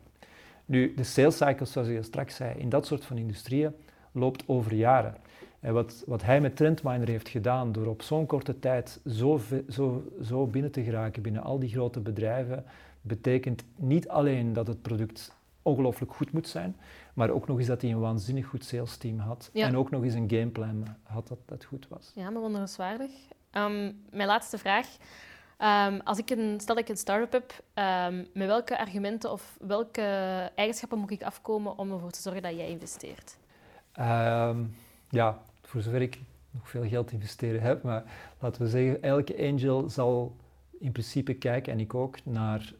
Nu, 0.64 0.94
de 0.94 1.04
sales 1.04 1.36
cycles, 1.36 1.72
zoals 1.72 1.88
je 1.88 2.02
straks 2.02 2.34
zei, 2.34 2.58
in 2.58 2.68
dat 2.68 2.86
soort 2.86 3.04
van 3.04 3.18
industrieën 3.18 3.74
loopt 4.12 4.42
over 4.46 4.74
jaren. 4.74 5.14
En 5.60 5.72
wat, 5.74 6.04
wat 6.06 6.22
hij 6.22 6.40
met 6.40 6.56
Trendminer 6.56 7.08
heeft 7.08 7.28
gedaan 7.28 7.72
door 7.72 7.86
op 7.86 8.02
zo'n 8.02 8.26
korte 8.26 8.58
tijd 8.58 9.00
zo, 9.06 9.40
zo, 9.68 10.12
zo 10.22 10.46
binnen 10.46 10.70
te 10.70 10.82
geraken 10.82 11.22
binnen 11.22 11.42
al 11.42 11.58
die 11.58 11.70
grote 11.70 12.00
bedrijven, 12.00 12.64
betekent 13.00 13.64
niet 13.76 14.08
alleen 14.08 14.52
dat 14.52 14.66
het 14.66 14.82
product 14.82 15.36
ongelooflijk 15.62 16.12
goed 16.12 16.32
moet 16.32 16.48
zijn, 16.48 16.76
maar 17.14 17.30
ook 17.30 17.46
nog 17.46 17.58
eens 17.58 17.66
dat 17.66 17.82
hij 17.82 17.90
een 17.90 18.00
waanzinnig 18.00 18.46
goed 18.46 18.64
sales 18.64 18.96
team 18.96 19.18
had. 19.18 19.50
En 19.52 19.76
ook 19.76 19.90
nog 19.90 20.02
eens 20.04 20.14
een 20.14 20.30
gameplan 20.30 20.84
had 21.02 21.28
dat, 21.28 21.38
dat 21.44 21.64
goed 21.64 21.88
was. 21.88 22.12
Ja, 22.14 22.30
maar 22.30 22.40
wonderenswaardig. 22.40 23.10
Um, 23.52 24.04
mijn 24.10 24.28
laatste 24.28 24.58
vraag. 24.58 24.86
Um, 25.58 26.00
als 26.00 26.18
ik 26.18 26.30
een, 26.30 26.60
stel 26.60 26.74
dat 26.74 26.84
ik 26.84 26.88
een 26.90 26.96
start-up 26.96 27.32
heb, 27.32 27.52
um, 28.12 28.26
met 28.34 28.46
welke 28.46 28.78
argumenten 28.78 29.32
of 29.32 29.56
welke 29.60 30.02
eigenschappen 30.54 30.98
moet 30.98 31.10
ik 31.10 31.22
afkomen 31.22 31.78
om 31.78 31.92
ervoor 31.92 32.10
te 32.10 32.20
zorgen 32.20 32.42
dat 32.42 32.56
jij 32.56 32.68
investeert? 32.68 33.36
ja, 35.10 35.38
voor 35.62 35.80
zover 35.80 36.02
ik 36.02 36.18
nog 36.50 36.68
veel 36.68 36.88
geld 36.88 37.12
investeren 37.12 37.60
heb, 37.60 37.82
maar 37.82 38.04
laten 38.38 38.62
we 38.62 38.68
zeggen, 38.68 39.02
elke 39.02 39.36
angel 39.38 39.88
zal 39.90 40.36
in 40.80 40.92
principe 40.92 41.34
kijken, 41.34 41.72
en 41.72 41.80
ik 41.80 41.94
ook, 41.94 42.24
naar 42.24 42.72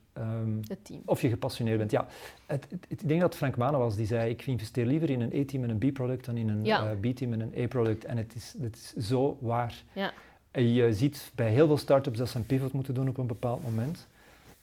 het 0.69 0.85
team. 0.85 1.03
of 1.05 1.21
je 1.21 1.29
gepassioneerd 1.29 1.79
bent. 1.79 1.91
Ja, 1.91 2.07
het, 2.47 2.67
het, 2.71 2.87
ik 2.89 3.09
denk 3.09 3.21
dat 3.21 3.37
Frank 3.37 3.57
Mano 3.57 3.79
was 3.79 3.97
die 3.97 4.07
zei, 4.07 4.31
ik 4.31 4.47
investeer 4.47 4.87
liever 4.87 5.11
in 5.11 5.21
een 5.21 5.41
A-team 5.41 5.65
en 5.65 5.71
een 5.71 5.91
B-product 5.91 6.25
dan 6.25 6.37
in 6.37 6.49
een 6.49 6.65
ja. 6.65 6.91
uh, 6.91 7.13
B-team 7.13 7.33
en 7.33 7.41
een 7.41 7.65
A-product. 7.65 8.05
En 8.05 8.17
het 8.17 8.35
is, 8.35 8.55
het 8.61 8.77
is 8.77 9.09
zo 9.09 9.39
waar. 9.41 9.83
Ja. 9.93 10.13
Je 10.53 10.93
ziet 10.93 11.33
bij 11.35 11.51
heel 11.51 11.67
veel 11.67 11.77
startups 11.77 12.19
dat 12.19 12.29
ze 12.29 12.37
een 12.37 12.47
pivot 12.47 12.73
moeten 12.73 12.95
doen 12.95 13.09
op 13.09 13.19
een 13.19 13.27
bepaald 13.27 13.63
moment. 13.63 14.07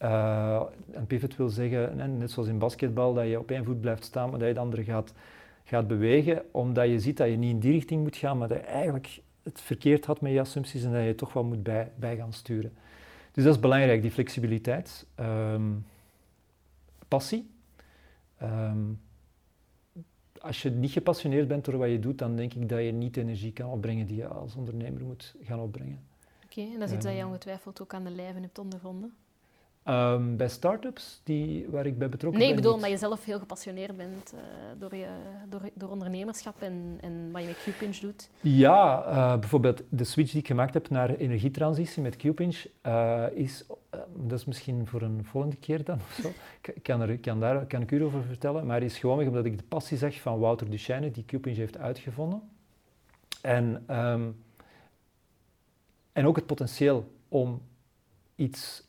Uh, 0.02 0.62
een 0.92 1.08
pivot 1.08 1.36
wil 1.36 1.50
zeggen, 1.50 2.18
net 2.18 2.32
zoals 2.32 2.50
in 2.50 2.58
basketbal, 2.58 3.14
dat 3.14 3.28
je 3.28 3.40
op 3.40 3.52
één 3.52 3.66
voet 3.66 3.82
blijft 3.82 4.04
staan, 4.04 4.30
maar 4.30 4.40
dat 4.40 4.48
je 4.48 4.54
de 4.54 4.60
andere 4.60 4.84
gaat, 4.84 5.14
gaat 5.64 5.88
bewegen, 5.88 6.42
omdat 6.52 6.88
je 6.88 7.00
ziet 7.00 7.18
dat 7.18 7.30
je 7.30 7.36
niet 7.36 7.52
in 7.52 7.60
die 7.60 7.72
richting 7.72 8.02
moet 8.04 8.18
gaan, 8.18 8.38
maar 8.38 8.48
dat 8.48 8.58
je 8.58 8.64
eigenlijk 8.64 9.22
het 9.44 9.62
verkeerd 9.62 10.06
had 10.06 10.22
met 10.22 10.32
je 10.32 10.40
assumpties 10.40 10.84
en 10.84 10.92
dat 10.92 11.04
je 11.04 11.16
toch 11.16 11.34
wel 11.34 11.44
moet 11.44 11.64
bij, 11.64 11.92
bij 11.96 12.16
gaan 12.16 12.34
sturen. 12.34 12.74
Dus 13.32 13.44
dat 13.44 13.56
is 13.56 13.60
belangrijk, 13.60 14.02
die 14.02 14.12
flexibiliteit. 14.12 15.06
Um, 15.20 15.86
passie. 17.08 17.50
Um, 18.44 19.00
als 20.46 20.62
je 20.62 20.70
niet 20.70 20.91
gepassioneerd 20.91 21.48
bent 21.48 21.66
door 21.66 21.78
wat 21.78 21.89
je 21.89 22.00
doet, 22.00 22.18
dan 22.18 22.36
denk 22.36 22.54
ik 22.54 22.70
dat 22.70 22.80
je 22.80 22.91
niet 22.91 23.14
de 23.14 23.22
energie 23.22 23.54
kan 23.54 23.70
opbrengen 23.70 24.08
die 24.08 24.18
je 24.18 24.28
als 24.28 24.56
ondernemer 24.56 25.06
moet 25.06 25.36
gaan 25.41 25.60
opbrengen. 25.60 26.00
Oké, 26.46 26.62
en 26.62 26.80
dat 26.80 26.89
is 26.89 26.96
iets 26.96 27.06
dat 27.06 27.14
je 27.14 27.20
ehm. 27.20 27.28
ongetwijfeld 27.28 27.82
ook 27.82 27.93
aan 27.93 28.04
de 28.04 28.10
lijve 28.10 28.39
hebt 28.39 28.60
ondervonden? 28.60 29.14
Um, 29.90 30.38
bij 30.38 30.50
start-ups 30.50 31.22
die, 31.24 31.68
waar 31.70 31.86
ik 31.86 31.98
bij 31.98 32.10
betrokken 32.10 32.20
nee, 32.20 32.32
ben? 32.32 32.40
Nee, 32.40 32.50
ik 32.50 32.56
bedoel 32.56 32.74
omdat 32.74 32.90
je 32.90 32.98
zelf 32.98 33.26
heel 33.26 33.40
gepassioneerd 33.40 33.98
bent 33.98 34.34
uh, 34.34 34.40
door, 34.80 34.96
je, 34.96 35.08
door, 35.50 35.62
door 35.74 35.90
ondernemerschap 35.90 36.62
en, 36.62 36.98
en 37.02 37.32
wat 37.32 37.42
je 37.42 37.48
met 37.48 37.76
Qpinch 37.76 37.98
doet. 37.98 38.30
Ja, 38.42 39.06
uh, 39.08 39.40
bijvoorbeeld 39.40 39.84
de 39.90 40.04
switch 40.04 40.32
die 40.32 40.40
ik 40.40 40.48
gemaakt 40.48 40.74
heb 40.74 40.90
naar 40.90 41.16
energietransitie 41.16 42.02
met 42.02 42.16
Qpinch 42.16 42.66
uh, 42.86 43.26
is, 43.34 43.66
dat 44.16 44.40
is 44.40 44.46
misschien 44.46 44.88
voor 44.88 45.02
een 45.02 45.26
volgende 45.26 45.56
keer 45.56 45.84
dan 45.84 45.96
of 45.96 46.20
zo, 46.22 46.32
ik 46.74 46.84
kan, 46.84 47.02
er, 47.02 47.18
kan 47.18 47.40
daar 47.40 47.66
kan 47.66 47.82
ik 47.82 47.92
u 47.92 48.04
over 48.04 48.24
vertellen, 48.24 48.66
maar 48.66 48.84
is 48.84 48.98
gewoon 48.98 49.28
omdat 49.28 49.46
ik 49.46 49.58
de 49.58 49.64
passie 49.68 49.98
zag 49.98 50.22
van 50.22 50.40
Wouter 50.40 50.70
Duchesne, 50.70 51.12
die 51.12 51.26
Qpinch 51.26 51.58
heeft 51.58 51.78
uitgevonden. 51.78 52.42
En, 53.42 53.84
um, 53.90 54.44
en 56.12 56.28
ook 56.28 56.36
het 56.36 56.46
potentieel 56.46 57.12
om 57.28 57.62
iets 58.36 58.85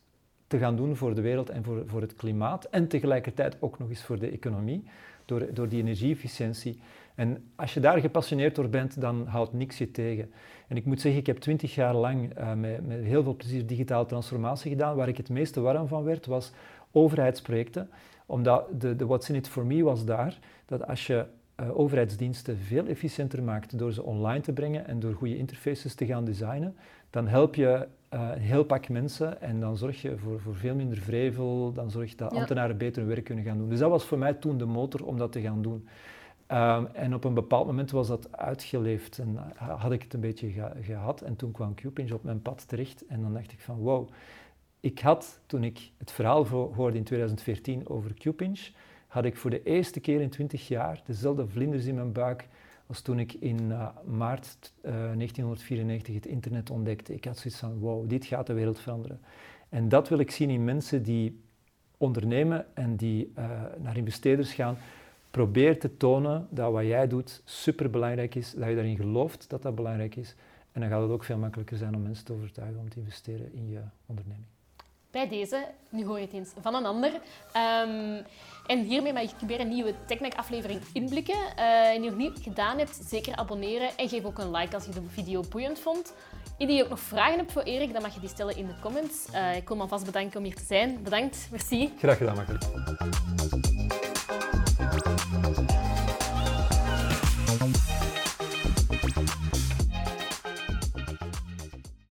te 0.46 0.58
gaan 0.58 0.76
doen 0.76 0.96
voor 0.96 1.14
de 1.14 1.20
wereld 1.20 1.50
en 1.50 1.64
voor, 1.64 1.82
voor 1.86 2.00
het 2.00 2.14
klimaat. 2.14 2.64
En 2.64 2.88
tegelijkertijd 2.88 3.56
ook 3.60 3.78
nog 3.78 3.88
eens 3.88 4.02
voor 4.02 4.18
de 4.18 4.30
economie, 4.30 4.84
door, 5.24 5.54
door 5.54 5.68
die 5.68 5.80
energieefficiëntie. 5.80 6.80
En 7.14 7.44
als 7.54 7.74
je 7.74 7.80
daar 7.80 7.98
gepassioneerd 7.98 8.54
door 8.54 8.68
bent, 8.68 9.00
dan 9.00 9.26
houdt 9.26 9.52
niks 9.52 9.78
je 9.78 9.90
tegen. 9.90 10.32
En 10.68 10.76
ik 10.76 10.84
moet 10.84 11.00
zeggen, 11.00 11.20
ik 11.20 11.26
heb 11.26 11.38
twintig 11.38 11.74
jaar 11.74 11.94
lang 11.94 12.38
uh, 12.38 12.52
met, 12.52 12.80
heel 12.88 13.22
veel 13.22 13.36
plezier 13.36 13.66
digitale 13.66 14.06
transformatie 14.06 14.70
gedaan. 14.70 14.96
Waar 14.96 15.08
ik 15.08 15.16
het 15.16 15.28
meeste 15.28 15.60
warm 15.60 15.88
van 15.88 16.04
werd, 16.04 16.26
was 16.26 16.52
overheidsprojecten. 16.90 17.90
Omdat 18.26 18.80
de, 18.80 18.96
de 18.96 19.06
What's 19.06 19.28
in 19.28 19.34
it 19.34 19.48
for 19.48 19.66
me 19.66 19.82
was 19.82 20.04
daar, 20.04 20.38
dat 20.66 20.86
als 20.86 21.06
je 21.06 21.26
uh, 21.60 21.78
overheidsdiensten 21.78 22.58
veel 22.58 22.86
efficiënter 22.86 23.42
maakt 23.42 23.78
door 23.78 23.92
ze 23.92 24.02
online 24.02 24.40
te 24.40 24.52
brengen 24.52 24.86
en 24.86 25.00
door 25.00 25.14
goede 25.14 25.36
interfaces 25.36 25.94
te 25.94 26.06
gaan 26.06 26.24
designen, 26.24 26.76
dan 27.10 27.26
help 27.28 27.54
je 27.54 27.88
uh, 28.14 28.30
een 28.34 28.40
heel 28.40 28.64
pak 28.64 28.88
mensen 28.88 29.40
en 29.40 29.60
dan 29.60 29.76
zorg 29.76 30.02
je 30.02 30.16
voor, 30.16 30.40
voor 30.40 30.54
veel 30.56 30.74
minder 30.74 30.98
vrevel, 30.98 31.72
dan 31.72 31.90
zorg 31.90 32.10
je 32.10 32.16
dat 32.16 32.32
ambtenaren 32.32 32.76
beter 32.76 33.02
hun 33.02 33.10
werk 33.10 33.24
kunnen 33.24 33.44
gaan 33.44 33.58
doen. 33.58 33.68
Dus 33.68 33.78
dat 33.78 33.90
was 33.90 34.04
voor 34.04 34.18
mij 34.18 34.34
toen 34.34 34.58
de 34.58 34.66
motor 34.66 35.06
om 35.06 35.18
dat 35.18 35.32
te 35.32 35.40
gaan 35.40 35.62
doen. 35.62 35.88
Um, 36.52 36.86
en 36.86 37.14
op 37.14 37.24
een 37.24 37.34
bepaald 37.34 37.66
moment 37.66 37.90
was 37.90 38.08
dat 38.08 38.36
uitgeleefd 38.36 39.18
en 39.18 39.32
uh, 39.32 39.80
had 39.80 39.92
ik 39.92 40.02
het 40.02 40.14
een 40.14 40.20
beetje 40.20 40.50
ge 40.50 40.70
gehad 40.80 41.20
en 41.20 41.36
toen 41.36 41.52
kwam 41.52 41.74
Qpinch 41.74 42.12
op 42.12 42.22
mijn 42.22 42.42
pad 42.42 42.68
terecht 42.68 43.06
en 43.06 43.22
dan 43.22 43.32
dacht 43.32 43.52
ik 43.52 43.60
van 43.60 43.76
wow, 43.76 44.08
ik 44.80 44.98
had 44.98 45.40
toen 45.46 45.64
ik 45.64 45.90
het 45.96 46.12
verhaal 46.12 46.46
hoorde 46.46 46.96
in 46.96 47.04
2014 47.04 47.88
over 47.88 48.14
Qpinch, 48.14 48.70
had 49.06 49.24
ik 49.24 49.36
voor 49.36 49.50
de 49.50 49.62
eerste 49.62 50.00
keer 50.00 50.20
in 50.20 50.30
20 50.30 50.68
jaar 50.68 51.02
dezelfde 51.06 51.48
vlinders 51.48 51.84
in 51.84 51.94
mijn 51.94 52.12
buik 52.12 52.48
was 52.86 53.00
toen 53.00 53.18
ik 53.18 53.32
in 53.32 53.60
uh, 53.70 53.88
maart 54.04 54.72
uh, 54.76 54.92
1994 54.92 56.14
het 56.14 56.26
internet 56.26 56.70
ontdekte. 56.70 57.14
Ik 57.14 57.24
had 57.24 57.38
zoiets 57.38 57.60
van, 57.60 57.78
wow, 57.78 58.08
dit 58.08 58.24
gaat 58.24 58.46
de 58.46 58.52
wereld 58.52 58.78
veranderen. 58.78 59.20
En 59.68 59.88
dat 59.88 60.08
wil 60.08 60.18
ik 60.18 60.30
zien 60.30 60.50
in 60.50 60.64
mensen 60.64 61.02
die 61.02 61.40
ondernemen 61.96 62.66
en 62.74 62.96
die 62.96 63.32
uh, 63.38 63.62
naar 63.78 63.96
investeerders 63.96 64.54
gaan. 64.54 64.76
Probeer 65.30 65.78
te 65.80 65.96
tonen 65.96 66.46
dat 66.50 66.72
wat 66.72 66.84
jij 66.84 67.08
doet 67.08 67.42
superbelangrijk 67.44 68.34
is, 68.34 68.52
dat 68.52 68.68
je 68.68 68.74
daarin 68.74 68.96
gelooft 68.96 69.50
dat 69.50 69.62
dat 69.62 69.74
belangrijk 69.74 70.16
is. 70.16 70.34
En 70.72 70.80
dan 70.80 70.90
gaat 70.90 71.02
het 71.02 71.10
ook 71.10 71.24
veel 71.24 71.38
makkelijker 71.38 71.76
zijn 71.76 71.94
om 71.94 72.02
mensen 72.02 72.24
te 72.24 72.32
overtuigen 72.32 72.80
om 72.80 72.88
te 72.88 72.98
investeren 72.98 73.52
in 73.52 73.68
je 73.68 73.80
onderneming 74.06 74.55
bij 75.16 75.28
deze, 75.28 75.64
nu 75.88 76.04
hoor 76.04 76.18
je 76.18 76.24
het 76.24 76.34
eens 76.34 76.50
van 76.60 76.74
een 76.74 76.86
ander. 76.86 77.12
Um, 77.12 78.24
en 78.66 78.78
hiermee 78.84 79.12
mag 79.12 79.22
ik 79.22 79.30
weer 79.46 79.60
een 79.60 79.68
nieuwe 79.68 79.94
TechMac-aflevering 80.06 80.80
inblikken. 80.92 81.34
Uh, 81.34 81.94
en 81.94 82.00
die 82.00 82.10
nog 82.10 82.18
niet 82.18 82.38
gedaan 82.42 82.78
hebt, 82.78 82.98
zeker 83.08 83.36
abonneren 83.36 83.88
en 83.96 84.08
geef 84.08 84.24
ook 84.24 84.38
een 84.38 84.50
like 84.50 84.74
als 84.74 84.84
je 84.84 84.90
de 84.90 85.02
video 85.08 85.42
boeiend 85.50 85.78
vond. 85.78 86.14
Indien 86.58 86.76
je 86.76 86.82
ook 86.84 86.88
nog 86.88 87.00
vragen 87.00 87.38
hebt 87.38 87.52
voor 87.52 87.62
Erik, 87.62 87.92
dan 87.92 88.02
mag 88.02 88.14
je 88.14 88.20
die 88.20 88.28
stellen 88.28 88.56
in 88.56 88.66
de 88.66 88.74
comments. 88.80 89.26
Uh, 89.34 89.56
ik 89.56 89.68
wil 89.68 89.76
me 89.76 89.82
alvast 89.82 90.04
bedanken 90.04 90.38
om 90.38 90.44
hier 90.44 90.54
te 90.54 90.64
zijn. 90.64 91.02
Bedankt, 91.02 91.48
merci. 91.50 91.92
Graag 91.98 92.16
gedaan, 92.16 92.36
makkelijk. 92.36 92.64